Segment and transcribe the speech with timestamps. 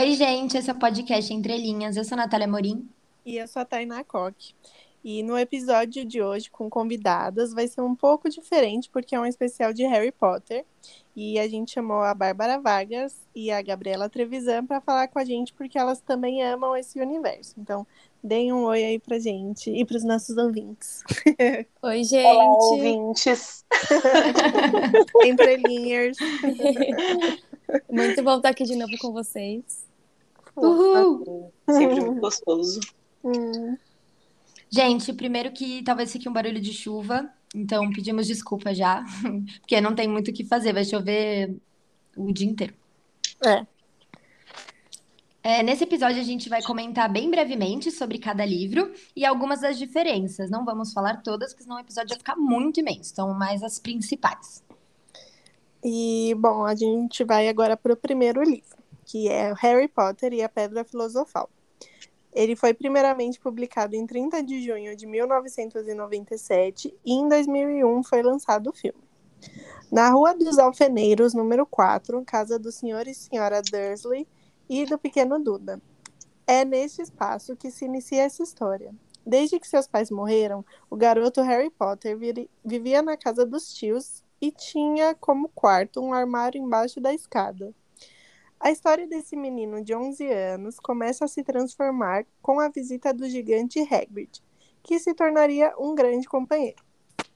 [0.00, 1.96] Oi, gente, esse é o podcast Entre Linhas.
[1.96, 2.88] Eu sou a Natália Morim.
[3.26, 4.54] E eu sou a Tainá Coque.
[5.02, 9.26] E no episódio de hoje, com convidadas, vai ser um pouco diferente, porque é um
[9.26, 10.64] especial de Harry Potter.
[11.16, 15.24] E a gente chamou a Bárbara Vargas e a Gabriela Trevisan para falar com a
[15.24, 17.56] gente, porque elas também amam esse universo.
[17.58, 17.84] Então,
[18.22, 21.02] deem um oi aí pra gente e pros nossos ouvintes.
[21.82, 22.24] Oi, gente.
[22.24, 23.64] Olá, ouvintes.
[25.26, 26.16] Entre linhas.
[27.90, 29.87] Muito bom estar aqui de novo com vocês.
[30.60, 31.52] Uhul!
[31.68, 32.80] Sempre muito gostoso.
[33.24, 33.76] Hum.
[34.70, 39.04] Gente, primeiro que talvez fique um barulho de chuva, então pedimos desculpa já,
[39.60, 41.56] porque não tem muito o que fazer, vai chover
[42.16, 42.74] o dia inteiro.
[43.44, 43.66] É.
[45.42, 49.78] É, nesse episódio a gente vai comentar bem brevemente sobre cada livro e algumas das
[49.78, 50.50] diferenças.
[50.50, 53.12] Não vamos falar todas, porque senão o episódio vai ficar muito imenso.
[53.12, 54.62] Então, mais as principais.
[55.82, 58.76] E, bom, a gente vai agora para o primeiro livro,
[59.08, 61.48] que é Harry Potter e a Pedra Filosofal.
[62.30, 68.68] Ele foi primeiramente publicado em 30 de junho de 1997 e em 2001 foi lançado
[68.68, 69.02] o filme.
[69.90, 74.28] Na Rua dos Alfeneiros, número 4, casa do senhor e senhora Dursley
[74.68, 75.80] e do pequeno Duda.
[76.46, 78.94] É neste espaço que se inicia essa história.
[79.24, 82.18] Desde que seus pais morreram, o garoto Harry Potter
[82.62, 87.74] vivia na casa dos tios e tinha como quarto um armário embaixo da escada.
[88.60, 93.28] A história desse menino de 11 anos começa a se transformar com a visita do
[93.28, 94.42] gigante Hagrid,
[94.82, 96.82] que se tornaria um grande companheiro.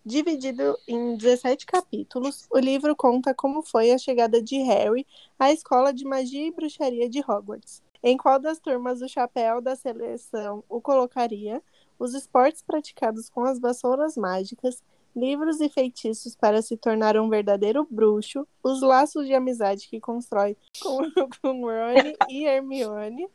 [0.05, 5.07] Dividido em 17 capítulos, o livro conta como foi a chegada de Harry
[5.39, 9.77] à escola de magia e bruxaria de Hogwarts, em qual das turmas o chapéu da
[9.77, 11.63] seleção o colocaria,
[12.01, 14.83] os esportes praticados com as vassouras mágicas,
[15.15, 20.57] livros e feitiços para se tornar um verdadeiro bruxo, os laços de amizade que constrói
[20.81, 20.99] com,
[21.43, 23.29] com Ron e Hermione,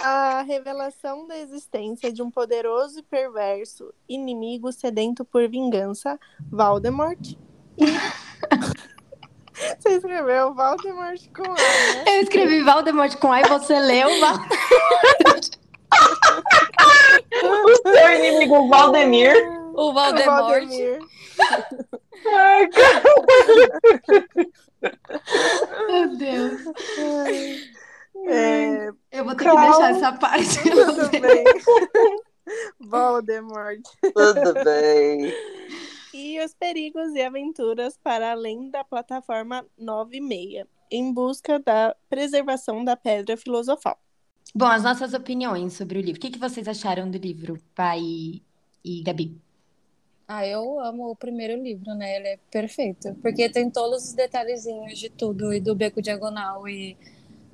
[0.00, 6.18] a revelação da existência de um poderoso e perverso inimigo sedento por vingança,
[6.50, 7.36] Voldemort,
[7.76, 7.84] e...
[9.78, 12.04] Você escreveu Voldemort com A, né?
[12.06, 15.48] Eu escrevi Valdemort com A e você leu Valdemort.
[17.64, 19.57] o seu inimigo Valdemir.
[19.78, 20.68] O Valdemort.
[22.26, 22.68] Ai,
[25.86, 26.60] Meu Deus.
[28.26, 29.62] É, Eu vou ter que Calma.
[29.62, 30.58] deixar essa parte.
[30.68, 31.44] tudo bem.
[32.80, 33.80] Voldemort.
[34.02, 35.32] Tudo bem.
[36.12, 42.96] E os perigos e aventuras para além da plataforma 96, em busca da preservação da
[42.96, 43.96] pedra filosofal.
[44.52, 46.18] Bom, as nossas opiniões sobre o livro.
[46.18, 48.42] O que que vocês acharam do livro, pai
[48.84, 49.40] e Gabi?
[50.30, 52.16] Ah, eu amo o primeiro livro, né?
[52.16, 53.16] Ele é perfeito.
[53.22, 56.98] Porque tem todos os detalhezinhos de tudo, e do Beco Diagonal, e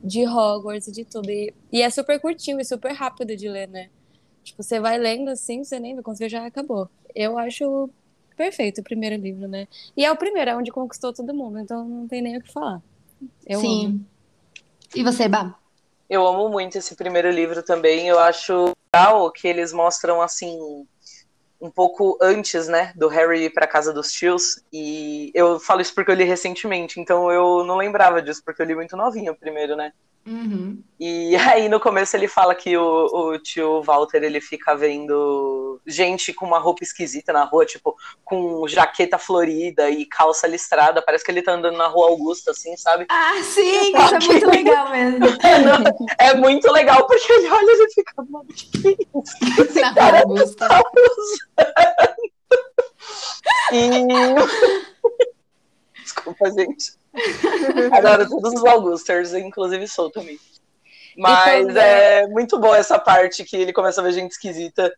[0.03, 1.31] de Hogwarts, e de tudo.
[1.31, 3.91] E, e é super curtinho e super rápido de ler, né?
[4.43, 6.91] Tipo, você vai lendo assim, você nem vê, quando você já acabou.
[7.15, 7.89] Eu acho
[8.37, 9.69] perfeito o primeiro livro, né?
[9.97, 12.53] E é o primeiro, é onde conquistou todo mundo, então não tem nem o que
[12.53, 12.83] falar.
[13.47, 13.87] Eu Sim.
[13.87, 14.07] amo.
[14.97, 15.57] E você, Bá?
[16.11, 18.09] Eu amo muito esse primeiro livro também.
[18.09, 20.85] Eu acho legal que eles mostram assim
[21.65, 24.63] um pouco antes, né, do Harry ir para casa dos tios.
[24.71, 28.67] E eu falo isso porque eu li recentemente, então eu não lembrava disso porque eu
[28.67, 29.91] li muito novinho primeiro, né?
[30.27, 30.83] Uhum.
[30.99, 36.33] E aí no começo ele fala que o, o tio Walter ele fica vendo gente
[36.33, 41.03] com uma roupa esquisita na rua, tipo, com jaqueta florida e calça listrada.
[41.03, 43.07] Parece que ele tá andando na rua Augusta, assim, sabe?
[43.09, 45.27] Ah, sim, isso é muito legal mesmo.
[46.19, 49.81] É muito legal, porque ele olha e ele fica, mano, que isso?
[49.81, 50.69] Na Rua Augusta.
[50.69, 51.45] tá usando?
[53.73, 54.07] E...
[56.03, 57.04] Desculpa, gente.
[57.93, 60.39] Adoro todos os Augusters, inclusive sou também.
[61.17, 64.93] Mas quando- é muito boa essa parte que ele começa a ver gente esquisita.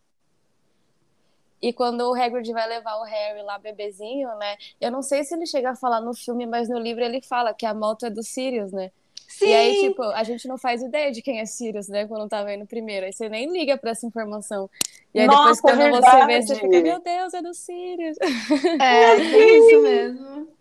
[1.61, 4.57] E quando o Hagrid vai levar o Harry lá bebezinho, né?
[4.81, 7.55] Eu não sei se ele chega a falar no filme, mas no livro ele fala
[7.55, 8.91] que a moto é do Sirius, né?
[9.27, 9.47] Sim.
[9.49, 12.07] E aí, tipo, a gente não faz ideia de quem é Sirius, né?
[12.07, 13.07] Quando tá vendo primeiro.
[13.07, 14.71] Aí você nem liga pra essa informação.
[15.13, 18.17] E aí depois, Nossa, quando é você vê, você fica, meu Deus, é do Sirius.
[18.79, 18.85] É,
[19.35, 20.56] é isso mesmo.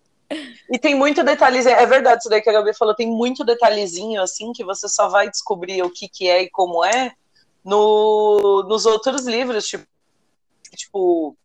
[0.72, 4.22] E tem muito detalhezinho, é verdade isso daí que a Gabi falou, tem muito detalhezinho,
[4.22, 7.14] assim, que você só vai descobrir o que que é e como é
[7.64, 9.86] no, nos outros livros, tipo,
[10.76, 11.38] tipo,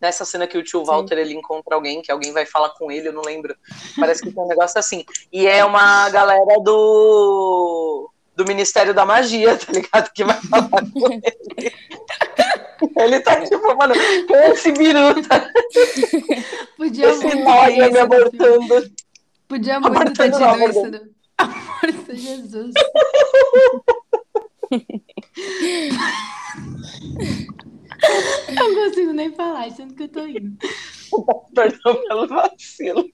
[0.00, 3.08] nessa cena que o tio Walter, ele encontra alguém, que alguém vai falar com ele,
[3.08, 3.56] eu não lembro,
[3.98, 9.56] parece que tem um negócio assim, e é uma galera do do Ministério da Magia,
[9.58, 11.72] tá ligado, que vai falar com ele.
[12.96, 15.52] Ele tá tipo, mano, esse biruta?
[16.76, 17.98] Podia Esse muito nó ter ia me filme.
[18.00, 18.92] abortando.
[19.48, 20.90] Podia muito ter Abortando tido não, isso.
[20.90, 21.12] No-
[21.80, 22.74] Força, Jesus.
[28.54, 30.56] Não consigo nem falar, sendo que eu tô indo.
[31.54, 33.04] Perdão pelo vacilo.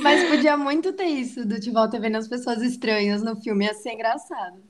[0.00, 3.74] Mas podia muito ter isso do De Volta Vendo as Pessoas Estranhas no filme, ia
[3.74, 4.62] ser engraçado.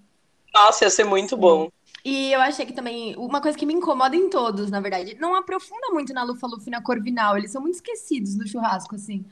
[0.55, 1.71] Nossa, ia ser muito bom.
[2.05, 5.35] E eu achei que também, uma coisa que me incomoda em todos, na verdade, não
[5.35, 9.25] aprofunda muito na Lufa-Lufa e na Corvinal, eles são muito esquecidos no churrasco, assim.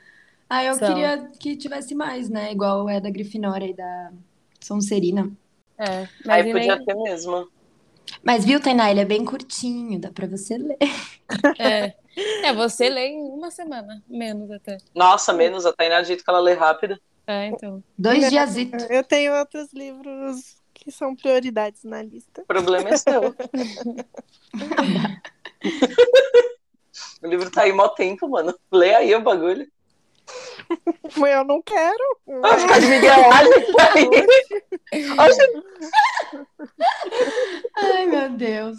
[0.48, 0.88] Aí eu São.
[0.88, 2.50] queria que tivesse mais, né?
[2.52, 4.10] Igual é da Grifinória e da
[4.60, 5.30] Sonserina.
[5.78, 7.48] É, mas Aí e podia nem- ter mesmo.
[8.22, 10.76] Mas viu, Tainá, ele é bem curtinho, dá pra você ler.
[11.58, 11.94] é.
[12.42, 14.78] é, você lê em uma semana, menos até.
[14.94, 16.98] Nossa, menos a Tainá dito que ela lê rápido.
[17.26, 17.82] É, então.
[17.96, 18.88] Dois diazitos.
[18.90, 22.42] Eu tenho outros livros que são prioridades na lista.
[22.42, 23.22] O problema é seu.
[27.22, 28.52] o livro tá aí mó tempo, mano.
[28.70, 29.66] Lê aí o bagulho.
[31.16, 32.18] Mas eu não quero.
[32.42, 33.52] Ah, ficar de miguelagem
[37.76, 38.78] Ai, meu Deus.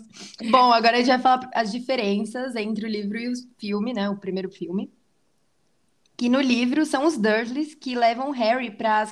[0.52, 4.10] Bom, agora a gente vai falar as diferenças entre o livro e o filme, né?
[4.10, 4.92] O primeiro filme.
[6.24, 9.04] Que no livro são os Dursleys que levam Harry para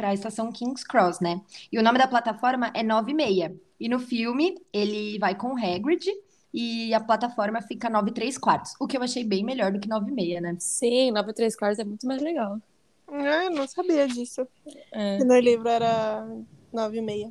[0.00, 1.40] a estação King's Cross, né?
[1.70, 3.52] E o nome da plataforma é 96.
[3.78, 6.04] E no filme ele vai com Hagrid
[6.52, 8.74] e a plataforma fica 9 3 quartos.
[8.80, 10.56] O que eu achei bem melhor do que 9 e meia, né?
[10.58, 12.58] Sim, 9 3 quartos é muito mais legal.
[13.06, 14.44] Ah, eu não sabia disso.
[14.90, 15.22] É.
[15.22, 16.26] No livro era
[16.72, 17.30] nove e meia.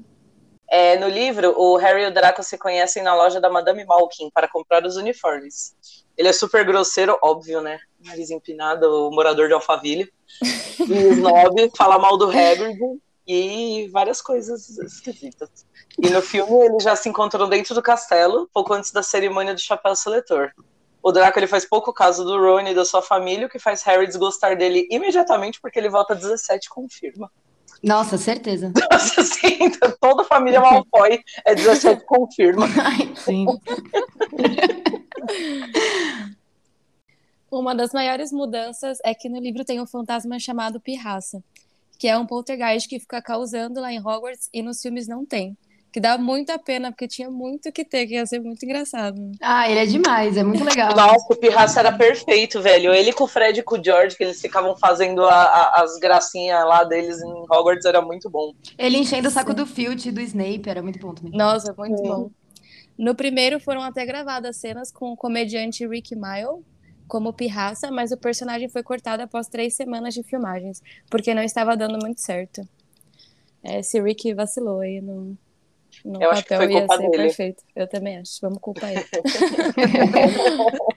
[0.67, 4.29] É, no livro, o Harry e o Draco se conhecem na loja da Madame Malkin
[4.33, 5.75] para comprar os uniformes.
[6.17, 7.79] Ele é super grosseiro, óbvio, né?
[8.03, 10.11] Nariz empinado, o morador de Alphaville.
[10.77, 12.77] E o Snob fala mal do Hagrid
[13.27, 15.49] e várias coisas esquisitas.
[15.97, 19.59] E no filme, eles já se encontram dentro do castelo, pouco antes da cerimônia do
[19.59, 20.51] chapéu seletor.
[21.01, 23.81] O Draco ele faz pouco caso do Ron e da sua família, o que faz
[23.83, 27.31] Harry desgostar dele imediatamente porque ele volta 17 confirma.
[27.85, 28.73] Nossa, certeza.
[28.91, 29.69] Nossa, assim,
[30.01, 32.65] toda a família Malfoy é 17 confirma.
[32.83, 33.45] Ai, sim.
[37.51, 41.43] Uma das maiores mudanças é que no livro tem um fantasma chamado Pirraça,
[41.99, 45.55] que é um poltergeist que fica causando lá em Hogwarts e nos filmes não tem.
[45.95, 49.31] Que dá muito a pena, porque tinha muito que ter, que ia ser muito engraçado.
[49.41, 50.89] Ah, ele é demais, é muito legal.
[50.93, 52.93] Nossa, o Pirraça era perfeito, velho.
[52.93, 55.97] Ele com o Fred e com o George, que eles ficavam fazendo a- a- as
[55.97, 58.51] gracinhas lá deles em Hogwarts, era muito bom.
[58.77, 61.31] Ele enchendo o saco do Filch e do Snape, era muito bom também.
[61.31, 62.03] Nossa, muito Sim.
[62.03, 62.29] bom.
[62.97, 66.61] No primeiro foram até gravadas cenas com o comediante Rick Mile
[67.07, 71.77] como Pirraça, mas o personagem foi cortado após três semanas de filmagens, porque não estava
[71.77, 72.67] dando muito certo.
[73.63, 75.37] É, esse Rick vacilou aí no,
[76.05, 77.23] no Eu acho que papel, foi ia ser dele.
[77.23, 77.63] perfeito.
[77.75, 78.39] Eu também acho.
[78.41, 79.05] Vamos culpar ele.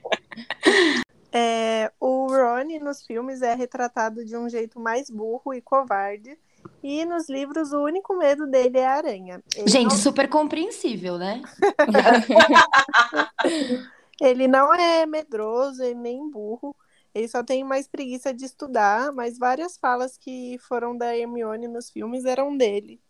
[1.30, 6.38] É, o Ron nos filmes é retratado de um jeito mais burro e covarde.
[6.82, 9.42] E nos livros o único medo dele é a aranha.
[9.54, 11.42] Ele Gente, não, super compreensível, né?
[14.20, 16.74] ele não é medroso e nem burro.
[17.14, 21.90] Ele só tem mais preguiça de estudar, mas várias falas que foram da Hermione nos
[21.90, 23.00] filmes eram dele.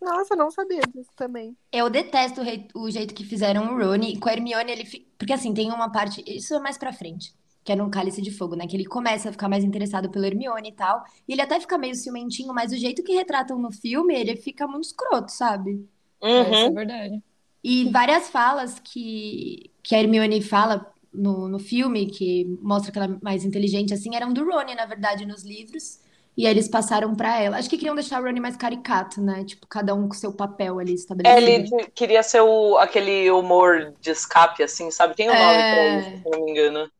[0.00, 1.56] Nossa, eu não sabia disso também.
[1.72, 4.18] Eu detesto o, rei- o jeito que fizeram o Rony.
[4.18, 4.84] Com a Hermione, ele.
[4.84, 6.22] fi- Porque assim, tem uma parte.
[6.26, 7.34] Isso é mais pra frente.
[7.62, 8.66] Que é no Cálice de Fogo, né?
[8.66, 11.04] Que ele começa a ficar mais interessado pela Hermione e tal.
[11.28, 14.66] E ele até fica meio ciumentinho, mas o jeito que retratam no filme, ele fica
[14.66, 15.88] muito escroto, sabe?
[16.34, 16.74] É, Isso é Uhum.
[16.74, 17.22] verdade.
[17.62, 23.14] E várias falas que, que a Hermione fala no, no filme, que mostra que ela
[23.14, 26.00] é mais inteligente, assim, eram do Rony, na verdade, nos livros.
[26.40, 27.58] E aí eles passaram pra ela.
[27.58, 29.44] Acho que queriam deixar o Rony mais caricato, né?
[29.44, 30.94] Tipo, cada um com seu papel ali
[31.24, 31.76] É, estabelecido.
[31.76, 35.14] ele queria ser o, aquele humor de escape, assim, sabe?
[35.14, 35.70] Tem um nome É.
[35.70, 36.90] pra isso, se não me engano.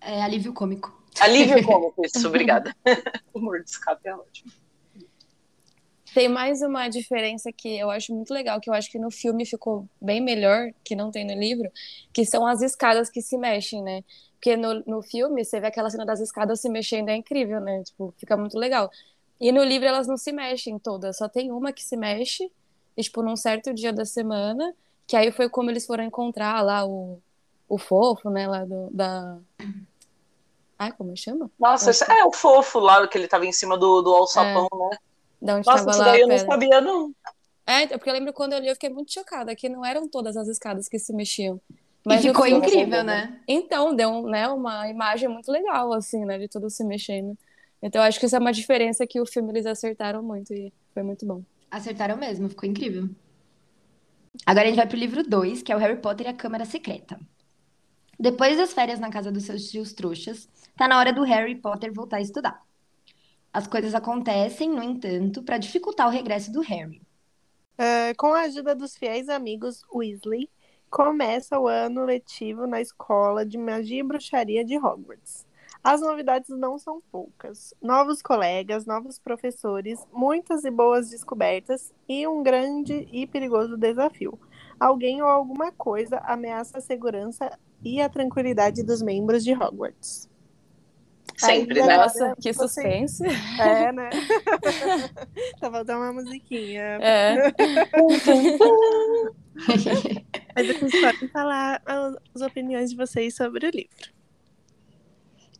[0.00, 0.88] É alívio cômico.
[1.20, 2.74] Alívio cômico, isso, obrigada.
[3.34, 4.52] humor de escape é ótimo.
[6.12, 9.46] Tem mais uma diferença que eu acho muito legal, que eu acho que no filme
[9.46, 11.70] ficou bem melhor, que não tem no livro,
[12.12, 14.02] que são as escadas que se mexem, né?
[14.40, 17.82] Porque no, no filme, você vê aquela cena das escadas se mexendo, é incrível, né?
[17.84, 18.90] Tipo, fica muito legal.
[19.38, 22.50] E no livro elas não se mexem todas, só tem uma que se mexe,
[22.96, 24.74] e, tipo, num certo dia da semana,
[25.06, 27.20] que aí foi como eles foram encontrar lá o,
[27.68, 29.36] o fofo, né, lá do, da...
[30.78, 31.50] Ai, como chama?
[31.58, 34.96] Nossa, é o fofo lá, que ele tava em cima do, do alçapão, né?
[35.40, 37.14] Da onde Nossa, tava isso lá daí eu não sabia, não.
[37.66, 40.08] É, então, porque eu lembro quando eu li, eu fiquei muito chocada, que não eram
[40.08, 41.60] todas as escadas que se mexiam.
[42.04, 43.40] E Mas no ficou incrível, né?
[43.46, 47.36] Então, deu né, uma imagem muito legal, assim, né, de tudo se mexendo.
[47.82, 50.72] Então, eu acho que isso é uma diferença que o filme eles acertaram muito e
[50.94, 51.42] foi muito bom.
[51.70, 53.08] Acertaram mesmo, ficou incrível.
[54.46, 56.64] Agora a gente vai pro livro 2, que é o Harry Potter e a Câmara
[56.64, 57.18] Secreta.
[58.18, 61.92] Depois das férias na casa dos seus tios trouxas, tá na hora do Harry Potter
[61.92, 62.62] voltar a estudar.
[63.52, 67.02] As coisas acontecem, no entanto, para dificultar o regresso do Harry.
[67.78, 70.50] Uh, com a ajuda dos fiéis amigos Weasley,
[70.90, 75.46] começa o ano letivo na escola de magia e bruxaria de Hogwarts.
[75.82, 77.72] As novidades não são poucas.
[77.80, 84.38] Novos colegas, novos professores, muitas e boas descobertas e um grande e perigoso desafio.
[84.78, 87.50] Alguém ou alguma coisa ameaça a segurança
[87.82, 90.28] e a tranquilidade dos membros de Hogwarts.
[91.36, 91.96] Sempre, né?
[91.96, 93.24] Nossa, que suspense.
[93.58, 94.10] É, né?
[95.58, 96.98] tá faltando uma musiquinha.
[97.00, 97.50] É.
[100.66, 104.20] Mas vocês podem falar as opiniões de vocês sobre o livro.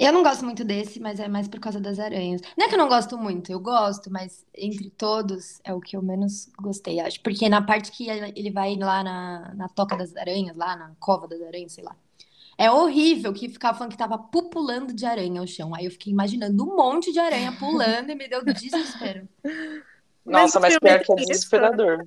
[0.00, 2.40] Eu não gosto muito desse, mas é mais por causa das aranhas.
[2.57, 5.95] Não é que eu não gosto muito, eu gosto, mas entre todos é o que
[5.95, 7.21] eu menos gostei, acho.
[7.21, 11.28] Porque na parte que ele vai lá na, na toca das aranhas, lá na cova
[11.28, 11.95] das aranhas, sei lá.
[12.57, 15.75] É horrível que ficava falando que tava pupulando de aranha o chão.
[15.75, 19.28] Aí eu fiquei imaginando um monte de aranha pulando e me deu desespero.
[20.25, 22.07] Nossa, no mas filme pior que é tem isso, desesperador.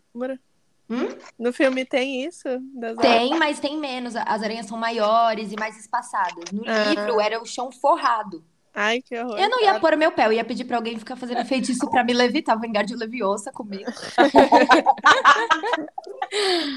[0.90, 1.08] Hum?
[1.40, 2.48] No filme tem isso?
[2.76, 4.16] Das Tem, mas tem menos.
[4.16, 6.52] As aranhas são maiores e mais espaçadas.
[6.52, 6.84] No Ah.
[6.90, 8.44] livro era o chão forrado.
[8.76, 9.38] Ai, que horror.
[9.40, 11.88] Eu não ia pôr o meu pé, eu ia pedir pra alguém ficar fazendo feitiço
[11.92, 13.90] pra me levitar, vingar de leviosa comigo.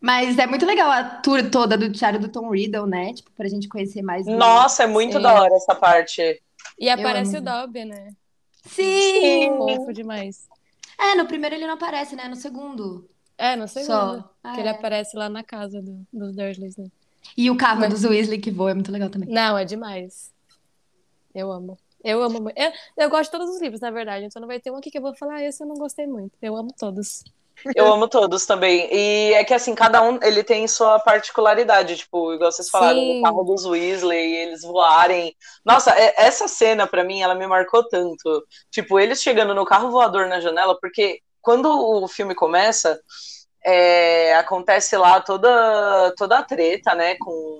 [0.00, 3.12] Mas é muito legal a tour toda do diário do Tom Riddle, né?
[3.12, 4.24] Tipo, pra gente conhecer mais.
[4.24, 5.22] do- Nossa, é muito Sim.
[5.22, 6.42] da hora essa parte.
[6.78, 7.40] E aparece o.
[7.42, 8.12] Dobby, né?
[8.64, 9.48] Sim!
[9.56, 10.48] Fofo demais.
[10.98, 12.28] É, no primeiro ele não aparece, né?
[12.28, 13.08] No segundo.
[13.40, 13.86] É, no segundo.
[13.86, 14.30] Só.
[14.44, 14.72] Ah, Que ele é.
[14.72, 16.86] aparece lá na casa do- dos Dursleys, né?
[17.36, 19.28] E o carro Mas- dos Weasley que voa é muito legal também.
[19.28, 20.30] Não, é demais.
[21.34, 21.78] Eu amo.
[22.02, 22.58] Eu amo muito.
[22.58, 24.24] Eu, eu gosto de todos os livros, na verdade.
[24.26, 26.06] Então não vai ter um aqui que eu vou falar, ah, esse eu não gostei
[26.06, 26.32] muito.
[26.42, 27.24] Eu amo todos.
[27.76, 28.88] Eu amo todos também.
[28.90, 33.20] E é que assim, cada um ele tem sua particularidade, tipo, igual vocês falaram, Sim.
[33.20, 35.36] o carro dos Weasley, eles voarem.
[35.64, 38.46] Nossa, é- essa cena pra mim, ela me marcou tanto.
[38.70, 43.00] Tipo, eles chegando no carro voador na janela, porque quando o filme começa,
[43.64, 47.58] é, acontece lá toda toda a treta, né, com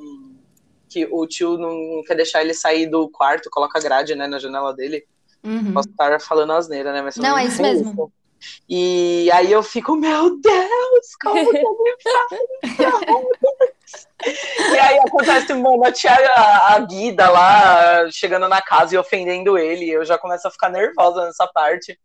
[0.89, 4.75] que o tio não quer deixar ele sair do quarto, coloca grade, né, na janela
[4.75, 5.05] dele.
[5.43, 5.73] Uhum.
[5.73, 7.01] Posso estar falando asneira, né?
[7.01, 8.13] Mas Não, é isso mesmo.
[8.69, 11.71] E aí eu fico, meu Deus, como que isso?
[14.73, 19.59] E aí acontece, mano, a tia a, a Guida lá chegando na casa e ofendendo
[19.59, 19.89] ele.
[19.89, 21.99] Eu já começo a ficar nervosa nessa parte.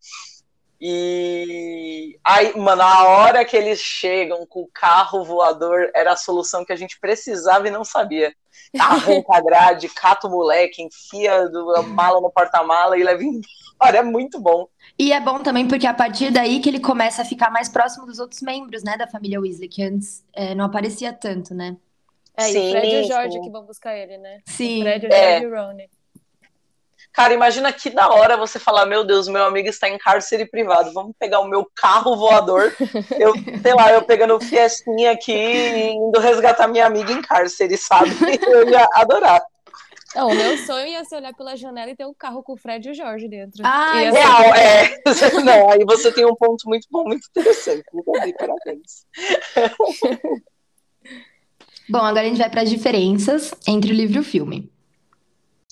[0.80, 6.66] E aí, mano, a hora que eles chegam com o carro voador era a solução
[6.66, 8.34] que a gente precisava e não sabia.
[8.78, 13.98] Arranca a grade, cata o moleque, enfia do- a mala no porta-mala e leva embora.
[14.00, 14.68] É muito bom.
[14.98, 17.68] E é bom também porque é a partir daí que ele começa a ficar mais
[17.68, 21.78] próximo dos outros membros, né, da família Weasley, que antes é, não aparecia tanto, né?
[22.38, 23.42] É, e Sim, o Fred e o George sim.
[23.42, 24.44] que vão buscar ele, né?
[24.48, 24.74] Sim.
[24.74, 25.14] O Fred, o É.
[25.14, 25.78] George e o Ron.
[27.16, 30.92] Cara, imagina que da hora você falar, meu Deus, meu amigo está em cárcere privado,
[30.92, 32.76] vamos pegar o meu carro voador,
[33.18, 37.78] eu, sei lá, eu pegando o Fiestinha aqui e indo resgatar minha amiga em cárcere,
[37.78, 38.10] sabe?
[38.48, 39.42] Eu ia adorar.
[40.14, 42.58] Não, o meu sonho ia ser olhar pela janela e ter um carro com o
[42.58, 43.62] Fred e o George dentro.
[43.66, 44.96] Ah, Ia ser- Real, é.
[45.44, 47.84] Não, aí você tem um ponto muito bom, muito interessante.
[47.94, 49.06] Muito bem, parabéns.
[51.90, 54.72] Bom, agora a gente vai para as diferenças entre o livro e o filme.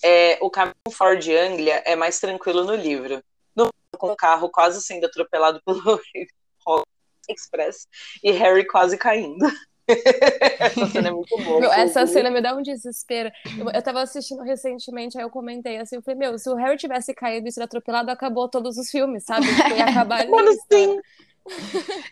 [0.04, 3.24] É, o caminho Ford Anglia é mais tranquilo no livro.
[3.56, 6.00] No com o carro quase sendo atropelado pelo
[7.30, 7.88] Express
[8.24, 9.46] e Harry quase caindo.
[10.60, 11.60] Essa cena é muito boa.
[11.60, 13.30] Meu, essa cena me dá um desespero.
[13.60, 16.78] Eu, eu tava assistindo recentemente, aí eu comentei assim, eu falei, meu, se o Harry
[16.78, 19.46] tivesse caído e sido atropelado, acabou todos os filmes, sabe?
[19.46, 20.32] Tipo, ia acabar ali.
[20.32, 21.02] Mano, sim.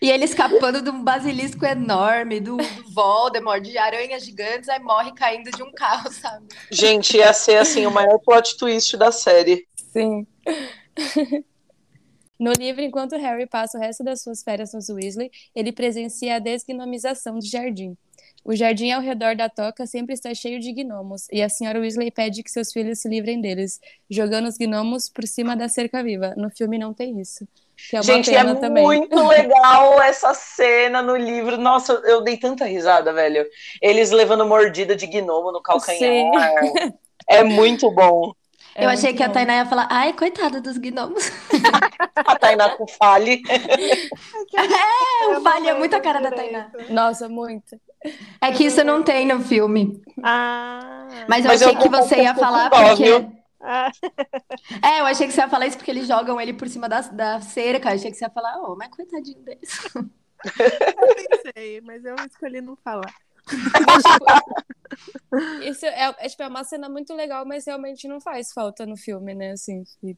[0.02, 5.14] E ele escapando de um basilisco enorme, do, do Voldemort, de aranhas gigantes, aí morre
[5.14, 6.48] caindo de um carro, sabe?
[6.70, 9.68] Gente, ia ser assim o maior plot twist da série.
[9.76, 10.28] Sim.
[12.42, 16.40] No livro, enquanto Harry passa o resto das suas férias nos Weasley, ele presencia a
[16.40, 17.96] desgnomização do jardim.
[18.44, 22.10] O jardim ao redor da toca sempre está cheio de gnomos, e a senhora Weasley
[22.10, 26.34] pede que seus filhos se livrem deles, jogando os gnomos por cima da cerca viva.
[26.36, 27.48] No filme não tem isso.
[27.90, 28.84] Que é uma Gente, é também.
[28.84, 31.58] muito legal essa cena no livro.
[31.58, 33.46] Nossa, eu dei tanta risada, velho.
[33.82, 36.54] Eles levando mordida de gnomo no calcanhar.
[37.28, 38.34] É muito bom.
[38.76, 39.34] É eu achei que a bom.
[39.34, 41.30] Tainá ia falar, ai, coitada dos gnomos.
[42.26, 43.42] A Tainá com fale.
[44.56, 46.70] É, o Vale é muito a cara da direito.
[46.70, 46.72] Tainá.
[46.90, 47.80] Nossa, muito.
[48.42, 50.02] É que isso não tem no filme.
[50.24, 53.04] Ah, Mas eu Mas eu achei que confesso você que ia eu falar dó, porque.
[53.04, 53.41] viu?
[53.64, 53.92] Ah,
[54.84, 57.02] É, eu achei que você ia falar isso porque eles jogam ele por cima da,
[57.02, 57.90] da cerca.
[57.90, 59.80] Eu achei que você ia falar, oh, mas coitadinho deles.
[60.46, 63.14] eu pensei, mas eu escolhi não falar.
[64.02, 64.26] Tipo,
[65.64, 68.98] isso é, é, tipo, é uma cena muito legal, mas realmente não faz falta no
[68.98, 69.52] filme, né?
[69.52, 70.16] Assim, e-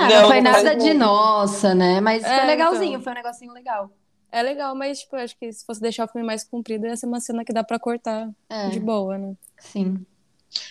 [0.00, 2.00] Ah, não, Não, foi não nada faz de nossa, né?
[2.00, 3.02] Mas É, foi legalzinho, então.
[3.02, 3.90] foi um negocinho legal.
[4.30, 6.96] É legal, mas, tipo, eu acho que se fosse deixar o filme mais comprido, ia
[6.96, 9.34] ser uma cena que dá pra cortar É, de boa, né?
[9.58, 10.04] sim.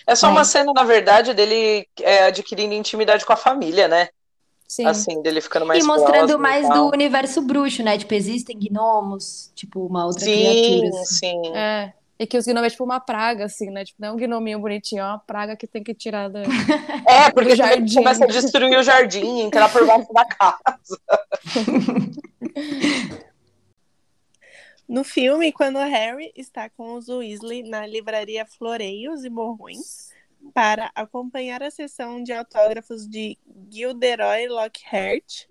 [0.06, 0.30] É só É.
[0.30, 4.08] uma cena, na verdade, dele é, adquirindo intimidade com a família, né?
[4.66, 4.84] Sim.
[4.86, 7.96] Assim, dele ficando mais e mostrando e mais do universo bruxo, né?
[7.96, 11.00] Tipo, existem gnomos, tipo, uma outra Sim, criatura.
[11.00, 11.16] assim.
[11.44, 11.56] sim.
[11.56, 11.92] É.
[12.20, 13.84] E que os gnomos é tipo uma praga, assim, né?
[13.84, 16.42] Tipo, não é um gnominho bonitinho, é uma praga que tem que tirar da.
[17.06, 17.94] É, porque jardim.
[17.94, 21.00] começa a destruir o jardim, entrar por baixo da casa.
[24.88, 30.08] No filme, quando Harry está com os Weasley na livraria Floreios e Morrões
[30.54, 33.36] para acompanhar a sessão de autógrafos de
[33.70, 35.44] Gilderoy Lockhart,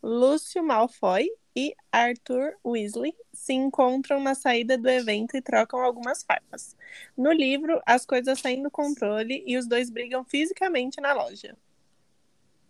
[0.00, 6.76] Lúcio Malfoy e Arthur Weasley se encontram na saída do evento e trocam algumas farpas.
[7.16, 11.56] No livro, as coisas saem do controle e os dois brigam fisicamente na loja.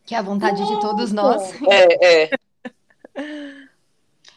[0.07, 1.53] Que é a vontade de todos nós.
[1.71, 2.31] É, é.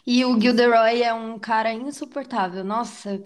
[0.08, 2.64] E o Gilderoy é um cara insuportável.
[2.64, 3.22] Nossa,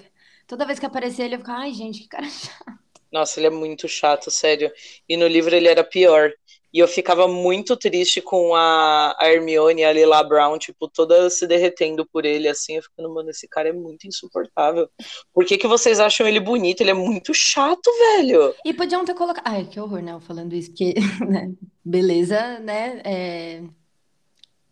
[0.47, 2.81] toda vez que aparecia ele, eu ficava, ai, gente, que cara chato.
[3.13, 4.71] Nossa, ele é muito chato, sério.
[5.07, 6.31] E no livro ele era pior.
[6.73, 11.29] E eu ficava muito triste com a a Hermione e a Lila Brown, tipo, toda
[11.29, 12.77] se derretendo por ele, assim.
[12.77, 14.89] Eu ficando, mano, esse cara é muito insuportável.
[15.33, 16.81] Por que que vocês acham ele bonito?
[16.81, 18.55] Ele é muito chato, velho.
[18.65, 19.43] E podiam ter colocado.
[19.45, 20.13] Ai, que horror, né?
[20.13, 20.95] eu Falando isso, porque,
[21.29, 21.51] né?
[21.85, 23.01] Beleza, né?
[23.05, 23.80] É...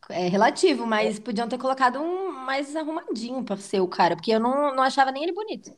[0.09, 4.39] é relativo, mas podiam ter colocado um mais arrumadinho pra ser o cara, porque eu
[4.39, 5.71] não, não achava nem ele bonito.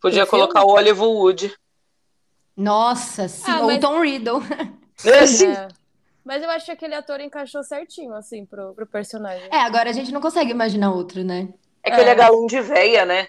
[0.00, 1.54] Podia colocar o Oliver Wood.
[2.56, 4.40] Nossa, sim, Ah, ou mas- Tom Riddle.
[5.04, 5.68] É.
[6.24, 9.48] Mas eu acho que aquele ator encaixou certinho, assim, pro, pro personagem.
[9.50, 11.48] É, agora a gente não consegue imaginar outro, né?
[11.82, 13.26] É que ele é galão de véia, né?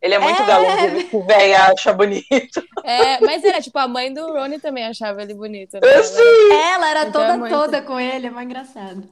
[0.00, 0.46] Ele é muito É.
[0.46, 2.62] galão de véia acha bonito.
[2.84, 5.80] É, mas era, tipo, a mãe do Rony também achava ele bonito, né?
[5.82, 6.52] Eu sei.
[6.52, 7.52] Ela era Então toda é muito.
[7.52, 9.08] toda com ele, é mais engraçado.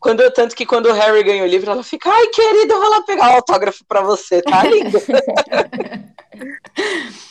[0.00, 2.90] Quando, tanto que quando o Harry ganha o livro, ela fica, ai, querida, eu vou
[2.90, 4.98] lá pegar o autógrafo pra você, tá lindo?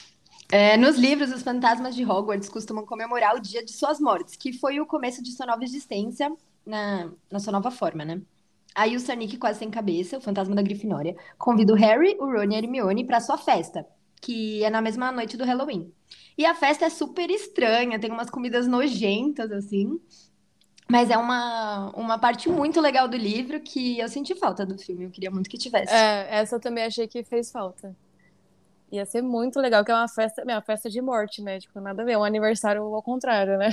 [0.51, 4.51] É, nos livros, os fantasmas de Hogwarts costumam comemorar o dia de suas mortes, que
[4.51, 8.19] foi o começo de sua nova existência na, na sua nova forma, né?
[8.73, 12.51] Aí o Sonic, quase sem cabeça, o fantasma da Grifinória, convida o Harry, o Ron
[12.51, 13.85] e a Hermione para sua festa,
[14.21, 15.93] que é na mesma noite do Halloween.
[16.35, 19.99] E a festa é super estranha, tem umas comidas nojentas, assim.
[20.89, 25.05] Mas é uma, uma parte muito legal do livro que eu senti falta do filme,
[25.05, 25.93] eu queria muito que tivesse.
[25.93, 27.95] É, essa eu também achei que fez falta.
[28.91, 31.59] Ia ser muito legal, que é uma festa, é uma festa de morte, né?
[31.59, 33.69] Tipo, nada a ver, um aniversário ao contrário, né?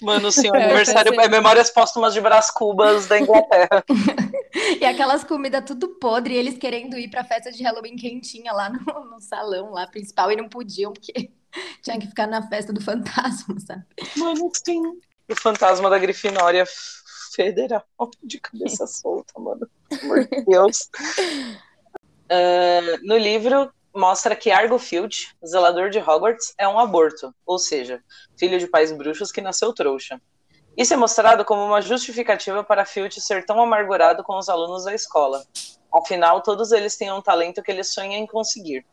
[0.00, 3.84] Mano, sim, o É, aniversário é Memórias Póstumas de Brás Cubas da Inglaterra.
[4.80, 8.68] E aquelas comidas tudo podre, e eles querendo ir pra festa de Halloween quentinha lá
[8.68, 11.30] no, no salão lá principal e não podiam, porque
[11.82, 13.84] tinha que ficar na festa do fantasma, sabe?
[14.16, 14.82] Mano, sim.
[15.30, 16.64] O fantasma da Grifinória
[17.34, 17.84] federal
[18.22, 19.68] de cabeça solta, mano.
[19.90, 20.88] De Deus.
[22.32, 28.00] Ah, no livro, mostra que Argo Filch, zelador de Hogwarts, é um aborto, ou seja,
[28.38, 30.20] filho de pais bruxos que nasceu trouxa.
[30.76, 34.94] Isso é mostrado como uma justificativa para Filch ser tão amargurado com os alunos da
[34.94, 35.44] escola.
[35.92, 38.86] Afinal, todos eles têm um talento que ele sonha em conseguir.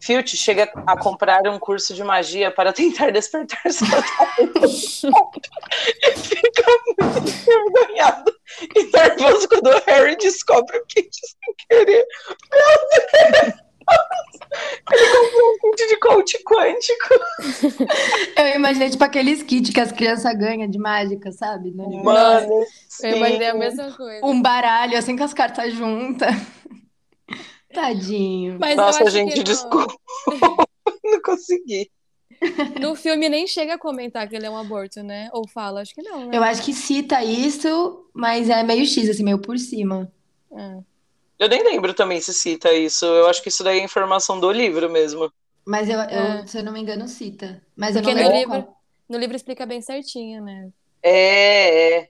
[0.00, 4.60] Filch chega a comprar um curso de magia para tentar despertar seu talento.
[6.16, 6.64] fica
[6.98, 8.34] muito envergonhado
[8.74, 12.06] e nervoso quando o Harry descobre o kit sem querer.
[12.50, 13.70] Meu Deus!
[14.92, 17.08] Ele comprou um kit de coach quântico.
[18.36, 21.72] Eu imaginei, tipo, aqueles kits que as crianças ganham de mágica, sabe?
[21.72, 22.64] Mano,
[23.02, 23.58] Eu imaginei a sim.
[23.58, 24.26] mesma coisa.
[24.26, 26.34] Um baralho, assim, com as cartas juntas.
[27.72, 28.58] Tadinho.
[28.58, 29.94] Mas eu Nossa, gente, que no, desculpa.
[31.04, 31.90] Não consegui.
[32.80, 35.28] no filme nem chega a comentar que ele é um aborto, né?
[35.32, 36.36] Ou fala, acho que não, né?
[36.36, 40.10] Eu acho que cita isso, mas é meio X, assim, meio por cima.
[40.52, 40.78] É.
[41.38, 43.04] Eu nem lembro também se cita isso.
[43.04, 45.32] Eu acho que isso daí é informação do livro mesmo.
[45.66, 46.46] Mas eu, eu, É.
[46.46, 47.62] se eu não me engano, cita.
[47.76, 48.80] Mas eu Porque não no lembro livro, qual.
[49.08, 50.70] no livro explica bem certinho, né?
[51.02, 52.08] É, é.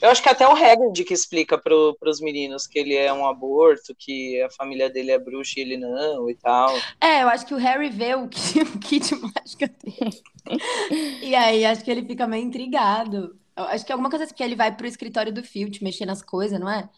[0.00, 3.26] Eu acho que até o Hagrid que explica pro, pros meninos que ele é um
[3.26, 6.76] aborto, que a família dele é bruxa e ele não e tal.
[7.00, 10.22] É, eu acho que o Harry vê o kit, o kit mágica dele.
[11.22, 13.36] E aí acho que ele fica meio intrigado.
[13.56, 16.04] Eu acho que é alguma coisa assim, que ele vai pro escritório do Filch mexer
[16.04, 16.88] nas coisas, não é?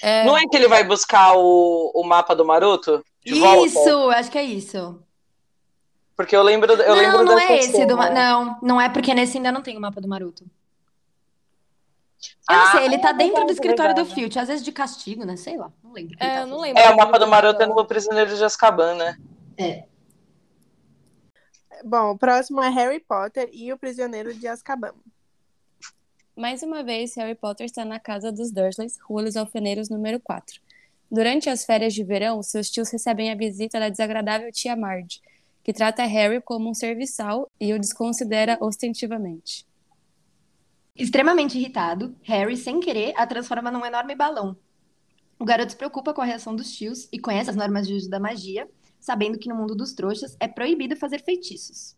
[0.00, 3.66] É, Não é que ele vai buscar o, o mapa do Maroto de volta?
[3.66, 4.98] Isso, eu acho que é isso.
[6.16, 8.10] Porque eu lembro, eu não, lembro não é esse do cena.
[8.10, 10.44] Não, não é porque nesse ainda não tem o mapa do Maroto.
[12.48, 14.14] Eu Ah, não sei, ele tá é dentro do verdade, escritório do verdade.
[14.14, 15.36] Filch, às vezes de castigo, né?
[15.36, 16.16] Sei lá, não lembro.
[16.20, 16.82] É, tá não lembro.
[16.82, 19.16] É, o mapa do Maroto é no Prisioneiro de Azkaban, né?
[21.84, 24.92] Bom, o próximo é Harry Potter e o Prisioneiro de Azkaban.
[26.36, 30.60] Mais uma vez, Harry Potter está na casa dos Dursleys, Rua dos Alfeneiros número 4.
[31.10, 35.20] Durante as férias de verão, seus tios recebem a visita da desagradável tia Marge,
[35.62, 39.64] que trata Harry como um serviçal e o desconsidera ostensivamente.
[40.96, 44.56] Extremamente irritado, Harry, sem querer, a transforma num enorme balão.
[45.36, 48.08] O garoto se preocupa com a reação dos tios e conhece as normas de uso
[48.08, 51.96] da magia, sabendo que no mundo dos trouxas é proibido fazer feitiços.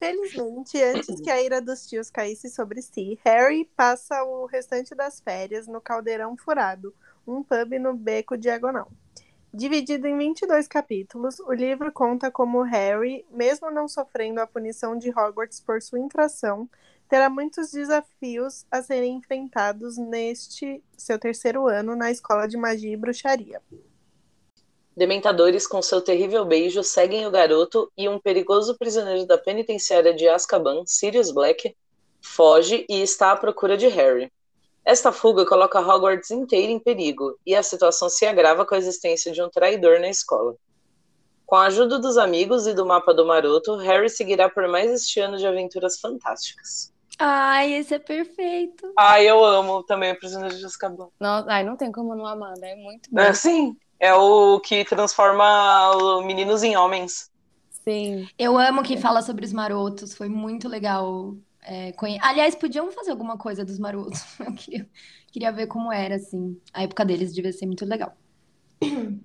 [0.00, 5.20] Felizmente, antes que a ira dos tios caísse sobre si, Harry passa o restante das
[5.20, 6.92] férias no Caldeirão Furado,
[7.24, 8.90] um pub no Beco Diagonal.
[9.54, 15.10] Dividido em 22 capítulos, o livro conta como Harry, mesmo não sofrendo a punição de
[15.10, 16.68] Hogwarts por sua infração,
[17.10, 22.96] terá muitos desafios a serem enfrentados neste seu terceiro ano na Escola de Magia e
[22.96, 23.60] Bruxaria.
[24.96, 30.28] Dementadores, com seu terrível beijo, seguem o garoto e um perigoso prisioneiro da penitenciária de
[30.28, 31.76] Azkaban, Sirius Black,
[32.22, 34.32] foge e está à procura de Harry.
[34.84, 39.32] Esta fuga coloca Hogwarts inteira em perigo e a situação se agrava com a existência
[39.32, 40.54] de um traidor na escola.
[41.44, 45.18] Com a ajuda dos amigos e do mapa do Maroto, Harry seguirá por mais este
[45.18, 46.92] ano de aventuras fantásticas.
[47.20, 48.86] Ai, esse é perfeito.
[48.96, 51.08] Ai, eu amo também o Prisioneiro de Azkaban.
[51.20, 52.72] Não, ai, não tem como não amar, né?
[52.72, 53.22] É muito bom.
[53.22, 57.30] É, sim, é o que transforma os meninos em homens.
[57.70, 58.26] Sim.
[58.38, 61.36] Eu amo que fala sobre os marotos, foi muito legal.
[61.62, 64.20] é, conhe- Aliás, podiam fazer alguma coisa dos marotos.
[64.40, 64.90] Eu queria,
[65.32, 66.60] queria ver como era, assim.
[66.72, 68.16] A época deles devia ser muito legal.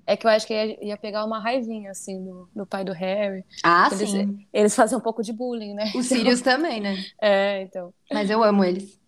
[0.06, 2.94] É que eu acho que ia, ia pegar uma raivinha, assim, do, do pai do
[2.94, 3.44] Harry.
[3.64, 4.48] Ah, Eles- sim.
[4.54, 5.92] Eles fazem um pouco de bullying, né?
[5.94, 7.06] Os Sirius também, né?
[7.22, 7.94] É, então.
[8.12, 9.00] Mas eu amo eles.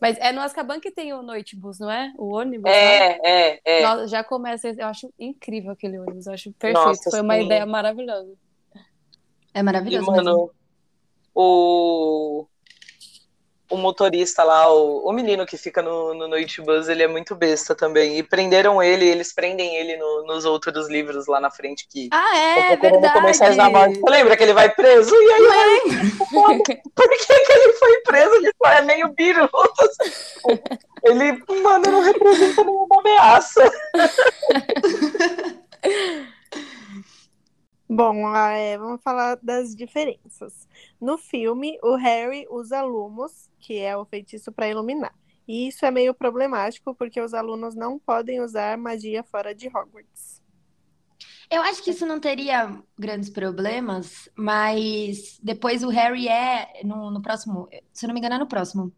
[0.00, 2.12] Mas é no Azkaban que tem o Noitebus, não é?
[2.18, 3.00] O ônibus, né?
[3.00, 3.96] É, é, é.
[3.96, 7.04] Nossa, já começa, eu acho incrível aquele ônibus, eu acho perfeito.
[7.04, 7.38] Nossa, Foi uma sim.
[7.38, 8.36] ideia maravilhosa.
[9.54, 10.38] É E, maravilhoso mesmo.
[10.38, 10.52] mano,
[11.34, 12.48] o,
[13.72, 17.34] o motorista lá, o, o menino que fica no, no Noite Bus, ele é muito
[17.34, 18.18] besta também.
[18.18, 22.36] E prenderam ele, eles prendem ele no- nos outros livros lá na frente que Ah,
[22.36, 23.74] é, estão procurando comerciais da morte.
[23.78, 24.00] verdade.
[24.00, 25.14] Você lembra que ele vai preso?
[25.14, 25.80] E aí,
[26.94, 28.34] por que, que ele foi preso?
[28.36, 29.88] Ele só é meio biruta.
[31.04, 31.32] Ele,
[31.62, 33.72] mano, não representa nenhuma ameaça.
[37.94, 40.66] Bom, ah, é, vamos falar das diferenças.
[40.98, 45.14] No filme, o Harry usa lumos, que é o feitiço para iluminar.
[45.46, 50.40] E isso é meio problemático porque os alunos não podem usar magia fora de Hogwarts.
[51.50, 57.20] Eu acho que isso não teria grandes problemas, mas depois o Harry é, no, no
[57.20, 58.90] próximo, se não me engano, é no próximo.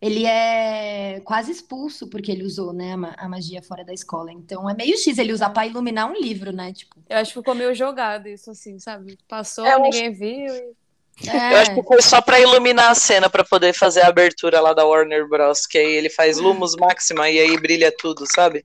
[0.00, 4.30] Ele é quase expulso porque ele usou, né, a, ma- a magia fora da escola.
[4.32, 6.72] Então é meio X ele usar para iluminar um livro, né?
[6.72, 9.18] Tipo, Eu acho que ficou meio jogado isso, assim, sabe?
[9.28, 10.54] Passou, É, ninguém viu.
[10.54, 14.08] e- é, Eu acho que foi só pra iluminar a cena pra poder fazer a
[14.08, 15.66] abertura lá da Warner Bros.
[15.66, 18.64] Que aí ele faz Lumos Máxima e aí brilha tudo, sabe?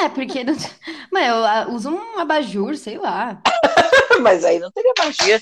[0.00, 0.54] é porque não...
[1.12, 3.40] Mas eu ah, uso um abajur, sei lá.
[4.20, 5.40] Mas aí não teria magia.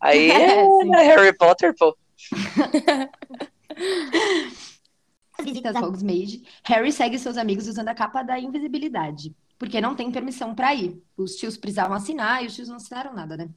[0.00, 1.06] Aí É, é.
[1.14, 1.94] Harry Potter, pô.
[5.38, 10.10] Nas visitas Hogsmeade, Harry segue seus amigos usando a capa da invisibilidade, porque não tem
[10.10, 11.02] permissão para ir.
[11.16, 13.48] Os tios precisavam assinar e os tios não assinaram nada, né?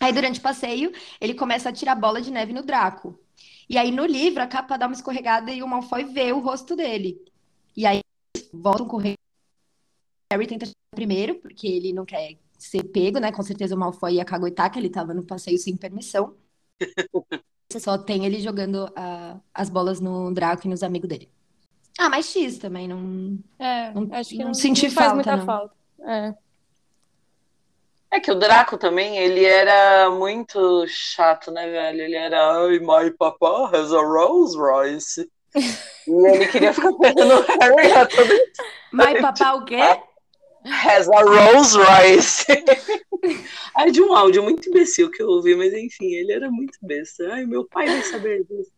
[0.00, 3.18] Aí, durante o passeio, ele começa a tirar bola de neve no Draco.
[3.68, 6.74] E aí, no livro, a capa dá uma escorregada e o Malfoy vê o rosto
[6.74, 7.22] dele.
[7.76, 8.00] E aí,
[8.34, 9.16] eles voltam correndo.
[10.32, 13.30] Harry tenta chegar primeiro, porque ele não quer ser pego, né?
[13.30, 16.34] Com certeza o Malfoy ia caguetar, que ele tava no passeio sem permissão.
[17.70, 21.30] Você só tem ele jogando ah, as bolas no Draco e nos amigos dele.
[21.98, 23.38] Ah, mas X também, não.
[23.58, 25.46] É, Não- acho que não não, senti não faz falta, muita não.
[25.46, 25.74] falta.
[26.02, 26.34] É.
[28.12, 32.00] É que o Draco também, ele era muito chato, né, velho?
[32.00, 35.30] Ele era, ai, my papa has a Rolls Royce.
[35.54, 38.30] e ele queria ficar pegando o Harry a todo
[38.92, 39.78] Mas papá o quê?
[40.64, 42.46] Has a Rolls Royce.
[43.76, 47.32] Ai, de um áudio muito imbecil que eu ouvi, mas enfim, ele era muito besta.
[47.32, 48.72] Ai, meu pai vai saber disso.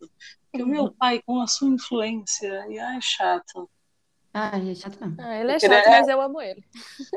[0.52, 3.68] Que o meu pai, com a sua influência, e ai, chato.
[4.34, 5.16] Ai, é chato mesmo.
[5.18, 6.64] Ah, ele é Porque chato, ele é- mas eu amo ele.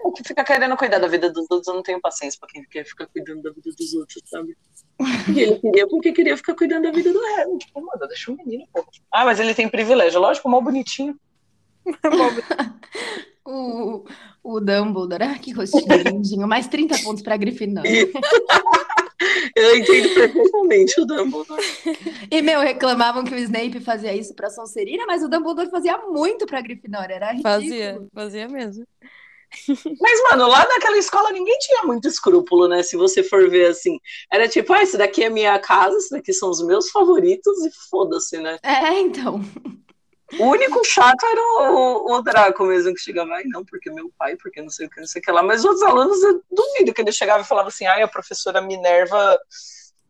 [0.04, 2.64] O que fica querendo cuidar da vida dos outros, eu não tenho paciência pra quem
[2.66, 4.58] quer ficar cuidando da vida dos outros, sabe?
[5.34, 7.58] E ele queria porque queria ficar cuidando da vida do Harry.
[7.58, 8.86] Tipo, mano, deixa o menino, pô.
[9.12, 11.18] Ah, mas ele tem privilégio, lógico, mal bonitinho.
[13.46, 14.04] O,
[14.44, 16.48] o Dumbledore, ah, que rostinho lindinho.
[16.48, 17.92] Mais 30 pontos pra Grifinória.
[19.56, 21.64] Eu entendo perfeitamente o Dumbledore.
[22.30, 26.46] E, meu, reclamavam que o Snape fazia isso pra Sonserina, mas o Dumbledore fazia muito
[26.46, 27.14] pra Grifinória.
[27.14, 27.54] Era ridículo.
[27.54, 28.86] Fazia, fazia mesmo.
[30.02, 32.84] Mas, mano, lá naquela escola ninguém tinha muito escrúpulo, né?
[32.84, 34.00] Se você for ver assim.
[34.32, 37.70] Era tipo, ah, esse daqui é minha casa, esse daqui são os meus favoritos e
[37.90, 38.58] foda-se, né?
[38.64, 39.40] É, então.
[40.40, 44.36] O único chato era o, o Draco mesmo, que chegava, ai não, porque meu pai,
[44.36, 45.44] porque não sei o que, não sei o que lá.
[45.44, 48.62] Mas os outros alunos, eu duvido que ele chegava e falava assim, ai, a professora
[48.62, 49.40] Minerva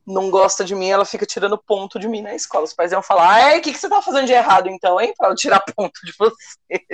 [0.05, 2.65] não gosta de mim, ela fica tirando ponto de mim na escola.
[2.65, 5.13] Os pais iam falar, ai, o que, que você tá fazendo de errado então, hein,
[5.17, 6.85] pra tirar ponto de você?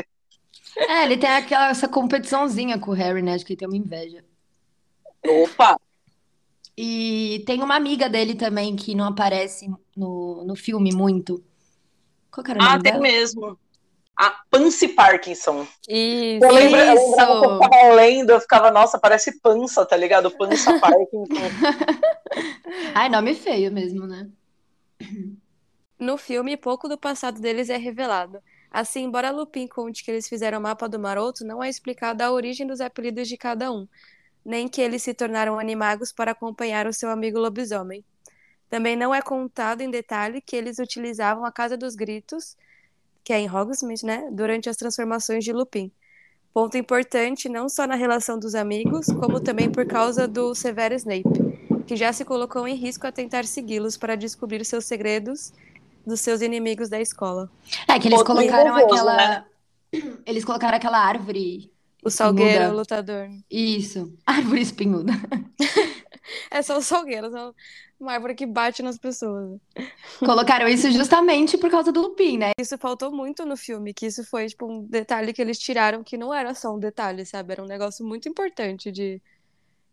[0.77, 3.33] É, ele tem aquela, essa competiçãozinha com o Harry, né?
[3.33, 4.23] Acho que ele tem uma inveja.
[5.27, 5.77] Opa!
[6.77, 11.43] E tem uma amiga dele também que não aparece no, no filme muito.
[12.31, 13.01] Qual que era o Ah, nome tem dela?
[13.01, 13.59] mesmo.
[14.17, 15.67] A Pansy Parkinson.
[15.87, 16.45] Isso.
[16.45, 20.31] Eu, lembra, eu lembrava que eu ficava lendo, eu ficava, nossa, parece pança, tá ligado?
[20.31, 21.27] Pança Parkinson.
[22.95, 24.29] Ai, nome feio mesmo, né?
[25.99, 28.41] No filme, pouco do passado deles é revelado.
[28.69, 32.31] Assim, embora Lupin conte que eles fizeram o mapa do Maroto, não é explicada a
[32.31, 33.87] origem dos apelidos de cada um,
[34.45, 38.05] nem que eles se tornaram animagos para acompanhar o seu amigo lobisomem.
[38.71, 42.55] Também não é contado em detalhe que eles utilizavam a Casa dos Gritos,
[43.21, 45.91] que é em Hogsmeade, né, durante as transformações de Lupin.
[46.53, 51.83] Ponto importante não só na relação dos amigos, como também por causa do Severo Snape,
[51.85, 55.51] que já se colocou em risco a tentar segui-los para descobrir seus segredos
[56.07, 57.51] dos seus inimigos da escola.
[57.89, 59.17] É que eles colocaram nervoso, aquela.
[59.17, 59.45] né?
[60.25, 61.69] Eles colocaram aquela árvore.
[62.01, 62.73] O Salgueiro espinhuda.
[62.73, 63.29] lutador.
[63.51, 64.17] Isso.
[64.25, 65.11] Árvore espinhuda.
[66.49, 67.53] É só o Salgueiro, só
[67.99, 69.59] uma árvore que bate nas pessoas.
[70.19, 72.51] Colocaram isso justamente por causa do Lupin, né?
[72.59, 76.17] Isso faltou muito no filme, que isso foi tipo um detalhe que eles tiraram que
[76.17, 77.53] não era só um detalhe, sabe?
[77.53, 79.21] Era um negócio muito importante de,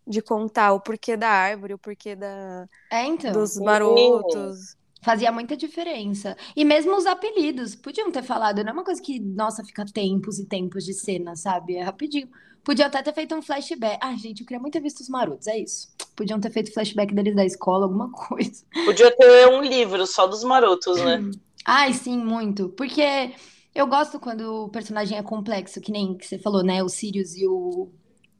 [0.07, 3.31] de contar o porquê da árvore, o porquê da, É, então.
[3.31, 4.77] dos marotos.
[5.01, 6.35] Fazia muita diferença.
[6.55, 10.39] E mesmo os apelidos, podiam ter falado, não é uma coisa que, nossa, fica tempos
[10.39, 11.75] e tempos de cena, sabe?
[11.75, 12.29] É rapidinho.
[12.63, 13.97] Podiam até ter feito um flashback.
[14.01, 15.89] Ai, gente, eu queria muito ter visto os marotos, é isso.
[16.15, 18.63] Podiam ter feito flashback deles da escola, alguma coisa.
[18.85, 21.19] Podia ter um livro só dos marotos, né?
[21.65, 22.69] Ai, sim, muito.
[22.69, 23.33] Porque
[23.73, 26.83] eu gosto quando o personagem é complexo, que nem que você falou, né?
[26.83, 27.89] O Sirius e o,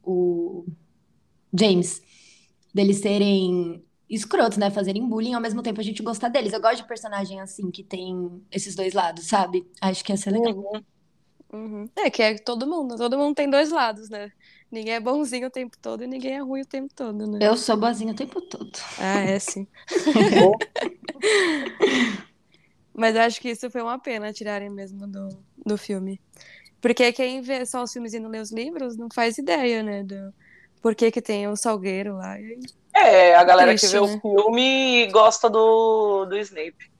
[0.02, 0.66] o
[1.52, 2.02] James.
[2.74, 4.70] Deles serem escrotos, né?
[4.70, 6.52] Fazerem bullying, ao mesmo tempo a gente gostar deles.
[6.52, 9.66] Eu gosto de personagem assim, que tem esses dois lados, sabe?
[9.80, 10.54] Acho que ia ser legal.
[10.54, 10.82] Uhum.
[11.52, 11.88] Uhum.
[11.96, 14.30] É que é todo mundo, todo mundo tem dois lados, né?
[14.70, 17.38] Ninguém é bonzinho o tempo todo e ninguém é ruim o tempo todo, né?
[17.40, 18.70] Eu sou boazinha o tempo todo.
[18.98, 19.66] Ah, é sim.
[22.94, 25.28] Mas eu acho que isso foi uma pena tirarem mesmo do,
[25.64, 26.20] do filme.
[26.80, 30.02] Porque quem vê só os filmes e não lê os livros não faz ideia, né?
[30.04, 30.32] Do
[30.80, 32.38] por que que tem o Salgueiro lá.
[32.40, 32.58] E-
[32.94, 34.06] É, a galera Triste, que vê né?
[34.16, 36.90] o filme gosta do, do Snape.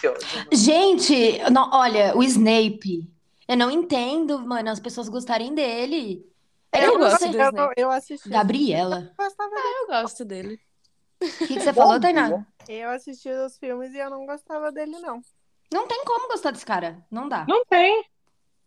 [0.00, 0.26] Que ódio.
[0.36, 0.48] mano.
[0.52, 3.08] Gente, não- olha, o Snape.
[3.48, 6.26] Eu não entendo, mano, as pessoas gostarem dele.
[6.72, 7.30] Eu Eu não gosto sei.
[7.30, 8.28] do Eu, eu assisti.
[8.28, 9.12] Gabriela.
[9.18, 9.74] Eu gostava dele.
[9.80, 10.60] Eu gosto dele.
[11.22, 12.46] O que que você falou, Tainá?
[12.68, 15.22] Eu assisti os filmes e eu não gostava dele, não.
[15.72, 17.04] Não tem como gostar desse cara.
[17.10, 17.46] Não dá.
[17.48, 18.04] Não tem.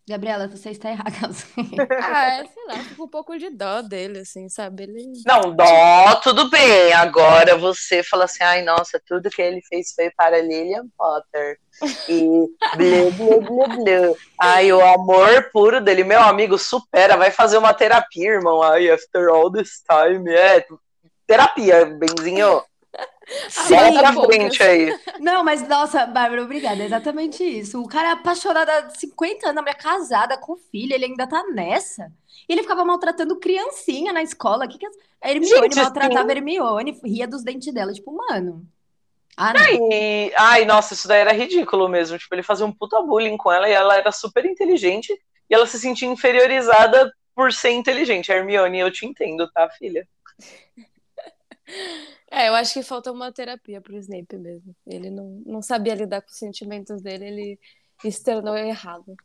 [0.09, 1.11] Gabriela, você está errada.
[2.01, 4.83] Ah, é, sei lá, fico um pouco de dó dele, assim, sabe?
[4.83, 5.11] Ele.
[5.25, 6.91] Não, dó, tudo bem.
[6.93, 11.59] Agora você fala assim, ai, nossa, tudo que ele fez foi para Lilian Potter.
[12.07, 14.15] E blá, blá, blá, blá.
[14.41, 18.63] Ai, o amor puro dele, meu amigo, supera, vai fazer uma terapia, irmão.
[18.63, 20.33] Ai, after all this time.
[20.33, 20.65] É,
[21.27, 22.63] terapia, benzinho.
[23.67, 24.35] Pra poucas.
[24.35, 24.99] frente aí.
[25.19, 26.81] Não, mas nossa, Bárbara, obrigada.
[26.81, 27.81] É exatamente isso.
[27.81, 31.43] O cara é apaixonado há 50 anos, a mulher casada com filho, ele ainda tá
[31.53, 32.11] nessa.
[32.47, 34.67] E ele ficava maltratando criancinha na escola.
[34.67, 36.29] Que que as- a Hermione Gente, maltratava sim.
[36.29, 37.93] a Hermione, ria dos dentes dela.
[37.93, 38.65] Tipo, mano.
[39.37, 39.89] Ah, não.
[39.91, 42.17] E, ai, nossa, isso daí era ridículo mesmo.
[42.17, 45.13] Tipo, ele fazia um puta bullying com ela e ela era super inteligente
[45.49, 48.31] e ela se sentia inferiorizada por ser inteligente.
[48.31, 50.07] Hermione, eu te entendo, tá, filha?
[52.31, 54.75] É, eu acho que falta uma terapia pro Snape mesmo.
[54.85, 57.59] Ele não, não sabia lidar com os sentimentos dele, ele
[58.03, 59.15] externou errado.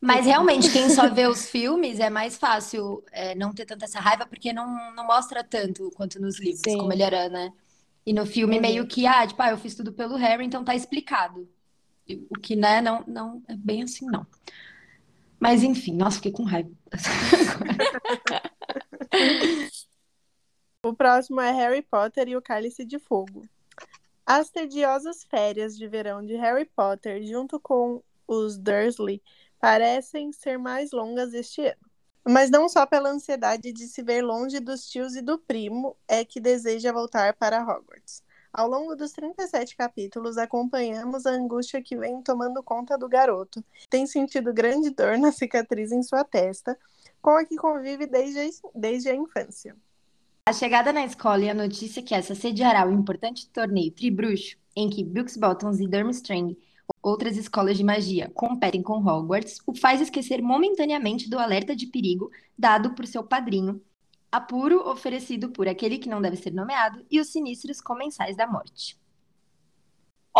[0.00, 4.00] Mas realmente, quem só vê os filmes é mais fácil é, não ter tanta essa
[4.00, 6.78] raiva, porque não, não mostra tanto quanto nos livros, Sim.
[6.78, 7.52] como ele era, né?
[8.06, 8.58] E no filme, Uhum.
[8.58, 11.48] meio que, ah, tipo, ah, eu fiz tudo pelo Harry, então tá explicado.
[12.30, 14.26] O que, né, não, não é bem assim, não.
[15.40, 16.70] Mas enfim, nossa, fiquei com raiva.
[20.84, 23.42] O próximo é Harry Potter e o Cálice de Fogo.
[24.24, 29.20] As tediosas férias de verão de Harry Potter, junto com os Dursley,
[29.58, 31.90] parecem ser mais longas este ano.
[32.24, 36.24] Mas não só pela ansiedade de se ver longe dos tios e do primo é
[36.24, 38.22] que deseja voltar para Hogwarts.
[38.52, 43.64] Ao longo dos 37 capítulos, acompanhamos a angústia que vem tomando conta do garoto.
[43.90, 46.78] Tem sentido grande dor na cicatriz em sua testa,
[47.20, 49.76] com a que convive desde a, desde a infância.
[50.48, 54.88] A chegada na escola e a notícia que essa sediará o importante torneio Tribruxo, em
[54.88, 56.56] que Brooks Bottoms e Durmstrang,
[57.02, 62.30] outras escolas de magia, competem com Hogwarts, o faz esquecer momentaneamente do alerta de perigo
[62.58, 63.78] dado por seu padrinho,
[64.32, 68.98] apuro oferecido por aquele que não deve ser nomeado e os sinistros comensais da morte.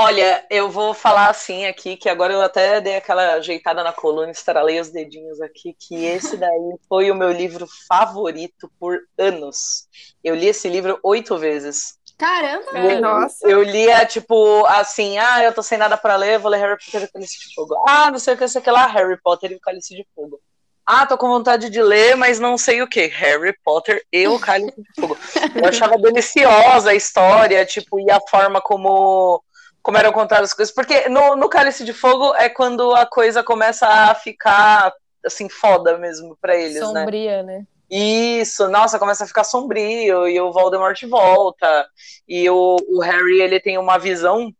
[0.01, 4.31] Olha, eu vou falar assim aqui, que agora eu até dei aquela ajeitada na coluna,
[4.31, 9.89] estralei os dedinhos aqui, que esse daí foi o meu livro favorito por anos.
[10.23, 11.99] Eu li esse livro oito vezes.
[12.17, 12.79] Caramba!
[12.79, 13.49] Eu, Nossa.
[13.49, 17.03] eu lia, tipo, assim, ah, eu tô sem nada pra ler, vou ler Harry Potter
[17.03, 17.75] e o Cálice de Fogo.
[17.89, 20.07] Ah, não sei o que, sei o que lá, Harry Potter e o Cálice de
[20.15, 20.41] Fogo.
[20.87, 23.09] Ah, tô com vontade de ler, mas não sei o que.
[23.09, 25.19] Harry Potter e o Cálice de Fogo.
[25.55, 29.43] Eu achava deliciosa a história, tipo, e a forma como,
[29.89, 30.75] como eram contadas as coisas.
[30.75, 34.93] Porque no, no Cálice de Fogo é quando a coisa começa a ficar,
[35.25, 37.01] assim, foda mesmo pra eles, né?
[37.01, 37.67] Sombria, né?
[37.91, 41.89] Isso, nossa, começa a ficar sombrio e o Voldemort volta
[42.29, 44.55] e o, o Harry ele tem uma visão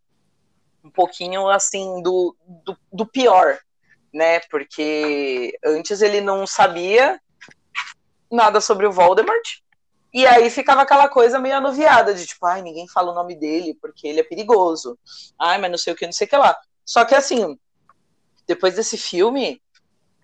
[0.83, 3.59] um pouquinho assim do, do, do pior,
[4.11, 4.41] né?
[4.51, 7.21] Porque antes ele não sabia
[8.33, 9.47] nada sobre o Voldemort
[10.13, 13.77] e aí ficava aquela coisa meio anuviada de tipo, ai, ninguém fala o nome dele
[13.81, 14.99] porque ele é perigoso,
[15.39, 16.57] ai, mas não sei o que, não sei o que lá.
[16.85, 17.59] Só que assim,
[18.47, 19.61] depois desse filme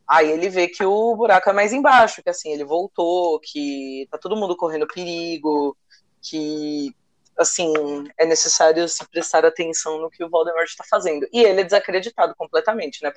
[0.07, 4.19] Aí ele vê que o buraco é mais embaixo, que assim, ele voltou, que tá
[4.19, 5.77] todo mundo correndo perigo,
[6.23, 6.95] que
[7.37, 7.73] assim,
[8.19, 11.27] é necessário se prestar atenção no que o Voldemort está fazendo.
[11.33, 13.13] E ele é desacreditado completamente, né?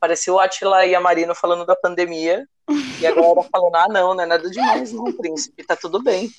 [0.00, 2.48] Pareceu o Attila e a Marina falando da pandemia,
[3.00, 6.30] e a galera falando, ah, não, não é nada demais, não, príncipe, tá tudo bem.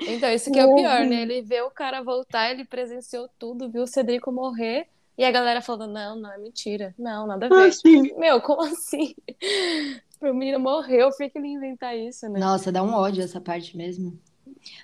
[0.00, 1.22] Então, isso que é o pior, né?
[1.22, 5.60] Ele vê o cara voltar, ele presenciou tudo, viu o Cedrico morrer, e a galera
[5.60, 6.94] falando, não, não, é mentira.
[6.98, 7.68] Não, nada a ver.
[7.68, 8.12] Assim.
[8.16, 9.14] Meu, como assim?
[10.22, 12.38] O menino morreu, por que ele ia inventar isso, né?
[12.38, 14.16] Nossa, dá um ódio essa parte mesmo.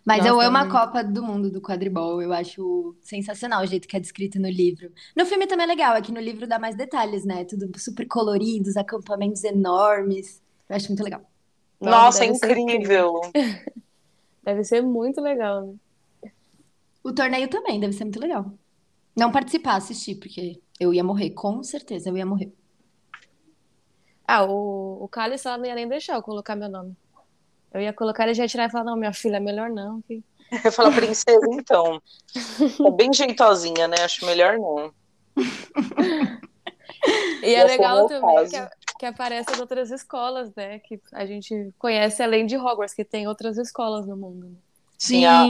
[0.05, 0.73] Mas Nossa, eu amo a muito.
[0.73, 2.21] Copa do Mundo do quadribol.
[2.23, 4.91] Eu acho sensacional o jeito que é descrito no livro.
[5.17, 7.45] No filme também é legal, é que no livro dá mais detalhes, né?
[7.45, 10.43] Tudo super colorido, os acampamentos enormes.
[10.69, 11.23] Eu acho muito legal.
[11.81, 13.21] Não, Nossa, é ser incrível.
[14.43, 15.75] Deve ser muito legal, né?
[17.05, 18.53] O torneio também deve ser muito legal.
[19.17, 22.53] Não participar, assistir, porque eu ia morrer, com certeza eu ia morrer.
[24.27, 26.95] Ah, o, o ela não ia nem deixar eu colocar meu nome.
[27.73, 30.01] Eu ia colocar, ele já ia tirar e falar, não, minha filha, é melhor não.
[30.03, 30.23] que-
[30.65, 32.01] Eu falo, princesa, então.
[32.87, 33.97] É bem jeitosinha, né?
[34.01, 34.93] Acho melhor não.
[37.43, 40.79] E é o legal também que, a- que aparece as outras escolas, né?
[40.81, 44.47] Que a gente conhece além de Hogwarts, que tem outras escolas no mundo.
[44.49, 44.57] né?
[44.99, 45.47] Sim, a-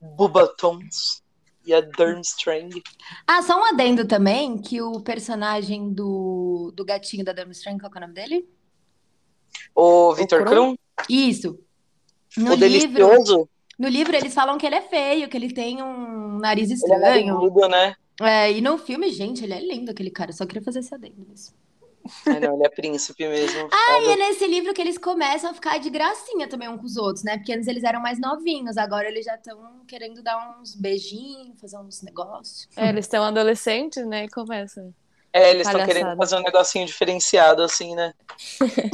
[0.00, 1.22] Bubatons
[1.64, 2.82] e a Durmstrang.
[3.26, 7.98] Ah, só um adendo também, que o personagem do, do gatinho da Durmstrang, qual que
[7.98, 8.48] é o nome dele?
[9.74, 10.74] O Victor Krum?
[11.08, 11.58] Isso.
[12.36, 13.48] No o livro, delicioso,
[13.80, 16.96] no livro eles falam que ele é feio, que ele tem um nariz ele é
[16.96, 17.34] estranho.
[17.34, 17.94] narigudo, né?
[18.20, 20.32] É, e no filme, gente, ele é lindo, aquele cara.
[20.32, 21.54] Só queria fazer esse adendo mesmo.
[22.26, 23.68] É, não, ele é príncipe mesmo.
[23.72, 26.84] Ah, e é nesse livro que eles começam a ficar de gracinha também um com
[26.84, 27.38] os outros, né?
[27.38, 31.78] Porque antes eles eram mais novinhos, agora eles já estão querendo dar uns beijinhos, fazer
[31.78, 32.68] uns negócios.
[32.76, 34.24] É, eles estão adolescentes, né?
[34.24, 34.92] E começa.
[35.32, 38.12] É, eles estão querendo fazer um negocinho diferenciado, assim, né?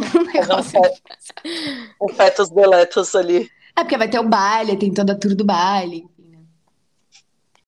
[2.01, 2.07] Um.
[2.07, 3.51] Um fetos deletos ali.
[3.75, 5.99] É porque vai ter o baile, tem toda a tour do baile.
[6.19, 6.39] enfim, né?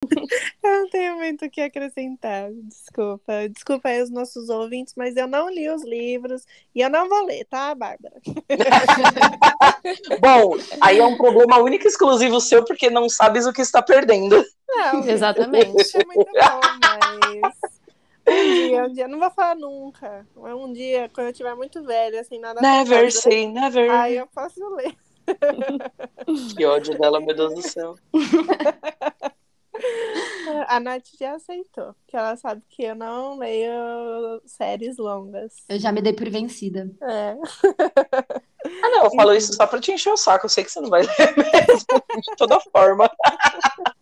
[0.62, 3.48] Eu não tenho muito o que acrescentar, desculpa.
[3.48, 7.24] Desculpa aí os nossos ouvintes, mas eu não li os livros e eu não vou
[7.24, 8.20] ler, tá, Bárbara?
[10.20, 13.80] Bom, aí é um problema único e exclusivo seu, porque não sabes o que está
[13.80, 14.44] perdendo.
[14.68, 15.96] Não, Exatamente.
[15.96, 16.60] é muito bom,
[17.42, 17.77] mas
[18.28, 21.82] um dia, um dia, não vou falar nunca, mas um dia, quando eu estiver muito
[21.82, 23.90] velha, assim, nada Never fazer, say never.
[23.90, 24.94] aí eu posso ler.
[26.56, 27.94] Que ódio dela, meu Deus do céu.
[30.66, 33.70] A Nath já aceitou, que ela sabe que eu não leio
[34.46, 35.52] séries longas.
[35.68, 36.90] Eu já me dei por vencida.
[37.02, 37.36] É.
[38.82, 40.46] Ah, não, eu falo isso só pra te encher o saco.
[40.46, 43.08] Eu sei que você não vai ler mesmo, de toda forma.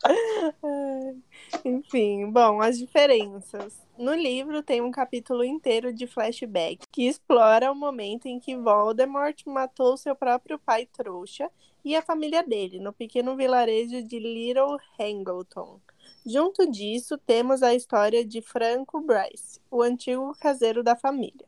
[1.64, 3.86] Enfim, bom, as diferenças.
[3.98, 9.42] No livro tem um capítulo inteiro de flashback que explora o momento em que Voldemort
[9.46, 11.50] matou seu próprio pai trouxa
[11.84, 15.80] e a família dele no pequeno vilarejo de Little Hangleton.
[16.24, 21.46] Junto disso, temos a história de Franco Bryce, o antigo caseiro da família.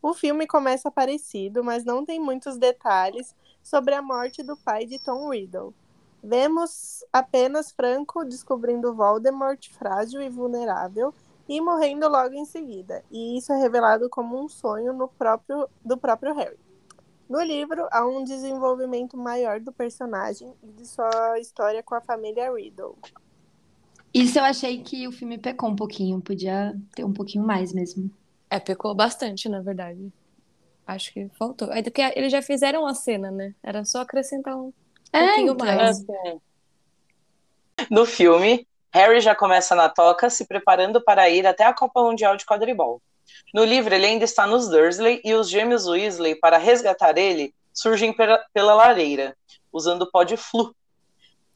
[0.00, 4.98] O filme começa parecido, mas não tem muitos detalhes sobre a morte do pai de
[4.98, 5.74] Tom Riddle.
[6.22, 11.14] Vemos apenas Franco descobrindo Voldemort frágil e vulnerável
[11.48, 13.04] e morrendo logo em seguida.
[13.10, 16.58] E isso é revelado como um sonho no próprio, do próprio Harry.
[17.28, 22.52] No livro, há um desenvolvimento maior do personagem e de sua história com a família
[22.52, 22.96] Riddle.
[24.14, 28.10] Isso eu achei que o filme pecou um pouquinho, podia ter um pouquinho mais mesmo.
[28.48, 30.12] É, pecou bastante, na verdade.
[30.86, 31.72] Acho que faltou.
[31.72, 33.54] É que eles já fizeram a cena, né?
[33.60, 34.72] Era só acrescentar um
[35.12, 35.66] É, pouquinho então.
[35.66, 36.00] mais.
[36.00, 36.40] Assim,
[37.90, 42.36] No filme, Harry já começa na toca, se preparando para ir até a Copa Mundial
[42.36, 43.00] de Quadribol.
[43.52, 48.12] No livro, ele ainda está nos Dursley e os gêmeos Weasley, para resgatar ele, surgem
[48.12, 49.36] pela, pela lareira,
[49.72, 50.74] usando o pó de flu.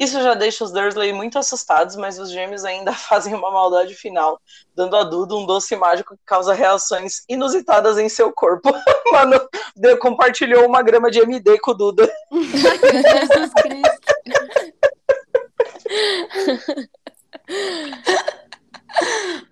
[0.00, 4.40] Isso já deixa os Dursley muito assustados, mas os gêmeos ainda fazem uma maldade final,
[4.74, 8.72] dando a Duda um doce mágico que causa reações inusitadas em seu corpo.
[9.12, 9.38] Mano,
[9.76, 12.10] de- compartilhou uma grama de MD com o Duda.
[12.32, 14.00] Jesus Cristo.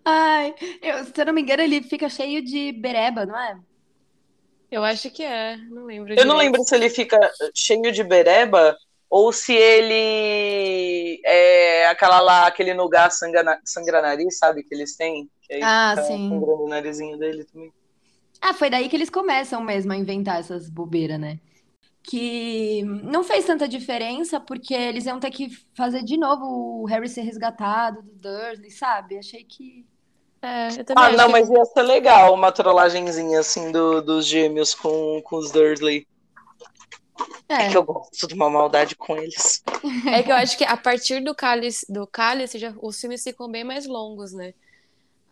[0.04, 3.58] Ai, eu, se eu não me engano, ele fica cheio de bereba, não é?
[4.70, 6.12] Eu acho que é, não lembro.
[6.12, 6.36] Eu não direito.
[6.38, 7.18] lembro se ele fica
[7.54, 8.76] cheio de bereba
[9.10, 15.30] ou se ele é aquela lá, aquele nugar sangra, sangra nariz, sabe, que eles têm?
[15.42, 16.28] Que aí Ah, fica sim.
[16.28, 17.72] sangrando o narizinho dele também.
[18.40, 21.40] Ah, foi daí que eles começam mesmo a inventar essas bobeiras, né?
[22.04, 27.08] Que não fez tanta diferença, porque eles iam ter que fazer de novo o Harry
[27.08, 29.18] ser resgatado do Dursley, sabe?
[29.18, 29.86] Achei que.
[30.42, 34.26] É, eu também Ah, não, que- mas ia ser legal uma trollagenzinha assim do, dos
[34.26, 36.06] gêmeos com, com os Dursley.
[37.48, 39.62] É, É que eu gosto de uma maldade com eles.
[40.12, 43.50] É que eu acho que a partir do cálice, do cálice já, os filmes ficam
[43.50, 44.54] bem mais longos, né?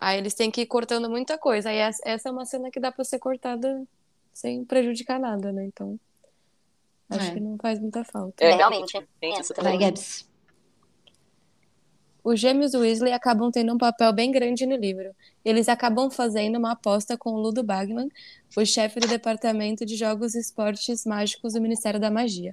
[0.01, 1.71] Aí eles têm que ir cortando muita coisa.
[1.71, 3.83] Aí essa essa é uma cena que dá pra ser cortada
[4.33, 5.65] sem prejudicar nada, né?
[5.65, 5.99] Então,
[7.09, 7.35] acho É.
[7.35, 8.45] que não faz muita falta.
[8.45, 9.79] É, realmente, tem essa vai, também.
[9.79, 10.26] Gabs.
[12.27, 15.15] Os gêmeos Weasley acabam tendo um papel bem grande no livro.
[15.45, 18.09] Eles acabam fazendo uma aposta com o Ludo Bagman,
[18.57, 22.53] o chefe do Departamento de Jogos e Esportes Mágicos do Ministério da Magia.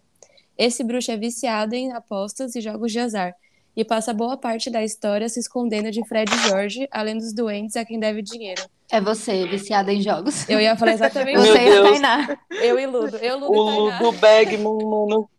[0.56, 3.34] Esse bruxo é viciado em apostas e jogos de azar,
[3.76, 7.76] e passa boa parte da história se escondendo de Fred e George, além dos doentes
[7.76, 8.62] a quem deve dinheiro.
[8.92, 10.48] É você, viciada em jogos.
[10.48, 11.90] Eu ia falar exatamente Você e a Deus.
[11.90, 12.38] Tainá.
[12.62, 13.18] Eu e Ludo.
[13.18, 14.00] Eu, Ludo O e Tainá.
[14.00, 15.30] Ludo Bagman, mano.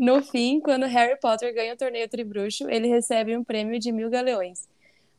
[0.00, 4.08] No fim, quando Harry Potter ganha o torneio Tribruxo, ele recebe um prêmio de mil
[4.08, 4.66] galeões.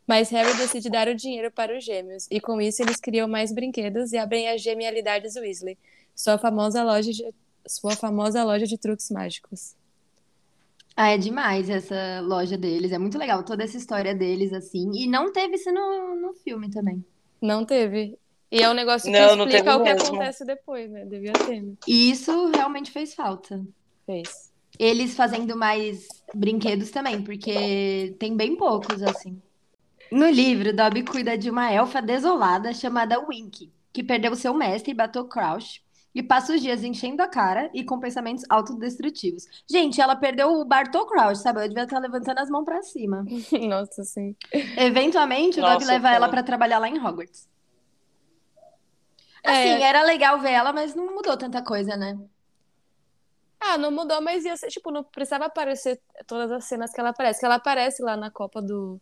[0.07, 3.53] Mas Harry decide dar o dinheiro para os gêmeos, e com isso eles criam mais
[3.53, 5.77] brinquedos e abrem a Genialidades Weasley,
[6.15, 7.23] sua famosa loja de,
[7.67, 9.75] sua famosa loja de truques mágicos.
[10.97, 12.91] Ah, é demais essa loja deles.
[12.91, 14.91] É muito legal toda essa história deles, assim.
[14.95, 17.05] E não teve isso no, no filme também.
[17.39, 18.17] Não teve.
[18.51, 20.07] E é um negócio que Não, não explica teve o que mesmo.
[20.07, 21.05] acontece depois, né?
[21.05, 21.73] Devia ter, né?
[21.87, 23.63] E isso realmente fez falta.
[24.05, 24.50] Fez.
[24.79, 29.41] Eles fazendo mais brinquedos também, porque tem bem poucos, assim.
[30.11, 35.25] No livro, Dobby cuida de uma elfa desolada chamada Winky, que perdeu seu mestre, Batou
[35.25, 35.81] Crouch,
[36.13, 39.45] e passa os dias enchendo a cara e com pensamentos autodestrutivos.
[39.69, 41.63] Gente, ela perdeu o Bartol Crouch, sabe?
[41.63, 43.25] Eu devia estar levantando as mãos pra cima.
[43.69, 44.35] Nossa, sim.
[44.77, 46.31] Eventualmente, o Dobby leva ela cara.
[46.31, 47.49] pra trabalhar lá em Hogwarts.
[49.43, 49.49] É.
[49.49, 52.19] Assim, era legal ver ela, mas não mudou tanta coisa, né?
[53.63, 57.09] Ah, não mudou, mas ia ser, tipo, não precisava aparecer todas as cenas que ela
[57.11, 57.39] aparece.
[57.39, 58.99] Que ela aparece lá na Copa do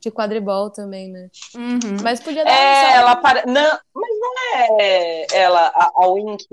[0.00, 1.28] de quadribol também, né?
[1.54, 1.96] Uhum.
[2.02, 3.44] Mas podia dar É, só- ela para...
[3.44, 6.46] Não, mas não é ela, a, a Wink.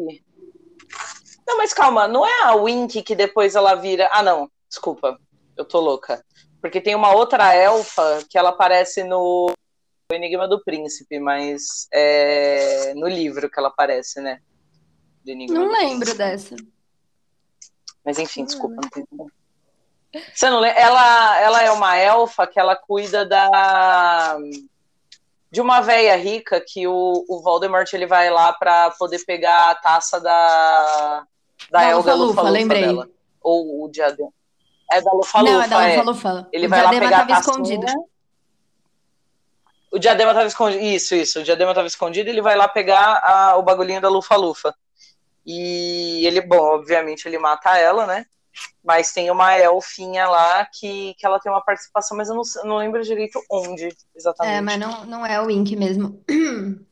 [1.48, 4.10] Não, mas calma, não é a Wink que depois ela vira.
[4.12, 5.18] Ah, não, desculpa,
[5.56, 6.22] eu tô louca.
[6.62, 9.50] Porque tem uma outra elfa que ela aparece no
[10.12, 14.42] Enigma do Príncipe, mas é no livro que ela aparece, né?
[15.24, 16.56] Do Enigma Não do lembro dessa.
[18.08, 19.06] Mas enfim, desculpa, não tem.
[20.34, 20.80] Você não lembra?
[20.80, 24.38] Ela, ela é uma elfa que ela cuida da
[25.52, 29.76] de uma véia rica que o, o Voldemort ele vai lá pra poder pegar a
[29.76, 31.26] taça da
[31.70, 32.82] da Da Helga Lufa-Lufa, Lufa-Lufa lembrei.
[32.86, 33.10] dela.
[33.42, 34.30] Ou o diadema.
[34.92, 35.98] É da Lufa-Lufa, Não, é da é.
[35.98, 36.48] Lufa-Lufa.
[36.54, 37.40] Ele O vai lá pegar a tacinha.
[37.40, 37.86] escondido.
[39.92, 40.82] O diadema tava escondido.
[40.84, 41.40] Isso, isso.
[41.40, 44.74] O diadema tava escondido ele vai lá pegar a- o bagulhinho da Lufa-Lufa.
[45.48, 48.26] E ele, bom, obviamente ele mata ela, né?
[48.84, 52.78] Mas tem uma elfinha lá que, que ela tem uma participação, mas eu não, não
[52.78, 54.56] lembro direito onde exatamente.
[54.58, 56.22] É, mas não, não é o Wink mesmo.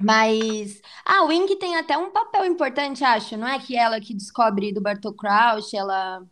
[0.00, 0.80] Mas.
[1.04, 3.36] Ah, o Wink tem até um papel importante, acho.
[3.36, 6.24] Não é que ela que descobre do Bartol Crouch, ela.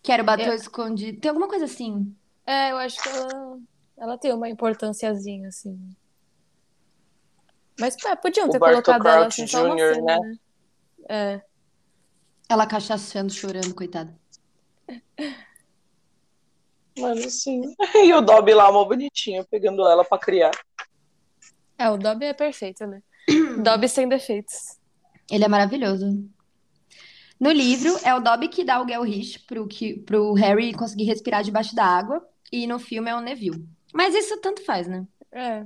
[0.00, 0.54] Quer o Bartol É.
[0.54, 1.20] escondido.
[1.20, 2.14] Tem alguma coisa assim.
[2.46, 3.58] É, eu acho que ela,
[3.98, 5.76] ela tem uma importânciazinha, assim.
[7.80, 10.34] Mas pá, podiam ter colocado ela assim, uma Jr., cena, né?
[11.08, 11.42] É.
[12.48, 14.14] Ela cachaçando, chorando, coitada.
[16.98, 17.62] Mano, sim.
[18.04, 20.50] E o Dobby lá, mó bonitinho, pegando ela pra criar.
[21.78, 23.02] É, o Dobby é perfeito, né?
[23.64, 24.78] Dobby sem defeitos.
[25.30, 26.28] Ele é maravilhoso.
[27.38, 31.42] No livro, é o Dobby que dá o Gelrish pro, que, pro Harry conseguir respirar
[31.42, 32.26] debaixo da água.
[32.52, 33.64] E no filme é o Neville.
[33.94, 35.06] Mas isso tanto faz, né?
[35.32, 35.64] É.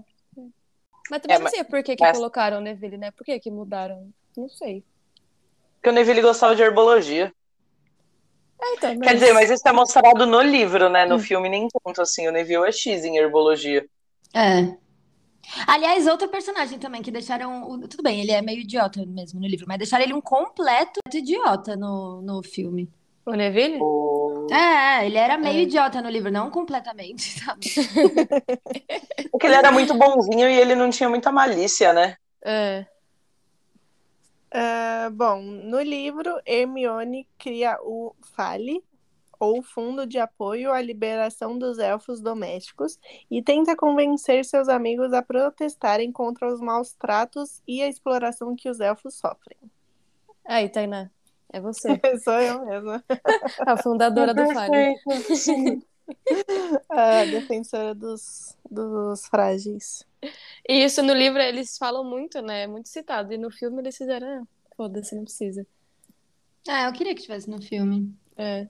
[1.10, 3.10] Mas também É, não mas- sei por que, que mas- colocaram o Neville, né?
[3.10, 4.10] Por que, que mudaram?
[4.36, 4.84] Não sei.
[5.76, 7.32] Porque o Neville gostava de herbologia.
[8.60, 11.04] É, então, Quer dizer, mas isso é mostrado no livro, né?
[11.04, 12.26] No filme nem tanto assim.
[12.26, 13.86] O Neville é X em herbologia.
[14.32, 14.74] É.
[15.66, 17.78] Aliás, outro personagem também que deixaram.
[17.86, 21.76] Tudo bem, ele é meio idiota mesmo no livro, mas deixaram ele um completo idiota
[21.76, 22.88] no, no filme.
[23.26, 23.78] O Neville?
[23.80, 25.62] O- É, é, ele era meio É.
[25.62, 27.66] idiota no livro, não completamente, sabe?
[29.30, 32.16] Porque ele era muito bonzinho e ele não tinha muita malícia, né?
[32.42, 32.86] É.
[34.52, 38.84] Ah, bom, no livro, Hermione cria o FALE,
[39.40, 42.98] ou Fundo de Apoio à Liberação dos Elfos Domésticos,
[43.30, 48.68] e tenta convencer seus amigos a protestarem contra os maus tratos e a exploração que
[48.70, 49.58] os elfos sofrem.
[50.46, 51.10] Aí, Tainá.
[51.54, 51.88] É você.
[52.24, 53.04] Sou eu mesma.
[53.60, 54.96] A fundadora do Fale.
[55.36, 55.80] Sim.
[56.90, 60.04] A defensora dos, dos frágeis.
[60.68, 62.64] E isso no livro eles falam muito, né?
[62.64, 63.32] É muito citado.
[63.32, 64.46] E no filme eles fizeram, ah,
[64.76, 65.64] foda-se, não precisa.
[66.68, 68.12] É, eu queria que tivesse no filme.
[68.36, 68.68] É.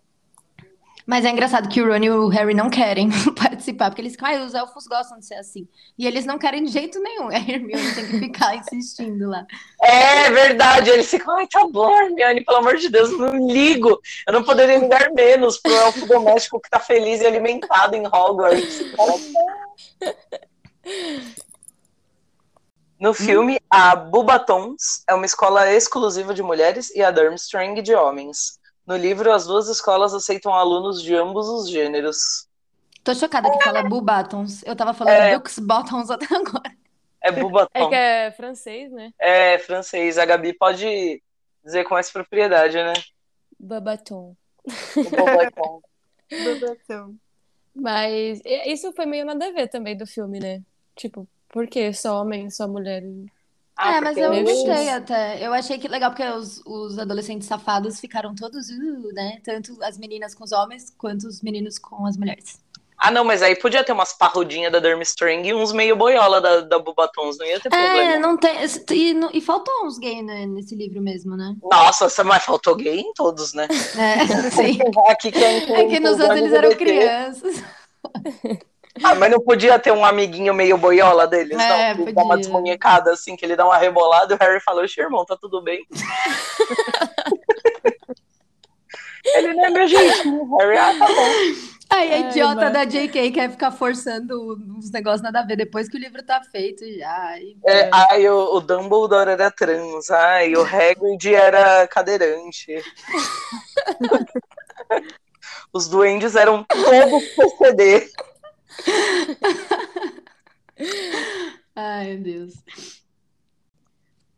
[1.06, 4.28] Mas é engraçado que o Ron e o Harry não querem participar, porque eles ficam,
[4.28, 5.68] ah, os elfos gostam de ser assim.
[5.98, 7.28] E eles não querem de jeito nenhum.
[7.34, 9.46] A Hermione tem que ficar insistindo lá.
[9.82, 14.00] É verdade, eles ficam, ai, tá bom, Hermione, pelo amor de Deus, não ligo.
[14.26, 18.80] Eu não poderia ligar menos pro elfo doméstico que tá feliz e alimentado em Hogwarts.
[22.98, 28.58] No filme, a Bubatons é uma escola exclusiva de mulheres e a Durmstrang de homens.
[28.86, 32.48] No livro, as duas escolas aceitam alunos de ambos os gêneros.
[33.02, 34.62] Tô chocada que fala Boo Buttons.
[34.64, 35.34] Eu tava falando É.
[35.34, 36.74] Books Buttons até agora.
[37.24, 37.68] É Bubaton.
[37.72, 39.10] É que é francês, né?
[39.18, 40.18] É francês.
[40.18, 41.22] A Gabi pode
[41.64, 42.92] dizer com mais propriedade, né?
[43.58, 44.36] Babaton.
[44.94, 45.80] O Bubaton.
[46.30, 47.14] Bubatão.
[47.74, 50.62] Mas isso foi meio nada a ver também do filme, né?
[50.94, 53.02] Tipo, por que só homem, só mulher?
[53.76, 55.44] Ah, é, mas eu eles- gostei até.
[55.44, 59.38] Eu achei que legal, porque os, os adolescentes safados ficaram todos, uh, né?
[59.42, 62.62] Tanto as meninas com os homens, quanto os meninos com as mulheres.
[62.96, 66.60] Ah, não, mas aí podia ter umas parrudinhas da Durmstrang e uns meio boiola da,
[66.60, 68.18] da Bubatons, não ia ter É, problema.
[68.20, 68.54] não tem.
[68.92, 71.54] E, e faltou uns gays né, nesse livro mesmo, né?
[71.70, 73.66] Nossa, mas faltou gay em todos, né?
[73.98, 74.78] É, sim.
[75.10, 77.62] Aqui que é, É que nos outros eles eram crianças.
[79.02, 82.12] Ah, mas não podia ter um amiguinho meio boiola deles, É, não?
[82.12, 85.24] Dá uma desmunhecada, assim, que ele dá uma rebolada e o Harry falou, "Oxe, irmão,
[85.24, 85.84] tá tudo bem?
[89.24, 91.74] ele não é meu jeitinho, Harry, ah, tá bom.
[91.90, 95.96] Aí a idiota da JK quer ficar forçando uns negócios nada a ver depois que
[95.96, 97.08] o livro tá feito já.
[97.08, 102.82] Ai, É, ai, o, o Dumbledore era trans, ai, o Hagrid era cadeirante.
[105.72, 108.08] Os duendes eram todos PCD.
[111.74, 112.54] Ai, meu Deus.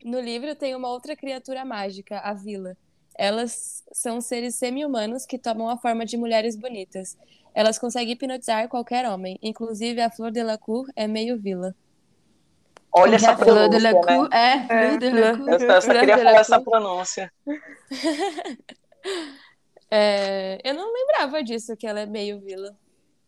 [0.05, 2.76] No livro tem uma outra criatura mágica, a Vila.
[3.18, 7.16] Elas são seres semi-humanos que tomam a forma de mulheres bonitas.
[7.55, 11.74] Elas conseguem hipnotizar qualquer homem, inclusive a Flor de la Cour é meio vila.
[12.93, 14.16] Olha essa Fleur de pronúncia, la né?
[14.16, 14.28] Cour?
[14.32, 15.49] É, Fleur de la Cour.
[15.49, 17.32] Eu, só queria de la falar essa pronúncia.
[19.89, 22.76] É, eu não lembrava disso, que ela é meio vila.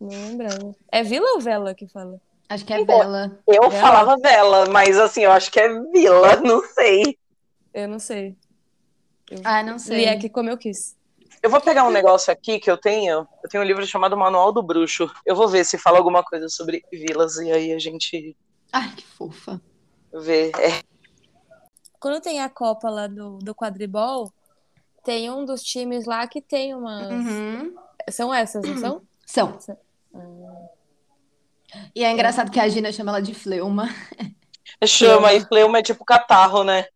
[0.01, 0.75] Não lembrava.
[0.93, 2.21] É vila ou vela que fala?
[2.49, 3.39] Acho que é Bela.
[3.47, 3.73] Eu Vela?
[3.81, 7.19] falava vela, mas assim, eu acho que é vila, não sei.
[7.75, 8.35] Eu não sei.
[9.31, 10.09] Eu Ah, não li sei.
[10.09, 10.97] aqui como eu quis.
[11.43, 13.29] Eu vou pegar um negócio aqui que eu tenho.
[13.43, 15.11] Eu tenho um livro chamado Manual do Bruxo.
[15.27, 18.35] Eu vou ver se fala alguma coisa sobre vilas e aí a gente
[18.73, 19.61] Ai, que fofa.
[20.13, 20.51] vê.
[20.59, 20.83] É,
[22.01, 24.33] Quando tem a Copa lá do, do quadribol,
[25.05, 27.09] tem um dos times lá que tem umas.
[27.09, 27.75] Uhum.
[28.11, 29.03] São essas, não são?
[29.27, 29.59] São.
[31.95, 33.89] E é engraçado que a Gina chama ela de Fleuma.
[34.85, 36.87] chama, e fleuma é tipo catarro, né?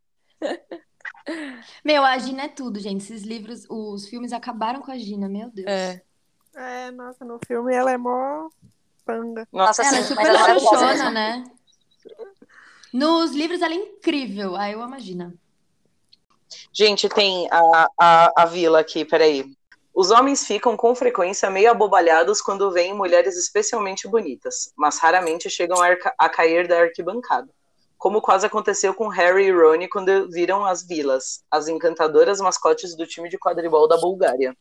[1.85, 3.03] Meu, a Gina é tudo, gente.
[3.03, 5.69] Esses livros, os filmes acabaram com a Gina, meu Deus.
[5.69, 6.03] É.
[6.55, 8.49] É, nossa, no filme ela é mó
[9.05, 9.47] panga.
[9.53, 11.45] Nossa, Ela é super ela é né?
[12.93, 14.57] Nos livros ela é incrível.
[14.57, 15.35] Aí eu amo a Gina.
[16.73, 19.51] Gente, tem a, a, a vila aqui, peraí.
[19.95, 25.79] Os homens ficam com frequência meio abobalhados quando veem mulheres especialmente bonitas, mas raramente chegam
[26.19, 27.51] a, cair da arquibancada.
[27.99, 33.07] Como quase aconteceu com Harry e Ron quando viram as vilas, as encantadoras mascotes do
[33.07, 34.57] time de quadribol da Bulgária.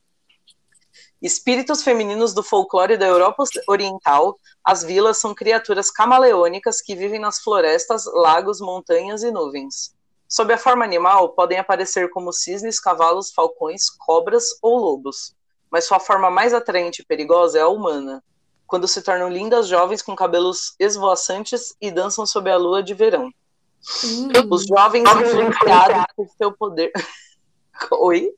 [1.22, 7.40] Espíritos femininos do folclore da Europa Oriental, as vilas são criaturas camaleônicas que vivem nas
[7.40, 9.96] florestas, lagos, montanhas e nuvens.
[10.32, 15.36] Sob a forma animal, podem aparecer como cisnes, cavalos, falcões, cobras ou lobos.
[15.70, 18.24] Mas sua forma mais atraente e perigosa é a humana,
[18.66, 23.28] quando se tornam lindas jovens com cabelos esvoaçantes e dançam sob a lua de verão.
[23.28, 24.54] Uh.
[24.54, 26.94] Os jovens influenciados por seu poder.
[28.00, 28.34] Oi?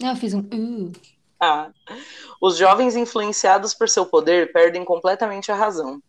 [0.00, 0.42] Não, eu fiz um.
[0.42, 0.92] Uh.
[1.40, 1.72] Ah.
[2.40, 6.00] Os jovens influenciados por seu poder perdem completamente a razão.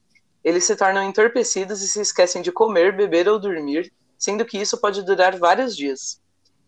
[0.44, 4.78] Eles se tornam entorpecidos e se esquecem de comer, beber ou dormir, sendo que isso
[4.78, 6.22] pode durar vários dias.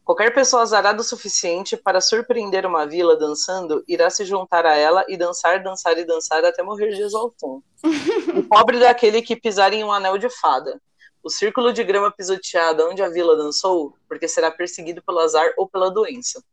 [0.06, 5.06] Qualquer pessoa azarada o suficiente para surpreender uma vila dançando irá se juntar a ela
[5.08, 7.62] e dançar, dançar e dançar até morrer de exaustão.
[8.36, 10.82] o pobre daquele que pisar em um anel de fada.
[11.24, 15.70] O círculo de grama pisoteada onde a vila dançou, porque será perseguido pelo azar ou
[15.70, 16.44] pela doença.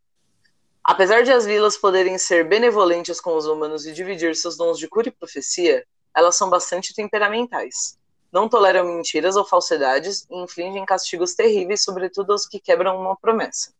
[0.84, 4.88] Apesar de as vilas poderem ser benevolentes com os humanos e dividir seus dons de
[4.88, 7.97] cura e profecia, elas são bastante temperamentais
[8.32, 13.72] não toleram mentiras ou falsidades e infligem castigos terríveis, sobretudo aos que quebram uma promessa.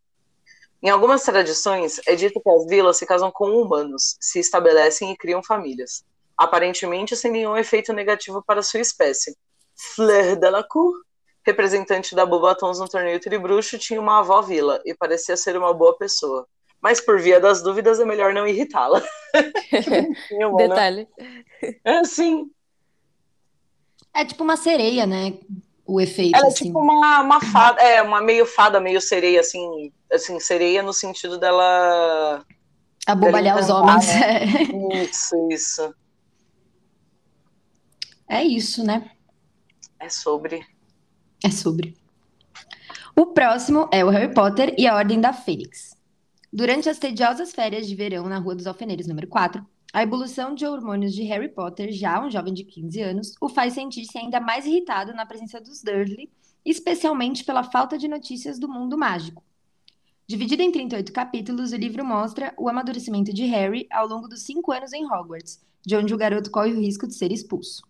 [0.82, 5.16] Em algumas tradições, é dito que as vilas se casam com humanos, se estabelecem e
[5.16, 6.05] criam famílias,
[6.36, 9.36] aparentemente sem nenhum efeito negativo para sua espécie.
[9.94, 10.92] Fleur Delacour,
[11.44, 15.96] representante da Bobatons no torneio Tribruxo, tinha uma avó vila e parecia ser uma boa
[15.96, 16.46] pessoa.
[16.80, 19.03] Mas por via das dúvidas é melhor não irritá-la.
[20.57, 21.09] Detalhe.
[21.84, 22.49] É, sim.
[24.19, 25.35] É tipo uma sereia, né?
[25.87, 26.37] O efeito.
[26.37, 26.64] Ela é assim.
[26.64, 31.39] tipo uma, uma fada, é, uma meio fada, meio sereia, assim, assim, sereia no sentido
[31.39, 32.45] dela.
[33.07, 34.07] Abobalhar os encantar, homens.
[34.09, 35.03] né?
[35.05, 35.95] Isso, isso.
[38.29, 39.09] É isso, né?
[40.01, 40.66] É sobre.
[41.45, 41.97] É sobre.
[43.14, 45.97] O próximo é o Harry Potter e a Ordem da Fênix.
[46.53, 50.66] Durante as tediosas férias de verão na Rua dos Alfeneiros, número 4, a evolução de
[50.66, 54.66] hormônios de Harry Potter, já um jovem de 15 anos, o faz sentir-se ainda mais
[54.66, 56.30] irritado na presença dos Dursley,
[56.64, 59.43] especialmente pela falta de notícias do mundo mágico.
[60.26, 64.72] Dividido em 38 capítulos, o livro mostra o amadurecimento de Harry ao longo dos cinco
[64.72, 67.82] anos em Hogwarts, de onde o garoto corre o risco de ser expulso.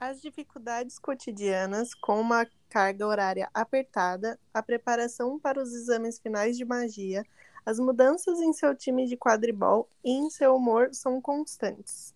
[0.00, 6.64] As dificuldades cotidianas, com uma carga horária apertada, a preparação para os exames finais de
[6.64, 7.24] magia,
[7.70, 12.12] as mudanças em seu time de quadribol e em seu humor são constantes.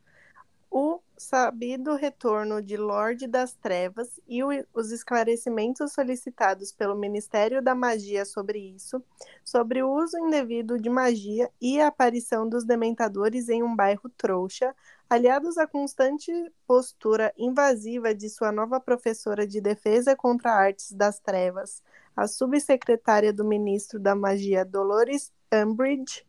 [0.69, 7.73] O sabido retorno de Lorde das Trevas e o, os esclarecimentos solicitados pelo Ministério da
[7.73, 9.01] Magia sobre isso,
[9.45, 14.75] sobre o uso indevido de magia e a aparição dos dementadores em um bairro trouxa,
[15.09, 16.33] aliados à constante
[16.67, 21.81] postura invasiva de sua nova professora de defesa contra artes das trevas,
[22.17, 25.33] a subsecretária do ministro da Magia Dolores
[25.63, 26.25] Umbridge,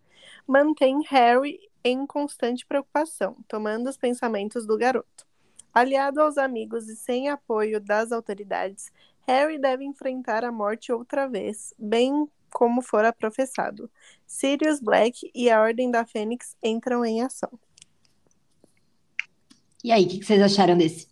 [0.48, 5.26] mantém Harry em constante preocupação, tomando os pensamentos do garoto.
[5.74, 8.92] Aliado aos amigos e sem apoio das autoridades,
[9.28, 13.90] Harry deve enfrentar a morte outra vez, bem como fora professado.
[14.26, 17.52] Sirius Black e a Ordem da Fênix entram em ação.
[19.84, 21.08] E aí, o que que vocês acharam desse?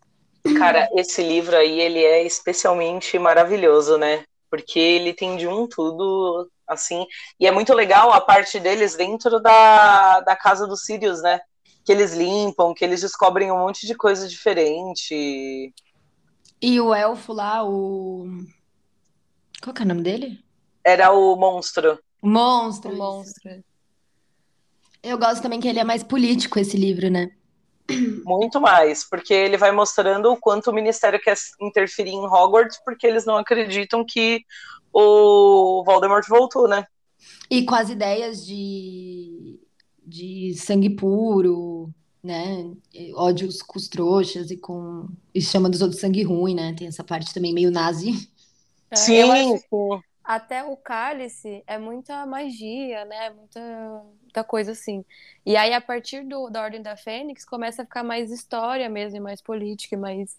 [0.58, 4.24] Cara, esse livro aí, ele é especialmente maravilhoso, né?
[4.50, 7.06] Porque ele tem de um tudo, assim.
[7.40, 11.40] E é muito legal a parte deles dentro da, da casa dos Sirius, né?
[11.86, 15.74] Que eles limpam, que eles descobrem um monte de coisa diferente.
[16.62, 18.26] E o elfo lá, o.
[19.62, 20.40] Qual que é o nome dele?
[20.84, 22.00] Era o monstro.
[22.22, 22.90] O monstro.
[22.90, 23.04] O isso.
[23.04, 23.64] monstro.
[25.02, 27.30] Eu gosto também que ele é mais político, esse livro, né?
[28.24, 33.06] Muito mais, porque ele vai mostrando o quanto o Ministério quer interferir em Hogwarts, porque
[33.06, 34.46] eles não acreditam que
[34.94, 36.86] o Voldemort voltou, né?
[37.50, 39.60] E com as ideias de,
[40.06, 42.72] de sangue puro, né?
[43.16, 45.08] Ódios com os trouxas e com.
[45.34, 46.74] E chama dos outros sangue ruim, né?
[46.76, 48.30] Tem essa parte também meio nazi.
[48.92, 50.04] É, Sim, sim.
[50.24, 53.30] até o cálice é muita magia, né?
[53.32, 53.62] Muita,
[54.22, 55.04] muita coisa assim.
[55.46, 59.18] E aí, a partir do, da Ordem da Fênix, começa a ficar mais história mesmo,
[59.18, 60.38] e mais política, e mais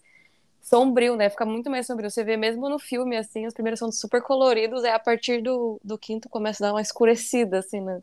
[0.65, 1.29] sombrio, né?
[1.29, 2.09] Fica muito mais sombrio.
[2.11, 5.79] Você vê mesmo no filme, assim, os primeiros são super coloridos, aí a partir do,
[5.83, 8.01] do quinto começa a dar uma escurecida, assim, né?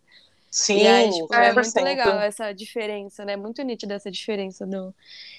[0.51, 1.81] Sim, E aí, tipo, é muito 100%.
[1.81, 3.37] legal essa diferença, né?
[3.37, 4.95] Muito nítida essa diferença do.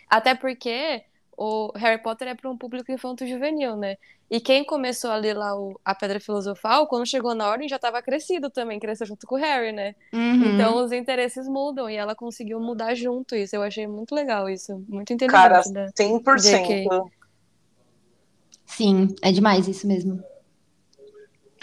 [0.09, 1.03] Até porque
[1.37, 3.95] o Harry Potter é para um público infanto-juvenil, né?
[4.29, 7.75] E quem começou a ler lá o- a Pedra Filosofal, quando chegou na ordem, já
[7.75, 9.93] estava crescido também, cresceu junto com o Harry, né?
[10.13, 10.55] Uhum.
[10.55, 13.55] Então os interesses mudam e ela conseguiu mudar junto isso.
[13.55, 15.89] Eu achei muito legal isso, muito Cara, inteligente, né?
[15.95, 16.67] 100%.
[16.67, 17.11] JK.
[18.65, 20.23] Sim, é demais isso mesmo.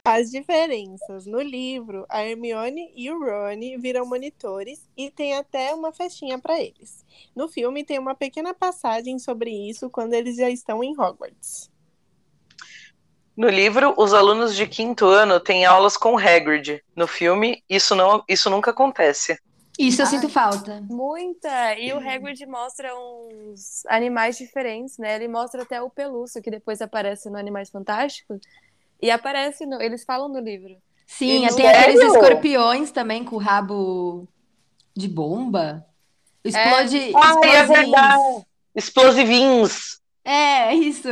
[0.04, 1.26] As diferenças.
[1.26, 6.58] No livro, a Hermione e o Rony viram monitores e tem até uma festinha para
[6.58, 7.04] eles.
[7.34, 11.70] No filme, tem uma pequena passagem sobre isso quando eles já estão em Hogwarts.
[13.36, 16.82] No livro, os alunos de quinto ano têm aulas com Hagrid.
[16.94, 19.38] No filme, isso, não, isso nunca acontece.
[19.78, 20.10] Isso eu Ai.
[20.10, 20.84] sinto falta.
[20.90, 21.78] Muita!
[21.78, 25.14] E o Hagrid mostra uns animais diferentes, né?
[25.14, 28.40] Ele mostra até o pelúcio, que depois aparece no Animais Fantásticos.
[29.02, 29.80] E aparece, no...
[29.80, 30.76] eles falam no livro.
[31.06, 34.28] Sim, tem aqueles escorpiões também com o rabo
[34.96, 35.84] de bomba.
[36.44, 36.98] Explode.
[36.98, 37.68] É explosivos.
[37.68, 38.46] verdade.
[38.74, 40.00] Explosivins.
[40.24, 41.08] É, isso.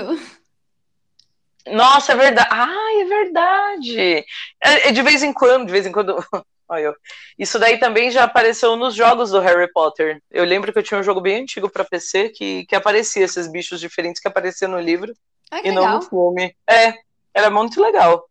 [1.66, 2.48] Nossa, é verdade.
[2.50, 4.00] Ai, é verdade.
[4.00, 6.16] É, é de vez em quando, de vez em quando.
[6.68, 6.94] Olha.
[7.38, 10.22] Isso daí também já apareceu nos jogos do Harry Potter.
[10.30, 13.50] Eu lembro que eu tinha um jogo bem antigo pra PC que, que aparecia esses
[13.50, 15.14] bichos diferentes que apareciam no livro
[15.50, 15.96] que e não legal.
[15.96, 16.54] no filme.
[16.68, 16.94] É,
[17.34, 18.28] era muito legal.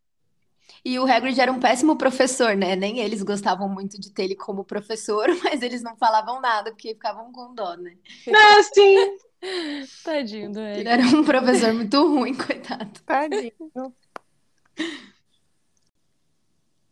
[0.83, 2.75] E o Hagrid era um péssimo professor, né?
[2.75, 6.93] Nem eles gostavam muito de ter ele como professor, mas eles não falavam nada porque
[6.93, 7.97] ficavam com dó, né?
[8.25, 9.17] É, sim.
[10.03, 11.09] Tadinho do Ele Hagrid.
[11.09, 12.89] era um professor muito ruim, coitado.
[13.05, 13.51] Tadinho.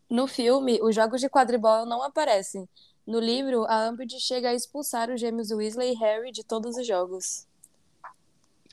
[0.10, 2.68] No filme, os jogos de quadribol não aparecem.
[3.06, 6.86] No livro, a Umbridge chega a expulsar os gêmeos Weasley e Harry de todos os
[6.86, 7.48] jogos.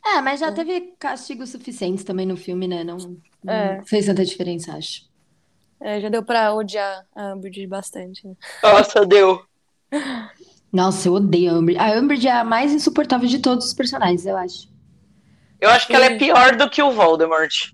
[0.04, 2.82] É, mas já teve castigos suficientes também no filme, né?
[2.84, 2.96] Não,
[3.42, 3.82] não É.
[3.86, 5.02] fez tanta diferença, acho.
[5.80, 8.26] É, já deu pra odiar a Umbridge bastante.
[8.26, 8.34] né?
[8.62, 9.44] Nossa, deu.
[10.72, 11.78] Nossa, eu odeio a Umbridge.
[11.80, 14.70] A Umbridge é a mais insuportável de todos os personagens, eu acho.
[15.60, 17.72] Eu acho que ela é pior do que o Voldemort.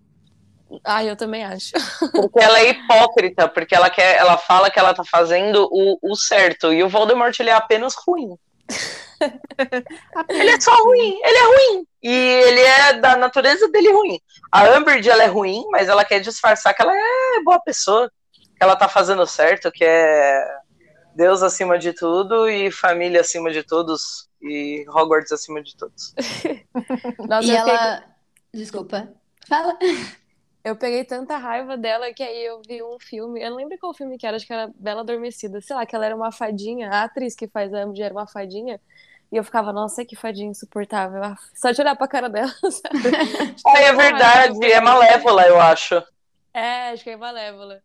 [0.84, 1.70] Ah, eu também acho.
[2.12, 6.14] Porque ela é hipócrita, porque ela quer, ela fala que ela tá fazendo o, o
[6.16, 6.72] certo.
[6.72, 8.36] E o Voldemort ele é apenas ruim.
[10.28, 11.86] Ele é só ruim, ele é ruim.
[12.02, 14.20] E ele é da natureza dele ruim.
[14.52, 18.62] A Umbridge ela é ruim, mas ela quer disfarçar que ela é boa pessoa, que
[18.62, 20.44] ela tá fazendo certo, que é
[21.14, 26.14] Deus acima de tudo e família acima de todos e Hogwarts acima de todos.
[27.28, 28.04] Nossa, E eu fiquei- ela.
[28.54, 29.08] Desculpa.
[29.48, 29.76] Fala.
[30.68, 33.40] Eu peguei tanta raiva dela que aí eu vi um filme.
[33.40, 35.62] Eu não lembro qual filme que era, acho que era Bela Adormecida.
[35.62, 36.90] Sei lá, que ela era uma fadinha.
[36.90, 38.78] A atriz que faz a era uma fadinha.
[39.32, 41.24] E eu ficava, nossa, que fadinha insuportável.
[41.24, 42.52] Ah, Só de olhar pra cara dela.
[42.70, 42.98] sabe?
[43.66, 46.02] Ah, é verdade, é malévola, eu acho.
[46.52, 47.80] É, acho que é Malévola.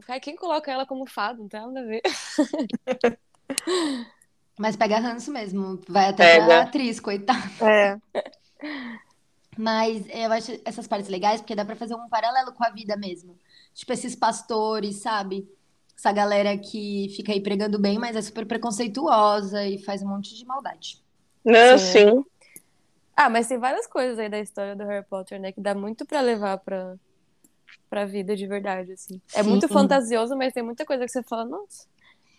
[0.00, 1.38] Fiquei, quem coloca ela como fada?
[1.38, 2.02] Não tem nada a ver.
[4.58, 5.80] Mas pega ranço mesmo.
[5.88, 6.62] Vai até pra Pega.
[6.62, 7.40] atriz, coitada.
[7.60, 7.98] É.
[9.58, 12.96] Mas eu acho essas partes legais porque dá pra fazer um paralelo com a vida
[12.96, 13.36] mesmo.
[13.74, 15.48] Tipo, esses pastores, sabe?
[15.96, 20.36] Essa galera que fica aí pregando bem, mas é super preconceituosa e faz um monte
[20.36, 21.02] de maldade.
[21.44, 21.84] Não, Sim.
[22.14, 22.24] sim.
[23.16, 25.50] Ah, mas tem várias coisas aí da história do Harry Potter, né?
[25.50, 26.94] Que dá muito pra levar pra,
[27.90, 29.20] pra vida de verdade, assim.
[29.34, 29.48] É Sim.
[29.48, 31.84] muito fantasioso, mas tem muita coisa que você fala, nossa,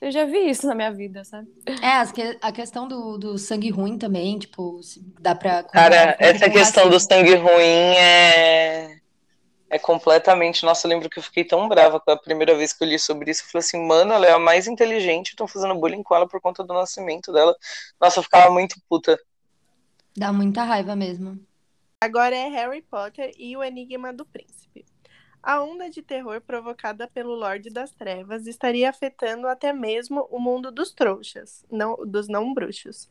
[0.02, 1.48] eu já vi isso na minha vida, sabe?
[1.68, 5.64] É, a questão do, do sangue ruim também, tipo, se dá pra.
[5.64, 7.14] Cara, essa questão do racismo.
[7.14, 9.00] sangue ruim é.
[9.72, 10.66] É completamente.
[10.66, 12.98] Nossa, eu lembro que eu fiquei tão brava com a primeira vez que eu li
[12.98, 13.44] sobre isso.
[13.44, 16.42] Eu falei assim, mano, ela é a mais inteligente, estão fazendo bullying com ela por
[16.42, 17.56] conta do nascimento dela.
[18.02, 19.20] Nossa, eu ficava muito puta.
[20.18, 21.40] Dá muita raiva mesmo.
[22.02, 24.86] Agora é Harry Potter e o Enigma do Príncipe.
[25.42, 30.70] A onda de terror provocada pelo Lorde das Trevas estaria afetando até mesmo o mundo
[30.70, 33.08] dos trouxas, não, dos não bruxos,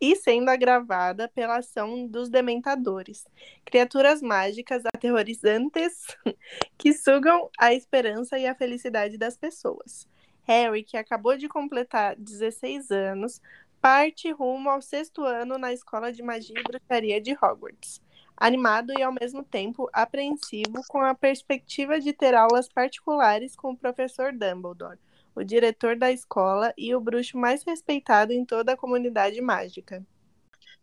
[0.00, 3.24] e sendo agravada pela ação dos dementadores,
[3.64, 6.16] criaturas mágicas aterrorizantes
[6.76, 10.08] que sugam a esperança e a felicidade das pessoas.
[10.42, 13.40] Harry, que acabou de completar 16 anos,
[13.80, 18.00] parte rumo ao sexto ano na Escola de Magia e Bruxaria de Hogwarts.
[18.42, 23.76] Animado e ao mesmo tempo apreensivo com a perspectiva de ter aulas particulares com o
[23.76, 24.98] professor Dumbledore,
[25.32, 30.04] o diretor da escola e o bruxo mais respeitado em toda a comunidade mágica.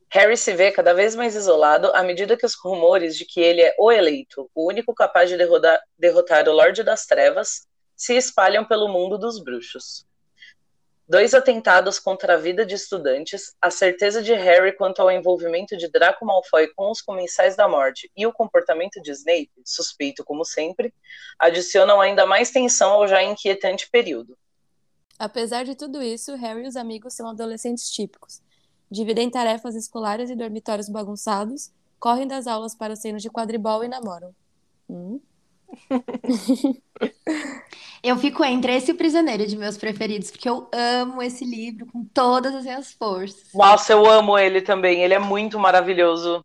[0.10, 3.60] Harry se vê cada vez mais isolado à medida que os rumores de que ele
[3.60, 8.64] é o eleito, o único capaz de derrotar, derrotar o Lorde das Trevas, se espalham
[8.64, 10.08] pelo mundo dos bruxos.
[11.10, 15.88] Dois atentados contra a vida de estudantes, a certeza de Harry quanto ao envolvimento de
[15.88, 20.94] Draco Malfoy com os Comensais da Morte e o comportamento de Snape, suspeito como sempre,
[21.40, 24.38] adicionam ainda mais tensão ao já inquietante período.
[25.18, 28.40] Apesar de tudo isso, Harry e os amigos são adolescentes típicos.
[28.92, 33.88] Dividem tarefas escolares e dormitórios bagunçados, correm das aulas para os treinos de quadribol e
[33.88, 34.36] namoram.
[34.88, 35.20] Hum?
[38.02, 41.86] Eu fico entre esse e o Prisioneiro de meus preferidos, porque eu amo esse livro
[41.86, 43.54] com todas as minhas forças.
[43.54, 46.44] Nossa, eu amo ele também, ele é muito maravilhoso.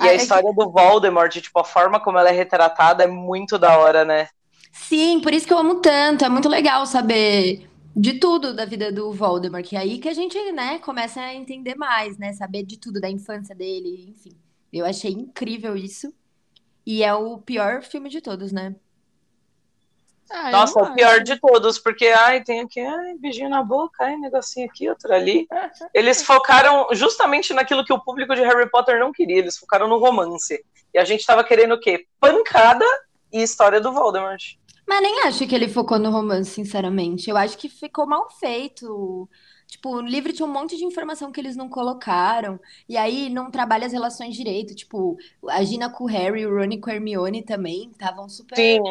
[0.00, 3.78] E a história do Voldemort, tipo, a forma como ela é retratada é muito da
[3.78, 4.28] hora, né?
[4.72, 6.24] Sim, por isso que eu amo tanto.
[6.24, 10.14] É muito legal saber de tudo da vida do Voldemort, que é aí que a
[10.14, 12.32] gente, né, começa a entender mais, né?
[12.32, 14.32] Saber de tudo da infância dele, enfim.
[14.72, 16.12] Eu achei incrível isso.
[16.84, 18.74] E é o pior filme de todos, né?
[20.30, 23.62] Ah, eu Nossa, não o pior de todos, porque, ai, tem aqui, ai, beijinho na
[23.62, 25.46] boca, ai, negocinho aqui, outro ali.
[25.92, 29.98] Eles focaram justamente naquilo que o público de Harry Potter não queria, eles focaram no
[29.98, 30.64] romance.
[30.94, 32.06] E a gente tava querendo o quê?
[32.18, 32.84] Pancada
[33.32, 34.56] e história do Voldemort.
[34.86, 37.30] Mas nem acho que ele focou no romance, sinceramente.
[37.30, 39.28] Eu acho que ficou mal feito.
[39.72, 42.60] Tipo, o livro tinha um monte de informação que eles não colocaram.
[42.86, 44.74] E aí não trabalha as relações direito.
[44.74, 45.16] Tipo,
[45.48, 47.88] a Gina com o Harry, o Rony com a Hermione também.
[47.90, 48.82] Estavam super Sim,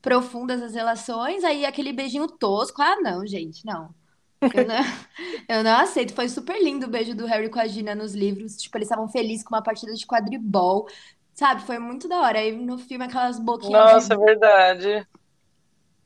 [0.00, 1.42] profundas as relações.
[1.42, 2.80] Aí aquele beijinho tosco.
[2.80, 3.92] Ah, não, gente, não.
[4.40, 4.76] Eu não,
[5.58, 6.14] eu não aceito.
[6.14, 8.56] Foi super lindo o beijo do Harry com a Gina nos livros.
[8.56, 10.86] Tipo, eles estavam felizes com uma partida de quadribol.
[11.34, 11.62] Sabe?
[11.62, 12.38] Foi muito da hora.
[12.38, 15.08] Aí no filme, aquelas boquinhas de nossa, é verdade.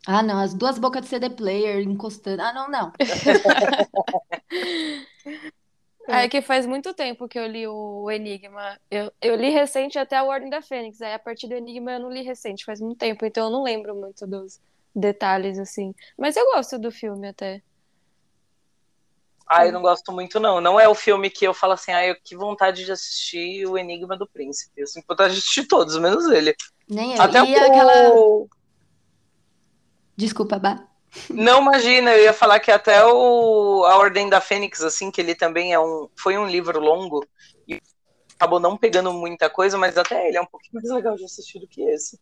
[0.07, 2.43] Ah, não, as duas bocas de CD player encostando.
[2.43, 2.93] Ah, não, não.
[6.09, 8.79] É que faz muito tempo que eu li o Enigma.
[8.91, 11.01] Eu, eu li recente até a Ordem da Fênix.
[11.01, 13.25] Aí a partir do Enigma eu não li recente, faz muito tempo.
[13.25, 14.61] Então eu não lembro muito dos
[14.95, 15.95] detalhes, assim.
[16.19, 17.63] Mas eu gosto do filme até.
[19.49, 20.61] Ai, eu não gosto muito, não.
[20.61, 23.79] Não é o filme que eu falo assim, ai, eu que vontade de assistir o
[23.79, 24.81] Enigma do Príncipe.
[24.81, 26.55] Eu sinto vontade de assistir todos, menos ele.
[26.89, 27.23] Nem eu.
[27.23, 27.65] Até E o...
[27.65, 27.93] aquela.
[30.17, 30.87] Desculpa, Bá.
[31.29, 35.35] Não imagina, eu ia falar que até o A Ordem da Fênix, assim, que ele
[35.35, 36.09] também é um.
[36.17, 37.27] Foi um livro longo
[37.69, 37.81] e
[38.35, 41.59] acabou não pegando muita coisa, mas até ele é um pouquinho mais legal de assistir
[41.59, 42.19] do que esse.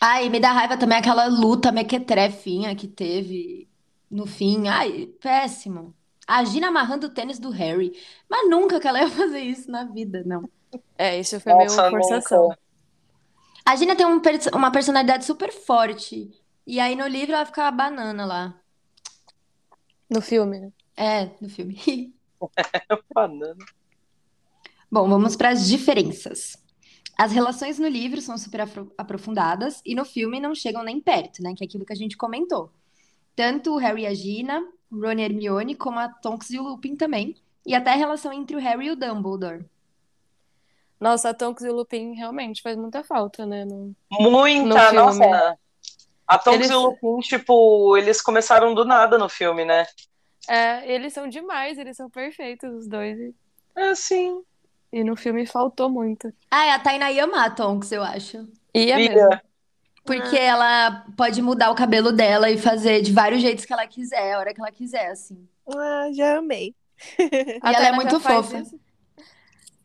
[0.00, 3.68] Ai, me dá raiva também aquela luta mequetrefinha que teve
[4.10, 4.68] no fim.
[4.68, 5.94] Ai, péssimo.
[6.26, 7.92] A Gina amarrando o tênis do Harry.
[8.28, 10.48] Mas nunca que ela ia fazer isso na vida, não.
[10.96, 12.42] É, isso foi meio Nossa, forçação.
[12.44, 12.58] nunca.
[13.64, 14.20] A Gina tem um
[14.54, 16.30] uma personalidade super forte.
[16.66, 18.60] E aí no livro ela fica a banana lá.
[20.08, 20.72] No filme, né?
[20.96, 22.14] É, no filme.
[23.14, 23.64] Banana.
[24.90, 26.56] Bom, vamos para as diferenças.
[27.18, 28.62] As relações no livro são super
[28.98, 31.54] aprofundadas e no filme não chegam nem perto, né?
[31.56, 32.70] Que é aquilo que a gente comentou.
[33.36, 34.60] Tanto o Harry e a Gina,
[34.90, 37.36] o Ron e a Hermione, como a Tonks e o Lupin também.
[37.66, 39.64] E até a relação entre o Harry e o Dumbledore.
[41.00, 43.64] Nossa, a Tonks e o Lupin realmente faz muita falta, né?
[43.64, 43.94] No...
[44.10, 44.96] Muita, No filme.
[44.96, 45.58] nossa.
[46.26, 49.86] A Tonks Eles- e o Lupin, tipo, eles começaram do nada no filme, né?
[50.48, 53.18] É, eles são demais, eles são perfeitos, os dois.
[53.76, 54.42] É assim.
[54.92, 56.32] e no filme faltou muito.
[56.50, 58.46] Ah, é a Tainá ia amar a Tonks, eu acho.
[58.72, 59.08] E é Ia.
[59.08, 59.40] mesmo.
[60.04, 64.34] Porque ela pode mudar o cabelo dela e fazer de vários jeitos que ela quiser,
[64.34, 65.48] a hora que ela quiser, assim.
[65.68, 66.74] Ah, já amei.
[67.62, 68.58] A E ela é Tainá muito já faz fofa.
[68.58, 68.80] isso.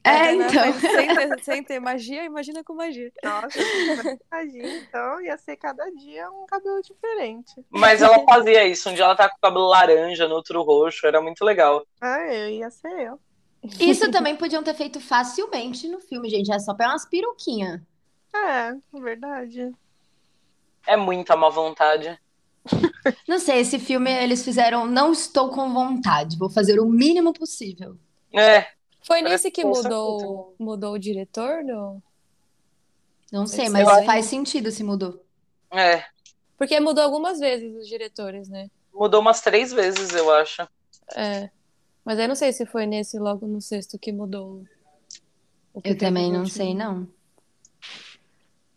[0.03, 0.73] É, então.
[0.79, 3.11] Sem ter, sem ter magia, imagina com magia.
[3.23, 3.59] Nossa,
[4.31, 7.53] imagina, então ia ser cada dia um cabelo diferente.
[7.69, 8.89] Mas ela fazia isso.
[8.89, 11.05] Um dia ela tá com o cabelo laranja, no outro roxo.
[11.05, 11.85] Era muito legal.
[11.99, 13.19] Ah, eu ia ser eu.
[13.77, 16.51] Isso também podiam ter feito facilmente no filme, gente.
[16.51, 17.81] É só pegar umas peruquinhas.
[18.33, 19.73] É, verdade.
[20.87, 22.17] É muita má vontade.
[23.27, 27.97] Não sei, esse filme eles fizeram Não estou com vontade, vou fazer o mínimo possível.
[28.33, 28.67] É,
[29.09, 31.63] Foi Parece nesse que mudou, mudou o diretor?
[31.65, 31.99] Do...
[33.31, 34.03] Não sei, Sei mas lá.
[34.03, 35.25] faz sentido se mudou.
[35.71, 36.05] é.
[36.55, 38.69] Porque mudou algumas vezes os diretores, né?
[38.93, 40.61] Mudou umas três vezes, eu acho.
[41.15, 41.49] É.
[42.05, 44.63] Mas eu não sei se foi nesse logo no sexto que mudou.
[45.73, 47.07] o que Eu também não sei, não.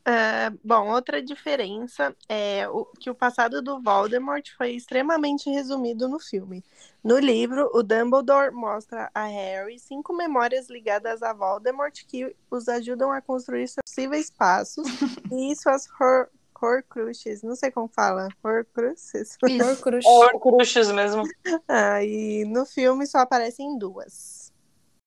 [0.05, 6.18] É, bom, outra diferença é o, que o passado do Voldemort foi extremamente resumido no
[6.18, 6.64] filme.
[7.05, 13.12] No livro, o Dumbledore mostra a Harry cinco memórias ligadas a Voldemort que os ajudam
[13.12, 14.86] a construir seus possíveis passos
[15.30, 16.28] e suas Hor
[16.61, 17.42] Horcruxes.
[17.42, 18.28] Não sei como fala.
[18.42, 19.36] Horcruxes?
[19.48, 19.64] Isso.
[19.68, 20.05] Horcrux.
[20.05, 21.22] É Horcruxes mesmo.
[21.68, 24.53] Ah, e no filme só aparecem duas.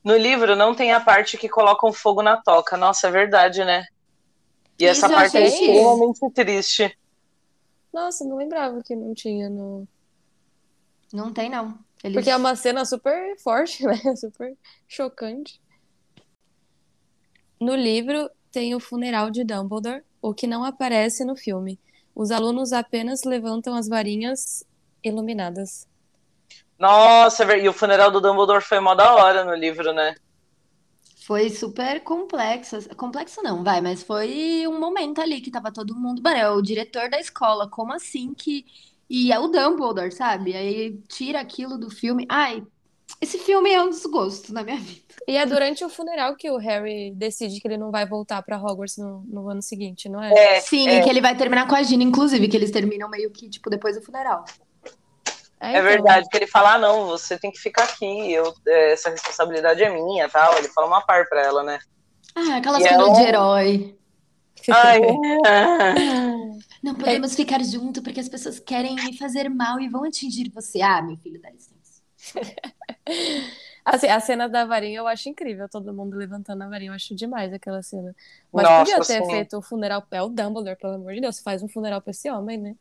[0.03, 2.75] No livro não tem a parte que colocam fogo na toca.
[2.75, 3.85] Nossa, é verdade, né?
[4.77, 6.97] E essa Isso eu parte é extremamente triste.
[7.93, 9.87] Nossa, não lembrava que não tinha no.
[11.13, 11.77] Não tem, não.
[12.03, 12.15] Eles...
[12.15, 13.97] Porque é uma cena super forte, né?
[14.15, 14.55] Super
[14.87, 15.61] chocante.
[17.59, 21.79] No livro tem o funeral de Dumbledore, o que não aparece no filme.
[22.13, 24.65] Os alunos apenas levantam as varinhas
[25.03, 25.87] iluminadas.
[26.77, 30.15] Nossa, é e o funeral do Dumbledore foi mó da hora no livro, né?
[31.25, 32.77] Foi super complexo.
[32.95, 36.21] Complexo não, vai, mas foi um momento ali que tava todo mundo.
[36.21, 38.63] Mano, é o diretor da escola, como assim que.
[39.09, 40.55] E é o Dumbledore, sabe?
[40.55, 42.25] Aí tira aquilo do filme.
[42.29, 42.63] Ai,
[43.19, 45.01] Esse filme é um desgosto na minha vida.
[45.27, 48.57] E é durante o funeral que o Harry decide que ele não vai voltar pra
[48.61, 50.31] Hogwarts no, no ano seguinte, não é?
[50.31, 50.99] É, Sim, é.
[50.99, 53.69] e que ele vai terminar com a Gina, inclusive, que eles terminam meio que, tipo,
[53.69, 54.45] depois do funeral.
[55.67, 55.83] É então.
[55.83, 59.83] verdade, que ele fala, ah, não, você tem que ficar aqui, eu, é, essa responsabilidade
[59.83, 60.57] é minha, tal.
[60.57, 61.79] Ele fala uma par pra ela, né?
[62.35, 63.97] Ah, aquelas E coisas ela- de herói.
[64.71, 64.99] Ai,
[66.81, 70.81] Não podemos ficar junto porque as pessoas querem me fazer mal e vão atingir você.
[70.81, 72.01] Ah, meu filho, dá licença.
[73.83, 77.13] Assim, a cena da varinha eu acho incrível, todo mundo levantando a varinha, eu acho
[77.15, 78.15] demais aquela cena.
[78.51, 79.29] Mas Nossa, podia ter sim.
[79.29, 82.27] feito o funeral, é o Dumbledore, pelo amor de Deus, faz um funeral pra esse
[82.31, 82.75] homem, né?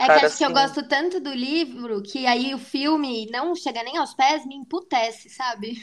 [0.00, 0.54] É que Cara, acho que eu sim.
[0.54, 5.28] gosto tanto do livro que aí o filme não chega nem aos pés, me emputece,
[5.28, 5.78] sabe?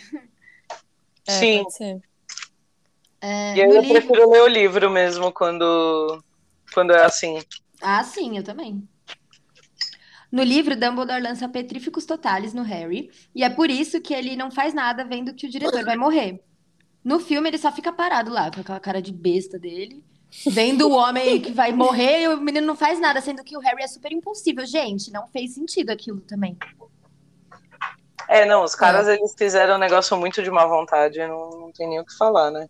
[1.28, 1.64] É, Sim.
[3.22, 4.02] É, E aí eu livro...
[4.02, 6.24] prefiro ler o livro mesmo quando,
[6.74, 7.40] quando é assim.
[7.82, 8.88] Ah, sim, eu também.
[10.32, 14.50] No livro, Dumbledore lança petríficos totais no Harry, e é por isso que ele não
[14.50, 16.44] faz nada vendo que o diretor vai morrer.
[17.04, 20.04] No filme, ele só fica parado lá, com aquela cara de besta dele,
[20.48, 23.60] vendo o homem que vai morrer e o menino não faz nada, sendo que o
[23.60, 24.66] Harry é super impulsivo.
[24.66, 26.58] Gente, não fez sentido aquilo também.
[28.28, 31.88] É, não, os caras eles fizeram um negócio muito de má vontade, não, não tem
[31.88, 32.68] nem o que falar, né?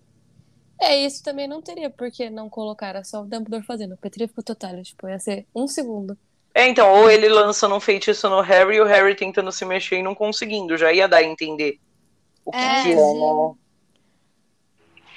[0.80, 4.80] É, isso também não teria por que não colocar, só o Dumbledore fazendo, petrífico total,
[4.84, 6.16] tipo, ia ser um segundo.
[6.54, 9.98] É, então, ou ele lançando um feitiço no Harry e o Harry tentando se mexer
[9.98, 11.80] e não conseguindo, já ia dar a entender
[12.46, 13.54] o que É, que é, né?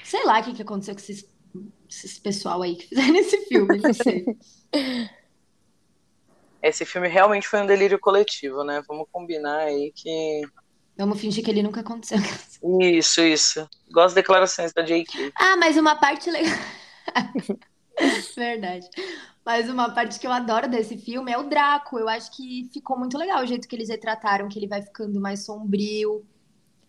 [0.03, 1.26] Sei lá o que, que aconteceu com esses,
[1.91, 3.80] esses pessoal aí que fizeram esse filme.
[6.62, 8.82] Esse filme realmente foi um delírio coletivo, né?
[8.86, 10.43] Vamos combinar aí que.
[10.95, 12.18] Vamos fingir que ele nunca aconteceu.
[12.78, 13.66] Isso, isso.
[13.91, 15.32] Gosto das declarações da J.K.
[15.34, 16.59] Ah, mas uma parte legal.
[18.36, 18.86] Verdade.
[19.43, 21.99] Mas uma parte que eu adoro desse filme é o Draco.
[21.99, 25.18] Eu acho que ficou muito legal o jeito que eles retrataram, que ele vai ficando
[25.18, 26.22] mais sombrio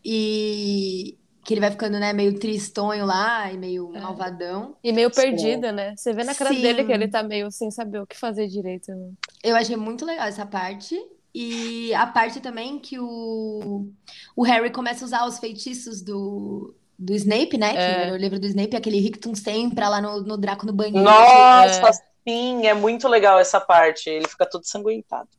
[0.03, 3.99] e que ele vai ficando, né, meio tristonho lá e meio É.
[3.99, 4.75] malvadão.
[4.83, 5.21] E meio Sim.
[5.21, 5.93] perdida, né?
[5.97, 6.61] Você vê na cara Sim.
[6.61, 8.91] dele que ele tá meio sem saber o que fazer direito.
[8.93, 9.11] né?
[9.43, 10.99] Eu achei muito legal essa parte.
[11.33, 13.87] E a parte também que o,
[14.35, 17.71] o Harry começa a usar os feitiços do, do Snape, né?
[17.71, 18.03] Que É.
[18.03, 20.99] era o livro do Snape, aquele Rictum Sempra lá no, no Draco no banheiro.
[21.01, 21.91] Nossa, É.
[22.29, 24.09] sim, é muito legal essa parte.
[24.09, 25.29] Ele fica todo sanguentado.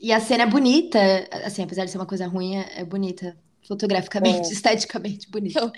[0.00, 0.98] E a cena é bonita,
[1.44, 3.36] assim, apesar de ser uma coisa ruim, é, é bonita.
[3.72, 5.72] Fotograficamente, esteticamente bonita.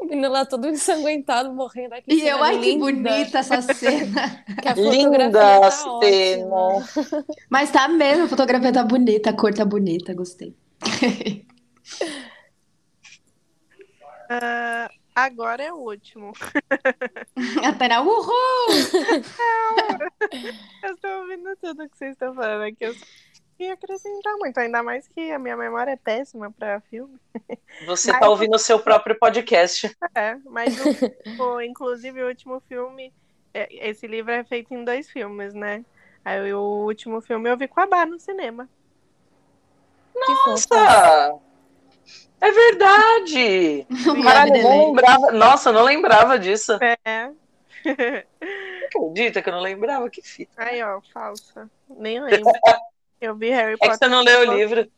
[0.00, 2.14] O menino lá todo ensanguentado, morrendo aqui.
[2.14, 4.42] E eu, ai, que linda, bonita essa cena.
[4.62, 5.92] Que a Linda tá cena.
[5.92, 6.88] ótima.
[7.50, 10.56] Mas tá mesmo, a fotografia tá bonita, a cor tá bonita, gostei.
[14.28, 16.32] Ah, agora é o último.
[17.64, 18.32] A Tainá, uhul!
[20.82, 22.78] Eu estou ouvindo tudo que vocês estão falando aqui.
[22.80, 23.04] Eu só
[23.64, 27.18] ia acrescentar muito, ainda mais que a minha memória é péssima para filme.
[27.86, 29.96] Você Mas- tá ouvindo o seu próprio podcast.
[30.14, 30.74] É, mas
[31.38, 33.12] o, o- inclusive o último filme,
[33.54, 35.84] é, esse livro é feito em dois filmes, né?
[36.24, 38.68] Aí o último filme eu vi com a Bar no cinema.
[40.14, 41.38] Nossa!
[42.40, 43.86] É verdade!
[44.06, 45.32] Eu não lembrava.
[45.32, 46.78] Nossa, eu não lembrava disso.
[46.82, 47.30] É.
[48.86, 50.08] Acredita que eu não lembrava?
[50.10, 50.52] Que fita.
[50.56, 51.70] Aí, ó, falsa.
[51.88, 52.50] Nem lembro.
[53.20, 53.98] Eu vi Harry É que Potter.
[53.98, 54.90] você não leu o livro.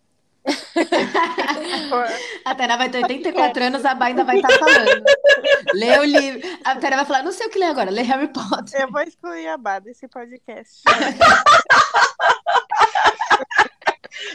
[2.45, 5.05] A Tainá vai ter 84 anos, a Bá ainda vai estar falando.
[5.75, 6.41] Lê o livro.
[6.65, 8.81] A Tainá vai falar, não sei o que ler agora, lê Harry Potter.
[8.81, 10.83] Eu vou excluir a Bar desse podcast.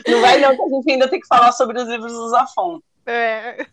[0.08, 2.80] Não vai não, que a gente ainda tem que falar sobre os livros do Zafon.
[3.06, 3.66] É.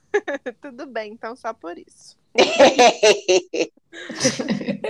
[0.60, 2.18] Tudo bem, então só por isso.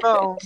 [0.00, 0.38] Bom,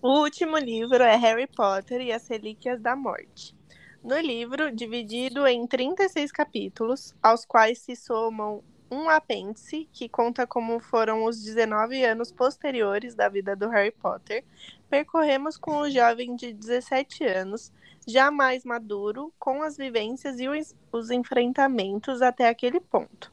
[0.00, 3.56] o último livro é Harry Potter e as Relíquias da Morte.
[4.02, 10.78] No livro, dividido em 36 capítulos, aos quais se somam um apêndice, que conta como
[10.78, 14.44] foram os 19 anos posteriores da vida do Harry Potter,
[14.88, 17.72] percorremos com o jovem de 17 anos,
[18.06, 23.32] já mais maduro, com as vivências e os, os enfrentamentos até aquele ponto.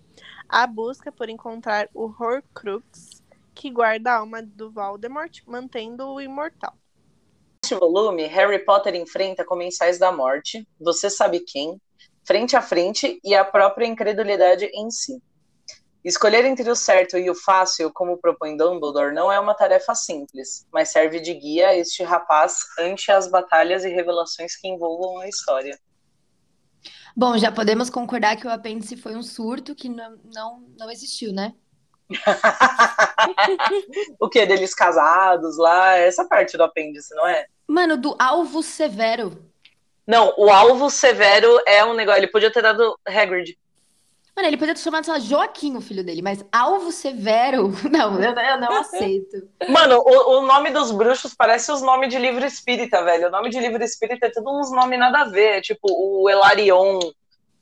[0.49, 6.75] A busca por encontrar o Horcrux, que guarda a alma do Voldemort, mantendo-o imortal.
[7.65, 11.81] Neste volume, Harry Potter enfrenta comensais da morte, você sabe quem,
[12.23, 15.19] frente a frente e a própria incredulidade em si.
[16.03, 20.67] Escolher entre o certo e o fácil, como propõe Dumbledore, não é uma tarefa simples,
[20.71, 25.27] mas serve de guia a este rapaz ante as batalhas e revelações que envolvam a
[25.27, 25.75] história.
[27.17, 31.33] Bom, já podemos concordar que o apêndice foi um surto que não, não, não existiu,
[31.33, 31.55] né?
[34.19, 34.45] o que?
[34.45, 37.45] Deles casados lá, essa parte do apêndice, não é?
[37.67, 39.43] Mano, do alvo severo.
[40.05, 42.19] Não, o alvo severo é um negócio.
[42.19, 43.57] Ele podia ter dado Hagrid.
[44.35, 48.33] Mano, ele podia ter chamado, lá, Joaquim, o filho dele, mas Alvo Severo, não, eu,
[48.33, 49.47] eu não aceito.
[49.69, 53.29] Mano, o, o nome dos bruxos parece os nomes de livro espírita, velho.
[53.29, 55.57] O nome de livro espírita é tudo uns nomes nada a ver.
[55.57, 56.99] É tipo o Elarion,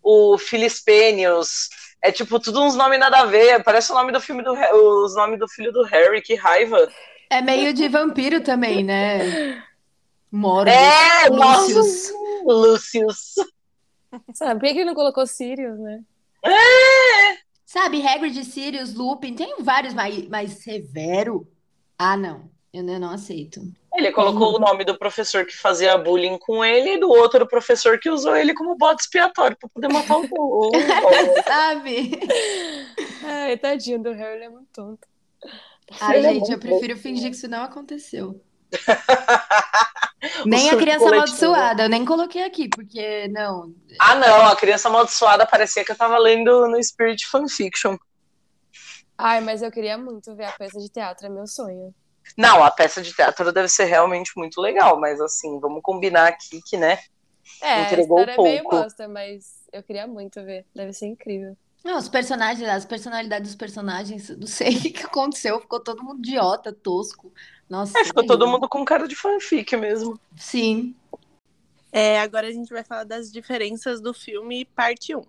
[0.02, 1.70] o Filispênios.
[2.04, 3.64] É tipo tudo uns nomes nada a ver.
[3.64, 6.92] Parece o nome do filme do os nomes do filho do Harry, que raiva.
[7.30, 9.64] É meio de vampiro também, né?
[10.30, 12.12] Morbius, É, Lúcius.
[12.46, 13.36] Lúcius.
[14.34, 16.02] Sabe, por que ele não colocou Sirius, né?
[17.66, 21.48] Sabe, Hagrid, Sirius, Lupin, tem vários mais, mais severo.
[21.98, 23.62] Ah, não, eu não, eu não aceito.
[23.96, 28.00] Ele colocou o nome do professor que fazia bullying com ele e do outro professor
[28.00, 32.12] que usou ele como bode expiatório pra poder matar o, o, o- Sabe?
[33.22, 35.08] Ai, tadinho do Harry, ele é muito tonto.
[36.00, 38.42] Ai, Ele é gente, muito eu prefiro fingir que isso não aconteceu.
[40.46, 41.46] Nem a criança coletivo.
[41.46, 43.74] amaldiçoada, eu nem coloquei aqui, porque não.
[44.00, 47.98] Ah, não, a criança amaldiçoada parecia que eu tava lendo no Spirit Fanfiction.
[49.18, 51.94] Ai, mas eu queria muito ver a peça de teatro, é meu sonho.
[52.38, 56.62] Não, a peça de teatro deve ser realmente muito legal, mas assim, vamos combinar aqui
[56.62, 57.00] que, né?
[57.62, 58.78] É, a Entregou história é meio pouco.
[58.78, 60.66] bosta, mas eu queria muito ver.
[60.76, 61.56] Deve ser incrível.
[61.84, 66.20] Não, os personagens, as personalidades dos personagens, não sei o que aconteceu, ficou todo mundo
[66.20, 67.32] idiota, tosco.
[67.70, 70.20] Nossa, É, ficou todo mundo com cara de fanfic mesmo.
[70.38, 70.96] Sim.
[71.92, 75.24] É, agora a gente vai falar das diferenças do filme parte 1.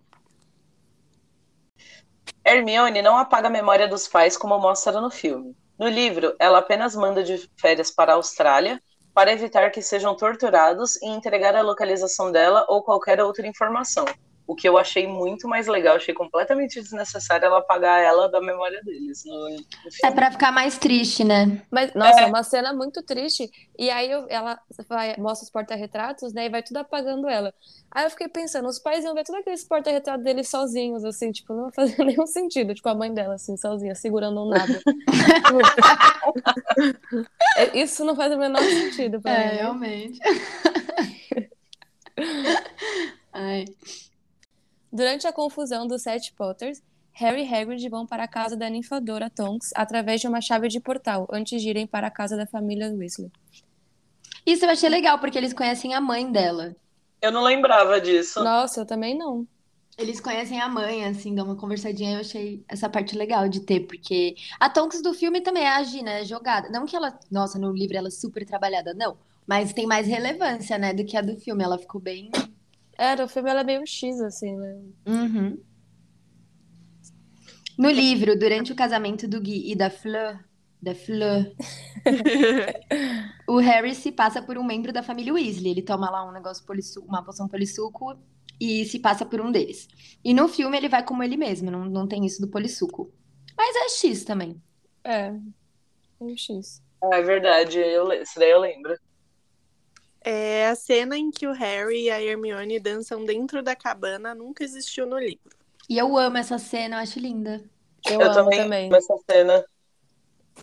[2.44, 5.54] Hermione não apaga a memória dos pais como mostra no filme.
[5.78, 8.80] No livro, ela apenas manda de férias para a Austrália
[9.12, 14.04] para evitar que sejam torturados e entregar a localização dela ou qualquer outra informação.
[14.46, 18.78] O que eu achei muito mais legal, achei completamente desnecessário ela apagar ela da memória
[18.82, 19.56] deles no, no
[20.04, 21.62] É pra ficar mais triste, né?
[21.70, 22.24] Mas, nossa, É.
[22.24, 23.50] é uma cena muito triste.
[23.78, 26.44] E aí eu- ela vai, mostra os porta-retratos, né?
[26.44, 27.54] E vai tudo apagando ela.
[27.90, 31.54] Aí eu fiquei pensando, os pais iam ver todos aqueles porta-retratos deles sozinhos, assim, tipo,
[31.54, 32.74] não fazia nenhum sentido.
[32.74, 34.78] Tipo, a mãe dela, assim, sozinha, segurando um nada.
[37.56, 39.44] É, Isso não faz o menor sentido pra É, mim.
[39.44, 39.52] né?
[39.62, 40.18] realmente.
[43.32, 43.64] Ai.
[44.94, 46.80] Durante a confusão dos sete Potters,
[47.14, 50.78] Harry e Hagrid vão para a casa da ninfadora Tonks através de uma chave de
[50.78, 53.28] portal, antes de irem para a casa da família Weasley.
[54.46, 56.76] Isso eu achei legal, porque eles conhecem a mãe dela.
[57.20, 58.44] Eu não lembrava disso.
[58.44, 59.44] Nossa, eu também não.
[59.98, 62.14] Eles conhecem a mãe, assim, dão uma conversadinha.
[62.14, 66.24] Eu achei essa parte legal de ter, porque a Tonks do filme também age, né?
[66.24, 66.68] Jogada.
[66.68, 69.16] Não que ela, nossa, no livro ela é super trabalhada, não.
[69.44, 71.64] Mas tem mais relevância, né, do que a do filme.
[71.64, 72.30] Ela ficou bem.
[72.98, 74.80] É, no filme ela é meio X, assim, né?
[75.06, 75.58] Uhum.
[77.76, 80.38] No livro, durante o casamento do Gui e da Fleur,
[80.80, 81.52] da Fleur,
[83.48, 85.72] o Harry se passa por um membro da família Weasley.
[85.72, 88.16] Ele toma lá um negócio polissuco, uma poção polissuco
[88.60, 89.88] e se passa por um deles.
[90.24, 93.12] E no filme ele vai como ele mesmo, não, não tem isso do polissuco.
[93.56, 94.62] Mas é X também.
[95.02, 95.32] É,
[96.20, 96.82] meio X.
[97.02, 98.96] Ah, é verdade, eu, isso daí eu lembro.
[100.24, 104.64] É a cena em que o Harry e a Hermione dançam dentro da cabana nunca
[104.64, 105.56] existiu no livro.
[105.88, 107.64] E eu amo essa cena, eu acho linda.
[108.06, 108.88] Eu, Eu amo também também.
[108.88, 109.64] amo essa cena.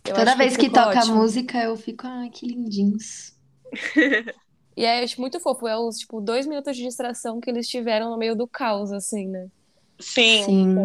[0.06, 1.16] Eu Toda vez que ficou toca a ótimo.
[1.16, 3.36] música, eu fico, ai, que lindinhos.
[4.76, 5.68] E é acho muito fofo.
[5.68, 9.28] É os, tipo, dois minutos de distração que eles tiveram no meio do caos, assim,
[9.28, 9.50] né?
[10.00, 10.44] Sim.
[10.46, 10.76] Sim.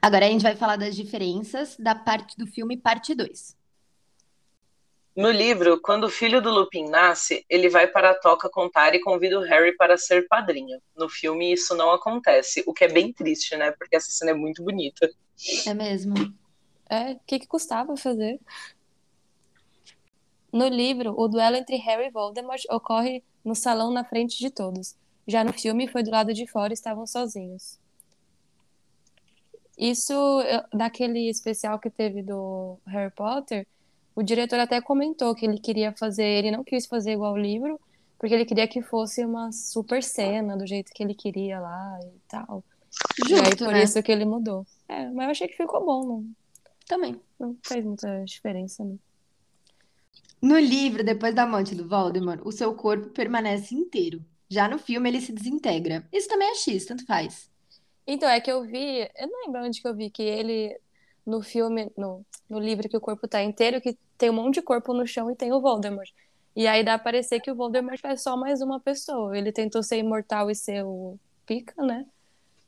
[0.00, 3.56] Agora a gente vai falar das diferenças da parte do filme parte 2.
[5.16, 9.00] No livro, quando o filho do Lupin nasce, ele vai para a toca contar e
[9.00, 10.80] convida o Harry para ser padrinho.
[10.96, 13.70] No filme, isso não acontece, o que é bem triste, né?
[13.70, 15.08] Porque essa cena é muito bonita.
[15.66, 16.14] É mesmo?
[16.90, 18.40] É, o que que custava fazer?
[20.52, 24.96] No livro, o duelo entre Harry e Voldemort ocorre no salão na frente de todos.
[25.28, 27.78] Já no filme, foi do lado de fora e estavam sozinhos.
[29.76, 30.14] Isso,
[30.72, 33.66] daquele especial que teve do Harry Potter,
[34.14, 37.80] o diretor até comentou que ele queria fazer, ele não quis fazer igual o livro,
[38.18, 42.20] porque ele queria que fosse uma super cena, do jeito que ele queria lá e
[42.28, 42.64] tal.
[43.28, 43.82] E aí, Justo, por né?
[43.82, 44.66] isso que ele mudou.
[44.88, 46.26] É, mas eu achei que ficou bom, não,
[46.86, 47.20] Também.
[47.38, 48.96] não fez muita diferença, né?
[50.40, 54.22] No livro, depois da morte do Voldemort, o seu corpo permanece inteiro.
[54.48, 56.06] Já no filme, ele se desintegra.
[56.12, 57.50] Isso também é X, tanto faz.
[58.06, 60.78] Então, é que eu vi, eu não lembro onde que eu vi, que ele,
[61.26, 64.62] no filme, no, no livro que o corpo tá inteiro, que tem um monte de
[64.62, 66.10] corpo no chão e tem o Voldemort.
[66.56, 69.36] E aí dá a parecer que o Voldemort é só mais uma pessoa.
[69.36, 72.06] Ele tentou ser imortal e ser o pica, né?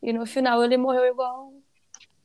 [0.03, 1.53] E no final ele morreu igual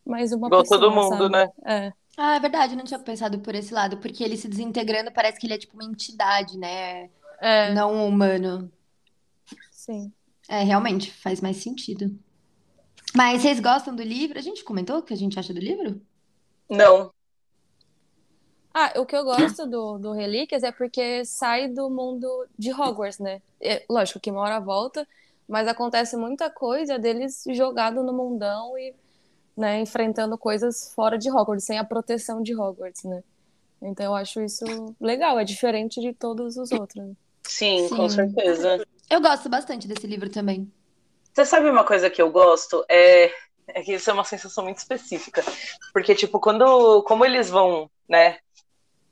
[0.06, 1.30] mais uma Igual pessoa, todo mundo, sabe?
[1.30, 1.50] né?
[1.66, 5.12] É, Ah, é verdade, eu não tinha pensado por esse lado, porque ele se desintegrando
[5.12, 7.10] parece que ele é tipo uma entidade, né?
[7.40, 8.72] é, Não um humano.
[9.72, 10.14] sim.
[10.48, 12.16] É, realmente, faz mais sentido.
[13.16, 14.38] Mas vocês gostam do livro?
[14.38, 16.02] A gente comentou o que a gente acha do livro?
[16.70, 17.14] Não.
[18.74, 23.20] Ah, o que eu gosto do, do Relíquias é porque sai do mundo de Hogwarts,
[23.20, 23.42] né?
[23.60, 25.08] É, lógico que uma hora volta,
[25.48, 28.94] mas acontece muita coisa deles jogado no mundão e
[29.58, 33.22] né, enfrentando coisas fora de Hogwarts, sem a proteção de Hogwarts, né?
[33.82, 37.14] Então eu acho isso legal, é diferente de todos os outros.
[37.44, 37.96] Sim, Sim.
[37.96, 38.86] com certeza.
[39.10, 40.72] Eu gosto bastante desse livro também.
[41.34, 42.86] Você sabe uma coisa que eu gosto?
[42.88, 43.32] É,
[43.68, 45.44] é que isso é uma sensação muito específica.
[45.94, 47.04] Porque, tipo, quando.
[47.04, 48.38] Como eles vão, né?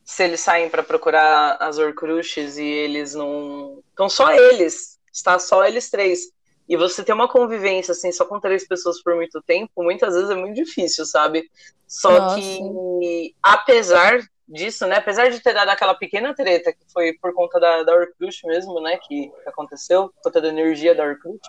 [0.09, 3.79] Se eles saem pra procurar as Horcruxes e eles não.
[3.93, 4.99] Então só eles.
[5.13, 6.31] Está só eles três.
[6.67, 10.31] E você ter uma convivência, assim, só com três pessoas por muito tempo, muitas vezes
[10.31, 11.47] é muito difícil, sabe?
[11.87, 12.39] Só Nossa.
[12.39, 14.95] que, apesar disso, né?
[14.95, 18.81] Apesar de ter dado aquela pequena treta que foi por conta da, da Horcrux mesmo,
[18.81, 18.97] né?
[19.07, 21.39] Que, aconteceu, por conta da energia da Horcrux.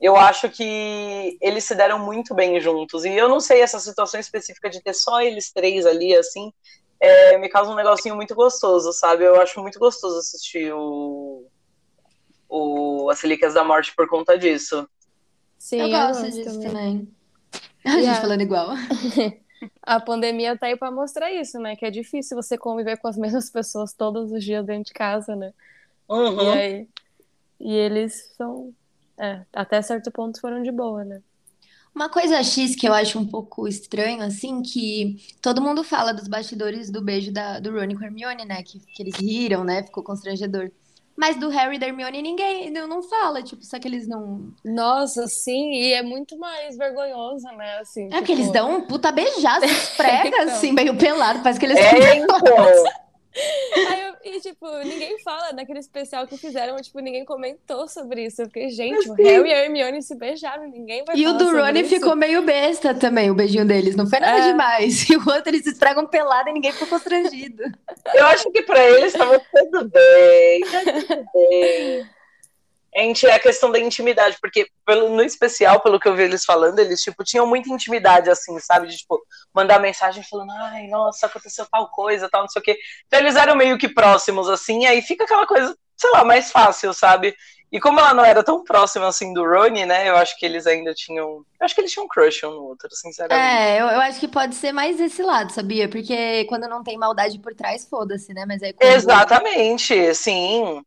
[0.00, 3.04] Eu acho que eles se deram muito bem juntos.
[3.04, 6.52] E eu não sei essa situação específica de ter só eles três ali, assim,
[7.04, 9.24] é, me causa um negocinho muito gostoso, sabe?
[9.24, 11.46] Eu acho muito gostoso assistir o,
[12.48, 14.88] o As Relíquias da Morte por conta disso.
[15.58, 17.08] Sim, eu gosto disso também.
[17.84, 18.20] A gente Yeah.
[18.20, 18.68] falando igual.
[19.82, 21.76] A pandemia tá aí pra mostrar isso, né?
[21.76, 25.36] Que é difícil você conviver com as mesmas pessoas todos os dias dentro de casa,
[25.36, 25.52] né?
[26.08, 26.52] E Uhum.
[26.52, 26.88] aí.
[27.60, 28.74] E eles são.
[29.18, 31.22] É, até certo ponto foram de boa, né?
[31.94, 36.26] Uma coisa X que eu acho um pouco estranho, assim, que todo mundo fala dos
[36.26, 38.62] bastidores do beijo da, do Rony com a Hermione, né?
[38.64, 39.82] Que, que eles riram, né?
[39.84, 40.70] Ficou constrangedor.
[41.16, 44.52] Mas do Harry e da Hermione ninguém não, não fala, tipo, só que eles não.
[44.64, 47.78] Nossa, sim, e é muito mais vergonhoso, né?
[47.78, 50.40] Assim, É que eles tipo, dão um puta beijaço, esfrega, Então.
[50.48, 53.03] assim, meio pelado, parece que eles É, então.
[53.90, 58.42] Aí eu- e, tipo, ninguém fala naquele especial que fizeram, tipo, ninguém comentou sobre isso.
[58.42, 59.14] Eu fiquei, gente, o.
[59.14, 62.94] Harry e a Hermione se beijaram, ninguém vai E o do Rony ficou meio besta
[62.94, 63.96] também, o beijinho deles.
[63.96, 64.50] Não foi nada É.
[64.52, 65.04] demais.
[65.10, 67.62] E o outro, eles se esfregam pelado e ninguém ficou constrangido.
[68.14, 72.06] Eu acho que pra eles tava tudo bem, tá tudo bem.
[72.96, 76.44] Gente, é a questão da intimidade, porque pelo, no especial, pelo que eu vi eles
[76.44, 78.86] falando, eles, tipo, tinham muita intimidade, assim, sabe?
[78.86, 79.20] De, tipo,
[79.52, 82.78] mandar mensagem falando, ai, nossa, aconteceu tal coisa, tal, não sei o quê.
[83.06, 86.94] Então eles eram meio que próximos, assim, aí fica aquela coisa, sei lá, mais fácil,
[86.94, 87.34] sabe?
[87.72, 90.64] E como ela não era tão próxima, assim, do Rony, né, eu acho que eles
[90.64, 91.44] ainda tinham...
[91.58, 93.44] Eu acho que eles tinham um crush um no outro, sinceramente.
[93.44, 95.88] É, eu, eu acho que pode ser mais esse lado, sabia?
[95.88, 98.44] Porque quando não tem maldade por trás, foda-se, né?
[98.46, 98.88] Mas aí quando...
[98.88, 100.80] Exatamente, sim.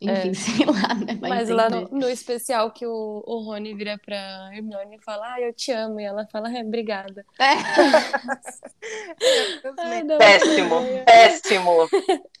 [0.00, 0.34] Enfim, É.
[0.34, 1.14] sei lá, né?
[1.20, 5.34] Vai Mas lá no, no especial que o, o Rony vira pra Hermione e fala,
[5.34, 6.00] ah, eu te amo.
[6.00, 7.24] E ela fala, é, obrigada.
[7.38, 7.44] É,
[9.78, 11.88] Ai, Péssimo, péssimo.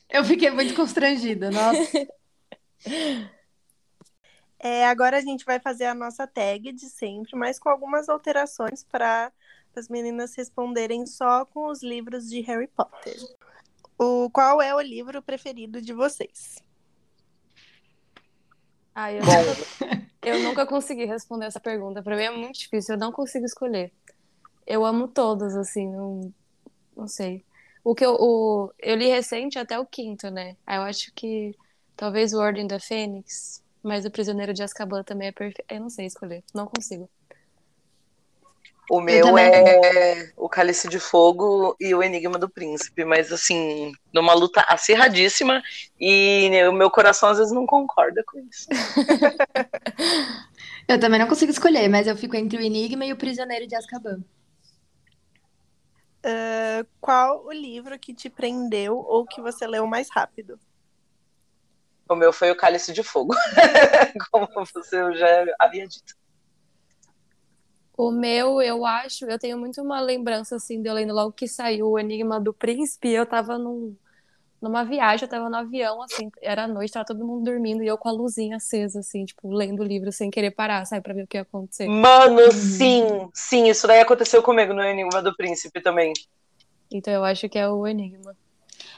[0.08, 2.08] eu fiquei muito constrangida, nossa.
[4.60, 8.82] É, agora a gente vai fazer a nossa tag de sempre, mas com algumas alterações
[8.82, 9.30] para
[9.76, 13.14] as meninas responderem só com os livros de Harry Potter.
[13.96, 16.56] O, qual é o livro preferido de vocês?
[19.00, 19.44] Ai, eu, Bom.
[19.44, 19.66] nunca,
[20.24, 22.02] eu nunca consegui responder essa pergunta.
[22.02, 23.92] Pra mim é muito difícil, eu não consigo escolher.
[24.66, 26.34] Eu amo todos, assim, não,
[26.96, 27.44] não sei.
[27.84, 30.56] O que eu, o, eu li recente até o quinto, né?
[30.66, 31.54] Eu acho que
[31.96, 35.64] talvez o Ordem da Fênix, mas o Prisioneiro de Azkaban também é perfeito.
[35.70, 37.08] Eu não sei escolher, não consigo.
[38.90, 44.32] O meu é o Cálice de Fogo e o Enigma do Príncipe, mas assim, numa
[44.32, 45.62] luta acirradíssima
[46.00, 48.66] e o meu coração às vezes não concorda com isso.
[50.88, 53.76] Eu também não consigo escolher, mas eu fico entre o Enigma e o Prisioneiro de
[53.76, 54.24] Azkaban.
[56.22, 60.58] Ah, qual o livro que te prendeu ou que você leu mais rápido?
[62.08, 63.34] O meu foi o Cálice de Fogo,
[64.30, 66.16] como você já havia dito.
[67.98, 71.48] O meu, eu acho, eu tenho muito uma lembrança, assim, de eu lendo logo que
[71.48, 73.92] saiu o Enigma do Príncipe, eu tava num,
[74.62, 77.98] numa viagem, eu tava no avião, assim, era noite, tava todo mundo dormindo, e eu
[77.98, 81.24] com a luzinha acesa, assim, tipo, lendo o livro sem querer parar, sabe, pra ver
[81.24, 81.88] o que ia acontecer.
[81.88, 86.12] Mano, sim, sim, isso daí aconteceu comigo no Enigma do Príncipe também.
[86.92, 88.36] Então eu acho que é o Enigma.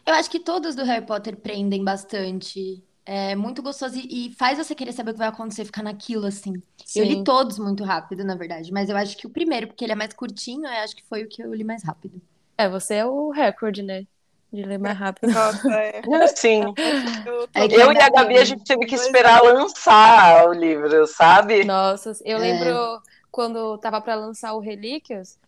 [0.06, 2.84] Eu acho que todos do Harry Potter prendem bastante.
[3.04, 6.26] É muito gostoso e e faz você querer saber o que vai acontecer, ficar naquilo,
[6.26, 6.52] assim.
[6.94, 7.24] Eu li Sim.
[7.24, 10.12] todos muito rápido, na verdade, mas eu acho que o primeiro, porque ele é mais
[10.12, 12.20] curtinho, eu acho que foi o que eu li mais rápido.
[12.56, 14.06] É, você é o recorde, né?
[14.52, 15.30] De ler mais rápido.
[15.32, 16.02] Nossa, é.
[16.36, 16.74] Sim.
[17.54, 21.64] É Eu e a Gabi, a gente teve que esperar lançar o livro, sabe?
[21.64, 22.40] Nossa, eu É.
[22.40, 23.00] lembro
[23.30, 25.38] quando tava pra lançar o Relíquias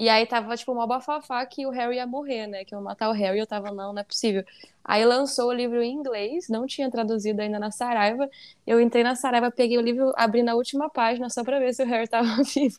[0.00, 2.64] E aí tava, tipo, uma bafafá que o Harry ia morrer, né?
[2.64, 3.38] Que ia matar o Harry.
[3.38, 4.42] Eu tava, não, não é possível.
[4.82, 8.26] Aí lançou o livro em inglês, não tinha traduzido ainda na Saraiva.
[8.66, 11.82] Eu entrei na Saraiva, peguei o livro, abri na última página só pra ver se
[11.82, 12.78] o Harry tava vivo.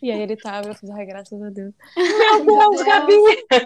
[0.00, 1.74] E aí ele tava, eu fiz, ai, graças a Deus.
[1.94, 3.12] Meu Deus, Gabi!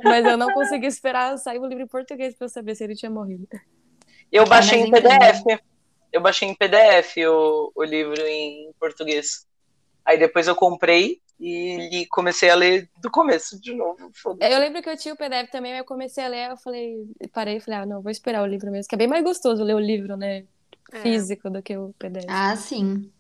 [0.03, 2.97] Mas eu não consegui esperar sair o livro em português pra eu saber se ele
[2.97, 3.47] tinha morrido.
[4.33, 5.63] Eu baixei mas em PDF.
[6.13, 9.47] Eu baixei em PDF o, o livro em português.
[10.05, 14.11] Aí depois eu comprei e li- comecei a ler do começo de novo.
[14.15, 14.53] foda-se.
[14.53, 16.97] Eu lembro que eu tinha o PDF também, mas eu comecei a ler, eu falei,
[17.33, 19.63] parei e falei, ah, não, vou esperar o livro mesmo, que é bem mais gostoso
[19.65, 20.45] ler o livro, né?
[20.93, 21.03] É.
[21.03, 22.27] Físico do que o PDF.
[22.29, 23.11] Ah, sim.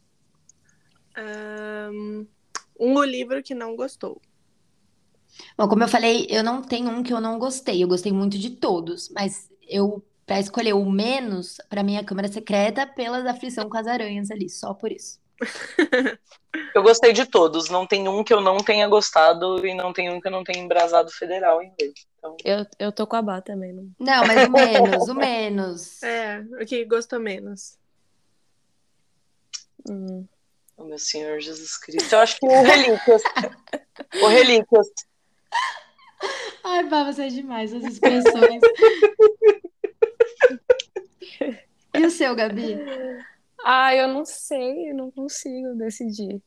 [1.17, 2.27] Ahn,
[2.79, 4.21] um livro que não gostou.
[5.57, 7.83] Bom, como eu falei, eu não tenho um que eu não gostei.
[7.83, 12.29] Eu gostei muito de todos, mas eu, pra escolher o menos, pra mim, a Câmara
[12.29, 15.19] Secreta, pela aflição com as aranhas ali, só por isso.
[16.75, 17.69] Eu gostei de todos.
[17.69, 20.43] Não tem um que eu não tenha gostado e não tem um que eu não
[20.43, 21.93] tenha embrasado federal em ler.
[22.19, 23.73] Então, Eu, eu tô com a Bá também.
[23.73, 23.91] Não...
[23.99, 26.03] Não, mas o menos, o menos.
[26.03, 27.79] É, o que gostou menos.
[29.89, 30.27] Hum.
[30.77, 32.13] oh, meu Senhor Jesus Cristo.
[32.13, 33.23] Eu acho que o Relíquias.
[34.23, 34.89] o Relíquias.
[36.65, 38.61] Ai, Bá, você é demais, as expressões.
[41.95, 42.77] E o seu, Gabi?
[43.65, 46.43] Ah, eu não sei, eu não consigo decidir.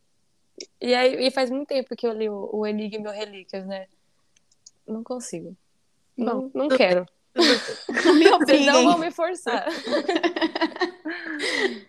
[0.79, 3.65] E aí, e faz muito tempo que eu li o, o Enigma e o Relíquias,
[3.65, 3.87] né?
[4.87, 5.55] Não consigo.
[6.15, 7.05] Não, não quero.
[7.35, 9.65] Vocês não vão me forçar.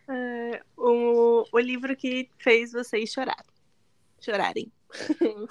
[0.06, 3.44] É, o, o livro que fez vocês chorar.
[4.20, 4.70] Chorarem.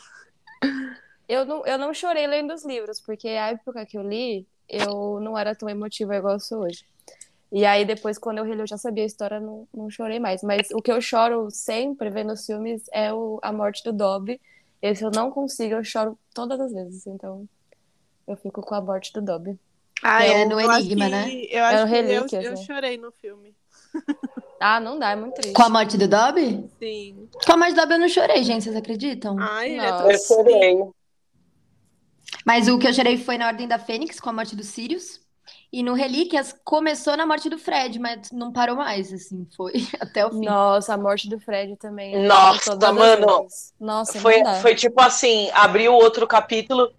[1.27, 5.19] Eu não, eu não chorei lendo os livros, porque a época que eu li, eu
[5.21, 6.85] não era tão emotiva igual eu sou hoje.
[7.55, 10.41] E aí, depois, quando eu reli, eu já sabia a história, não, não chorei mais.
[10.41, 14.41] Mas o que eu choro sempre vendo os filmes é o, a morte do Dobby.
[14.81, 17.05] Esse eu não consigo, eu choro todas as vezes.
[17.05, 17.47] Então,
[18.27, 19.57] eu fico com a morte do Dobby.
[20.01, 21.29] Ah, É eu- no eu Enigma, que- né?
[21.47, 22.57] Eu acho o que eu, Relíquias, eu né?
[22.57, 23.53] chorei no filme.
[24.65, 25.53] Ah, não dá, é muito triste.
[25.53, 26.69] Com a morte do Dobby?
[26.79, 27.27] Sim.
[27.45, 29.35] Com a morte do Dobby eu não chorei, gente, vocês acreditam?
[29.37, 30.77] Ai, é Eu chorei.
[32.45, 35.19] Mas o que eu chorei foi na Ordem da Fênix, com a morte do Sirius.
[35.73, 40.23] E no Relíquias começou na morte do Fred, mas não parou mais, assim, foi até
[40.23, 40.45] o fim.
[40.45, 42.13] Nossa, a morte do Fred também.
[42.13, 43.47] eu Nossa, mano.
[43.79, 46.93] Nossa, Foi, foi tipo assim, abriu outro capítulo.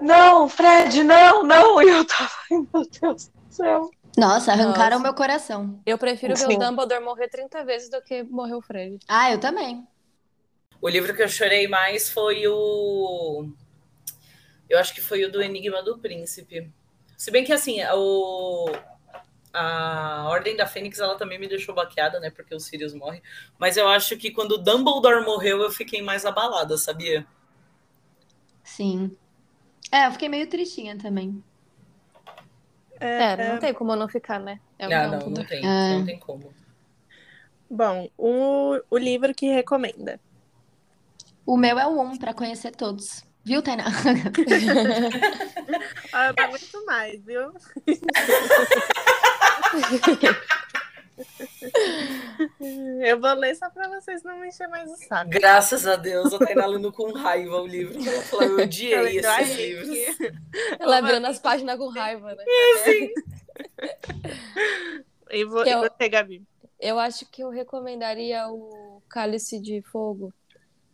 [0.00, 1.82] Não, Fred, não, não.
[1.82, 3.90] E eu tava, meu Deus do céu.
[4.16, 5.02] Nossa, arrancaram Nossa.
[5.02, 5.80] meu coração.
[5.84, 6.54] Eu prefiro ver Sim.
[6.54, 8.96] o Dumbledore morrer 30 vezes do que morrer o Fred.
[9.08, 9.84] Ah, eu também.
[10.80, 13.48] O livro que eu chorei mais foi o.
[14.70, 16.70] Eu acho que foi o do Enigma do Príncipe.
[17.18, 18.70] Se bem que, assim, o...
[19.52, 22.30] a Ordem da Fênix ela também me deixou baqueada, né?
[22.30, 23.20] Porque o Sirius morre.
[23.58, 27.26] Mas eu acho que quando o Dumbledore morreu, eu fiquei mais abalada, sabia?
[28.62, 29.16] Sim.
[29.90, 31.42] É, eu fiquei meio tristinha também.
[33.00, 34.60] É, não tem como não ficar, né?
[34.78, 35.34] É Ah, não, Dumbledore.
[35.34, 35.66] não tem.
[35.66, 35.98] É.
[35.98, 36.54] Não tem como.
[37.70, 40.20] Bom, o, o livro que recomenda.
[41.44, 43.27] O meu é o um pra conhecer todos.
[43.48, 43.84] Viu, Tainá?
[46.12, 47.52] Ah, eu não aguento mais, viu?
[53.00, 55.30] Eu vou ler só pra vocês não me encher mais o saco.
[55.30, 57.98] Graças a Deus, eu tô lendo com raiva o livro.
[58.06, 59.88] Ela falou, eu odiei Eu esses livros.
[60.78, 62.44] Ela abrindo as páginas com raiva, né?
[65.30, 66.42] E, vou, e eu- você, Gabi?
[66.80, 70.32] Eu acho que eu recomendaria o Cálice de Fogo,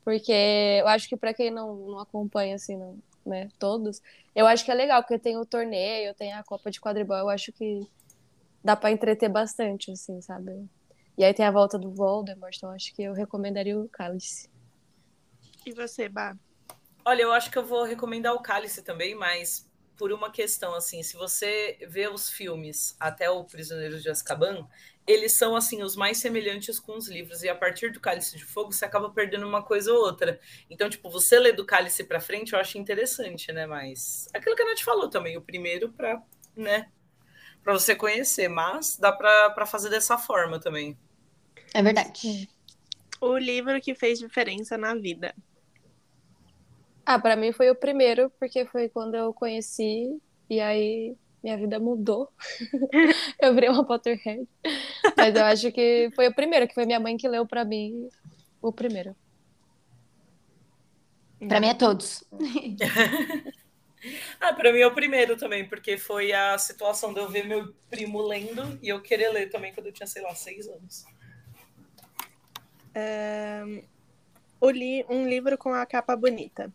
[0.04, 0.32] porque
[0.80, 4.02] eu acho que pra quem não, não acompanha, assim, não, né, todos,
[4.34, 7.28] eu acho que é legal, porque tem o torneio, tem a Copa de Quadribol, eu
[7.28, 7.80] acho que
[8.62, 10.68] dá pra entreter bastante, assim, sabe?
[11.16, 14.50] E aí tem a volta do Voldemort, então acho que eu recomendaria o Cálice.
[15.64, 16.36] E você, Bá?
[17.04, 21.02] Olha, eu acho que eu vou recomendar o Cálice também, mas por uma questão assim,
[21.02, 24.66] se você vê os filmes até o Prisioneiros de Azkaban,
[25.06, 28.44] eles são assim os mais semelhantes com os livros e a partir do Cálice de
[28.44, 30.40] Fogo você acaba perdendo uma coisa ou outra.
[30.70, 33.66] Então, tipo, você lê do Cálice para frente, eu acho interessante, né?
[33.66, 36.22] Mas aquilo que a Nath falou também, o primeiro para,
[36.56, 36.88] né,
[37.62, 40.96] para você conhecer, mas dá para fazer dessa forma também.
[41.74, 42.48] É verdade.
[43.20, 45.34] O livro que fez diferença na vida.
[47.04, 50.18] Ah, pra mim foi o primeiro, porque foi quando eu conheci,
[50.48, 52.32] e aí minha vida mudou.
[53.38, 54.48] eu virei uma Potterhead.
[55.16, 58.08] Mas eu acho que foi o primeiro, que foi minha mãe que leu pra mim
[58.60, 59.14] o primeiro.
[61.48, 62.24] Pra mim é todos.
[64.38, 67.74] Ah, para mim é o primeiro também, porque foi a situação de eu ver meu
[67.88, 71.04] primo lendo e eu querer ler também quando eu tinha, sei lá, seis anos.
[74.60, 76.72] O li um livro com a capa bonita.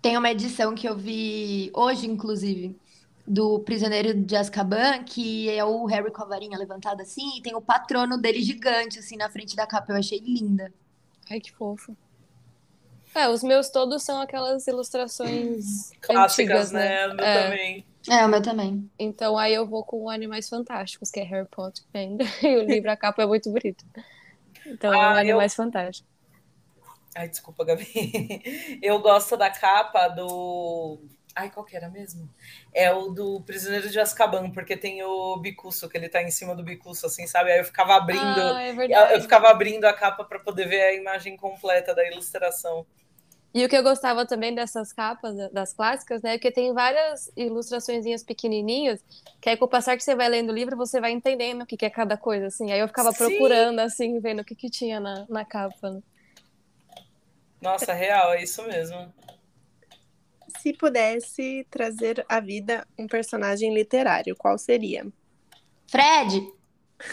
[0.00, 2.76] Tem uma edição que eu vi hoje, inclusive,
[3.26, 7.54] do Prisioneiro de Azkaban, que é o Harry com a varinha levantada assim, e tem
[7.54, 9.92] o patrono dele gigante, assim, na frente da capa.
[9.92, 10.72] Eu achei linda.
[11.30, 11.96] Ai, que fofo.
[13.14, 17.06] É, os meus todos são aquelas ilustrações Clássicas, antigas, né?
[17.06, 17.12] né?
[17.12, 17.42] O meu É.
[17.44, 17.86] também.
[18.10, 18.90] É, o meu também.
[18.98, 22.24] Então aí eu vou com Animais Fantásticos, que é Harry Potter ainda.
[22.42, 23.84] E o livro, a capa é muito bonito.
[24.66, 26.12] Então, Ah, Animais Fantásticos.
[27.16, 27.86] Ai, desculpa, Gabi.
[28.82, 30.98] Eu gosto da capa do.
[31.36, 32.28] Ai, qual que era mesmo?
[32.72, 36.54] É o do Prisioneiro de Azkaban, porque tem o bicuço, que ele tá em cima
[36.54, 37.50] do bicuço, assim, sabe?
[37.50, 38.40] Aí eu ficava abrindo.
[38.40, 38.72] Ah, é
[39.16, 42.86] Eu ficava abrindo a capa para poder ver a imagem completa da ilustração.
[43.54, 46.34] E o que eu gostava também dessas capas, da- das clássicas, né?
[46.34, 49.00] é que tem várias ilustraçõezinhas pequenininhas,
[49.40, 51.66] que aí com o passar que você vai lendo o livro, você vai entendendo o
[51.66, 52.72] que que é cada coisa, assim.
[52.72, 53.14] Aí eu ficava Sim.
[53.14, 55.90] procurando, assim, vendo o que que tinha na, na capa.
[55.90, 56.00] né?
[57.60, 59.12] Nossa, real, é isso mesmo.
[60.64, 65.06] Se pudesse trazer à vida um personagem literário, qual seria?
[65.86, 66.40] Fred!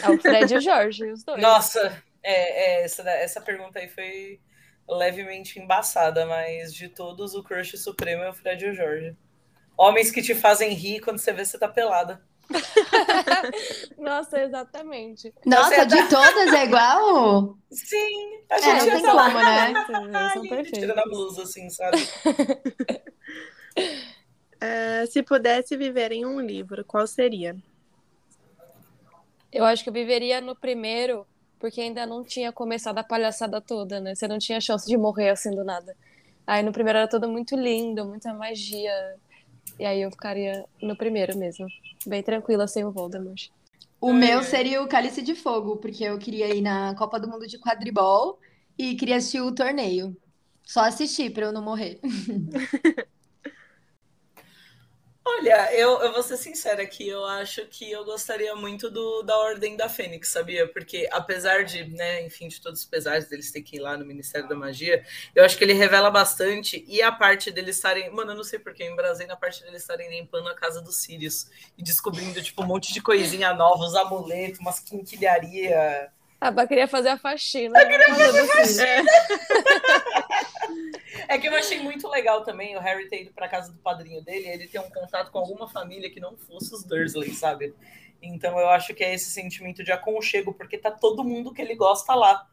[0.00, 1.42] É o Fred e o Jorge, os dois.
[1.42, 4.40] Nossa, é, é, essa, essa pergunta aí foi
[4.88, 9.14] levemente embaçada, mas de todos, o crush supremo é o Fred e o Jorge.
[9.76, 12.26] Homens que te fazem rir quando você vê você tá pelada.
[13.98, 15.34] Nossa, exatamente.
[15.44, 17.58] Nossa, é de todas é igual?
[17.70, 19.30] Sim, a É, gente não ia tem tá lá.
[19.30, 19.76] como, né?
[20.32, 21.04] São Ai, tirando a perfeitos.
[21.08, 21.98] blusa, assim, sabe?
[24.64, 27.56] Ah, se pudesse viver em um livro, qual seria?
[29.52, 31.26] Eu acho que eu viveria no primeiro,
[31.58, 34.14] porque ainda não tinha começado a palhaçada toda, né?
[34.14, 35.96] Você não tinha chance de morrer assim do nada.
[36.46, 38.92] Aí no primeiro era tudo muito lindo, muita magia.
[39.80, 41.66] E aí eu ficaria no primeiro mesmo.
[42.06, 43.48] Bem tranquila sem o Voldemort.
[44.00, 47.48] O meu seria o Cálice de Fogo, porque eu queria ir na Copa do Mundo
[47.48, 48.38] de quadribol
[48.78, 50.16] e queria assistir o torneio.
[50.64, 52.00] Só assistir pra eu não morrer.
[55.42, 59.36] Olha, eu, eu vou ser sincera aqui, eu acho que eu gostaria muito do, da
[59.36, 60.68] Ordem da Fênix, sabia?
[60.68, 64.06] Porque apesar de, né, enfim, de todos os pesares deles ter que ir lá no
[64.06, 65.04] Ministério da Magia,
[65.34, 68.60] eu acho que ele revela bastante, e a parte deles estarem, mano, eu não sei
[68.60, 72.62] porquê, em Brasília, na parte deles estarem limpando a casa dos Sirius e descobrindo, tipo,
[72.62, 76.08] um monte de coisinha nova, os amuletos, umas quinquilharia.
[76.44, 77.80] Ah, mas queria fazer a faxina.
[77.80, 79.04] Eu queria fazer a faxina.
[81.28, 84.20] É que eu achei muito legal também o Harry ter ido pra casa do padrinho
[84.24, 87.72] dele, ele ter um contato com alguma família que não fosse os Dursley, sabe?
[88.20, 91.76] Então eu acho que é esse sentimento de aconchego, porque tá todo mundo que ele
[91.76, 92.48] gosta lá.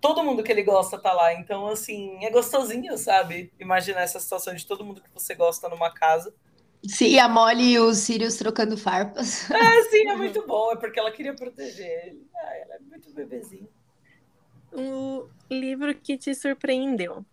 [0.00, 1.34] Todo mundo que ele gosta tá lá.
[1.34, 3.52] Então, assim, é gostosinho, sabe?
[3.60, 6.32] Imaginar essa situação de todo mundo que você gosta numa casa.
[6.86, 9.48] Sim, e a Molly e os Sirius trocando farpas.
[9.54, 10.72] É, sim, é muito bom.
[10.72, 12.26] É porque ela queria proteger ele.
[12.34, 13.68] Ah, ela é muito bebezinho.
[14.72, 17.24] Um livro que te surpreendeu.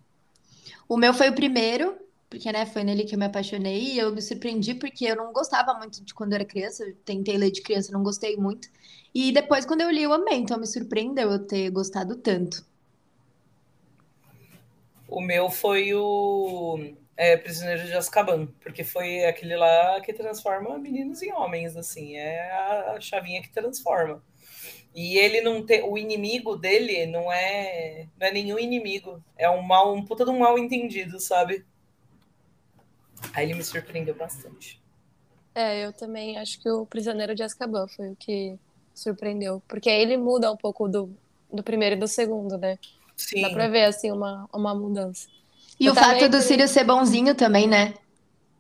[0.88, 1.98] O meu foi o primeiro,
[2.30, 5.34] porque, né, foi nele que eu me apaixonei e eu me surpreendi porque eu não
[5.34, 6.84] gostava muito de quando eu era criança.
[6.86, 8.69] Eu tentei ler de criança, não gostei muito.
[9.14, 10.38] E depois, quando eu li, eu amei.
[10.38, 12.65] Então, me surpreendeu eu ter gostado tanto.
[15.10, 21.21] O meu foi o é, Prisioneiro de Azkaban, porque foi aquele lá que transforma meninos
[21.21, 24.23] em homens, assim, é a, chavinha que transforma.
[24.93, 29.61] E ele não tem, o inimigo dele não é, não é nenhum inimigo, é um
[29.61, 31.65] mal, um puta de um mal entendido, sabe?
[33.33, 34.81] Aí ele me surpreendeu bastante.
[35.53, 38.57] É, eu também acho que o Prisioneiro de Azkaban foi o que
[38.93, 39.61] surpreendeu.
[39.67, 41.15] Porque aí ele muda um pouco do,
[41.51, 42.77] do primeiro e do segundo, né?
[43.15, 43.41] Sim.
[43.41, 45.27] Dá pra ver, assim, uma, uma mudança.
[45.81, 47.93] E Eu o fato do Sirius ser bonzinho também, né?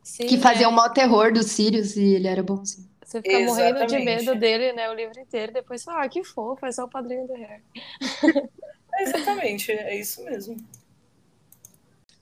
[0.03, 0.69] Sim, Que fazia é.
[0.69, 2.89] o maior terror dos Sirius e ele era bonzinho.
[3.05, 4.05] Você fica morrendo de Exatamente.
[4.05, 5.51] medo dele, né, o livro inteiro.
[5.53, 7.63] Depois fala, ah, que fofo, é só o padrinho do Harry.
[8.93, 10.57] É exatamente, é isso mesmo.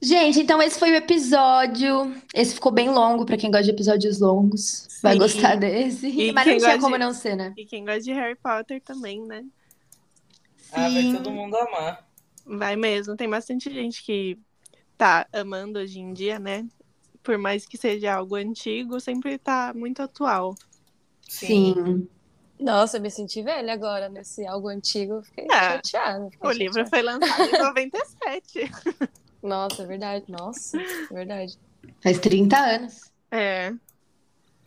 [0.01, 2.15] Gente, então esse foi o episódio.
[2.33, 4.87] Esse ficou bem longo pra quem gosta de episódios longos.
[5.01, 5.19] Vai Sim.
[5.19, 6.07] gostar desse.
[6.07, 7.57] E Mas não tinha como de- não ser, né?
[7.57, 9.43] E quem gosta de Harry Potter também, né?
[10.71, 11.13] Ah, vai Sim.
[11.13, 12.07] todo mundo amar.
[12.45, 13.15] Vai mesmo.
[13.15, 14.37] Tem bastante gente que
[14.99, 16.67] tá amando hoje em dia, né?
[17.23, 20.55] Por mais que seja algo antigo, sempre tá muito atual.
[21.27, 22.07] Sim.
[22.59, 25.21] Nossa, eu me senti velha agora nesse algo antigo.
[25.23, 26.29] Fiquei Ah, chateada.
[26.29, 26.89] fiquei O livro chateada.
[26.89, 28.71] foi lançado em 97.
[29.41, 30.25] Nossa, é verdade.
[30.27, 31.57] Nossa, é verdade.
[32.03, 33.09] Faz 30 anos.
[33.31, 33.73] É.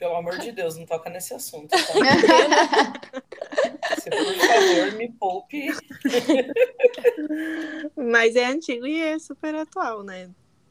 [0.02, 1.70] Pelo amor de Deus, não toca nesse assunto.
[1.70, 1.78] Tá?
[3.94, 5.68] Você, por favor, me poupe.
[7.96, 10.28] Mas é antigo e é super atual, né?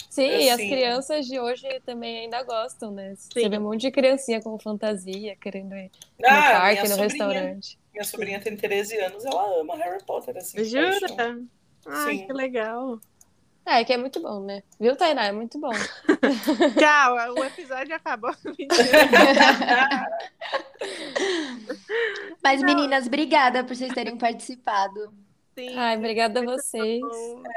[0.09, 0.67] Sim, e as Assim.
[0.67, 3.15] crianças de hoje também ainda gostam, né?
[3.15, 3.49] Você Sim.
[3.49, 5.89] vê um monte de criancinha com fantasia, querendo ir
[6.19, 7.79] no Ah, parque, no sobrinha, restaurante.
[7.93, 10.61] minha sobrinha tem 13 anos, ela ama Harry Potter, assim.
[10.61, 10.91] Jura?
[11.87, 12.27] Ai, Sim.
[12.27, 12.99] que legal.
[13.65, 14.61] É, que é muito bom, né?
[14.79, 15.25] Viu, Tainá?
[15.25, 15.71] É muito bom.
[16.77, 18.35] Tchau, o episódio acabou.
[22.43, 25.13] Mas, meninas, obrigada por vocês terem participado.
[25.53, 27.01] Sim, Ai, obrigada a vocês.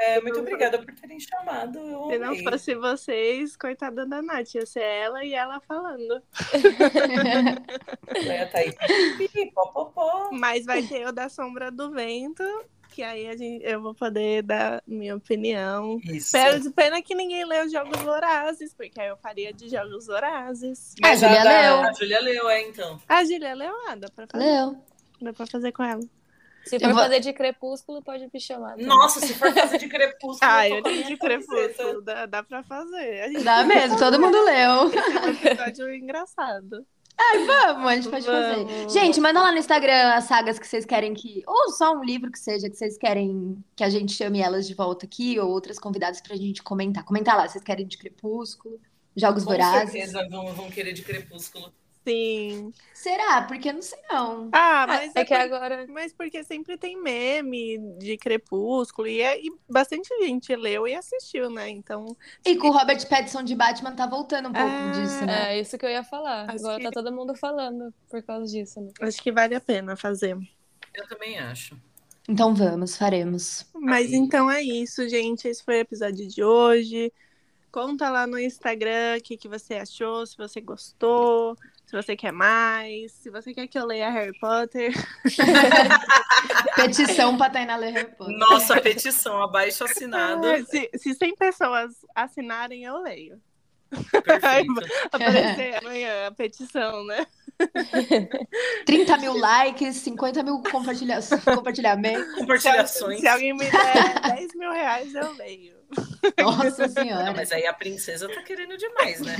[0.01, 1.79] É, muito obrigada por terem chamado.
[2.09, 6.21] Se não fosse vocês, coitada da Nath, ia ser ela e ela falando.
[8.27, 8.75] É, tá aí.
[10.31, 12.43] Mas vai ter o da Sombra do Vento,
[12.95, 15.99] que aí a gente, eu vou poder dar minha opinião.
[16.05, 16.31] Isso.
[16.31, 20.95] Pena, pena que ninguém leu Jogos Vorazes, porque aí eu faria de Jogos Vorazes.
[21.01, 21.75] Mas A Júlia leu.
[21.81, 23.01] A Júlia leu, é, então.
[23.07, 24.77] A Gília leu, ah, dá pra fazer, Leu.
[25.21, 26.01] dá pra fazer com ela.
[26.63, 28.71] Se for vou- fazer de crepúsculo, pode me chamar.
[28.71, 28.87] também.
[28.87, 30.39] Nossa, se for fazer de crepúsculo.
[30.41, 31.15] Ah, eu li de.
[31.17, 33.21] Crepúsculo, dá, dá pra fazer.
[33.21, 34.89] A gente Dá mesmo, todo mundo leu.
[34.89, 36.83] tem um episódio engraçado.
[37.45, 38.65] Vamos, a gente pode fazer.
[38.65, 38.93] Vamos.
[38.93, 41.43] Gente, manda lá no Instagram as sagas que vocês querem que.
[41.47, 44.73] Ou só um livro que seja, que vocês querem que a gente chame elas de
[44.73, 47.03] volta aqui, ou outras convidadas pra gente comentar.
[47.03, 48.79] Comentar lá, vocês querem de Crepúsculo,
[49.15, 49.91] Jogos Com Vorazes.
[49.91, 51.71] certeza vão, vão querer de crepúsculo.
[52.05, 52.71] Sim.
[52.93, 53.41] Será?
[53.41, 54.49] Porque não sei não.
[54.51, 55.85] Ah, mas É é que por- agora.
[55.89, 61.49] Mas porque sempre tem meme de Crepúsculo e, é- e bastante gente leu e assistiu,
[61.49, 61.67] né?
[61.69, 62.15] Então,
[62.45, 65.55] E com o Robert Pattinson de Batman tá voltando um pouco Ah, disso, né?
[65.55, 66.49] É isso que eu ia falar.
[66.49, 68.91] Acho Agora que- tá todo mundo falando por causa disso, né?
[69.01, 70.37] acho que vale a pena fazer.
[70.93, 71.75] Eu também acho.
[72.29, 73.65] Então vamos, faremos.
[73.73, 75.47] Mas então é isso, gente.
[75.47, 77.11] Esse foi o episódio de hoje.
[77.71, 82.31] Conta lá no Instagram o que, que você achou, se você gostou, se você quer
[82.31, 84.91] mais, se você quer que eu leia Harry Potter.
[86.75, 88.37] Petição pra Tainá ler Harry Potter.
[88.37, 90.45] Nossa, petição, abaixo assinado.
[90.47, 93.39] Ah, Se, se 100 pessoas assinarem, eu leio.
[95.11, 97.25] Aparecer amanhã a petição, né?
[98.85, 101.19] 30 mil likes, 50 mil compartilha...
[101.45, 102.35] compartilhamentos.
[102.35, 103.21] Compartilhações.
[103.21, 105.75] Se alguém me der 10 mil reais, eu leio.
[106.37, 107.31] Nossa Não, senhora.
[107.33, 109.35] mas aí a princesa tá querendo demais, né?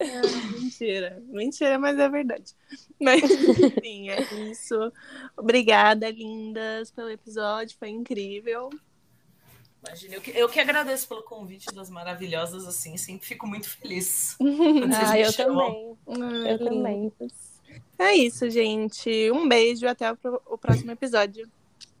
[0.00, 1.22] Ah, mentira.
[1.28, 2.54] Mentira, mas é verdade.
[3.00, 4.20] Mas, enfim, é
[4.50, 4.92] isso.
[5.36, 7.76] Obrigada, lindas, pelo episódio.
[7.78, 8.70] Foi incrível.
[9.86, 14.36] Imagina, eu que, eu que agradeço pelo convite das maravilhosas, assim, sempre fico muito feliz.
[14.40, 15.96] Ah, me eu chamam.
[16.04, 16.42] também.
[16.44, 17.12] Ai, Eu também.
[17.98, 19.30] É isso, gente.
[19.30, 19.86] Um beijo.
[19.86, 21.48] Até o o próximo episódio.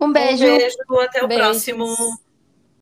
[0.00, 0.44] Um Um beijo.
[0.44, 1.44] beijo, até o Beijos.
[1.46, 1.86] próximo.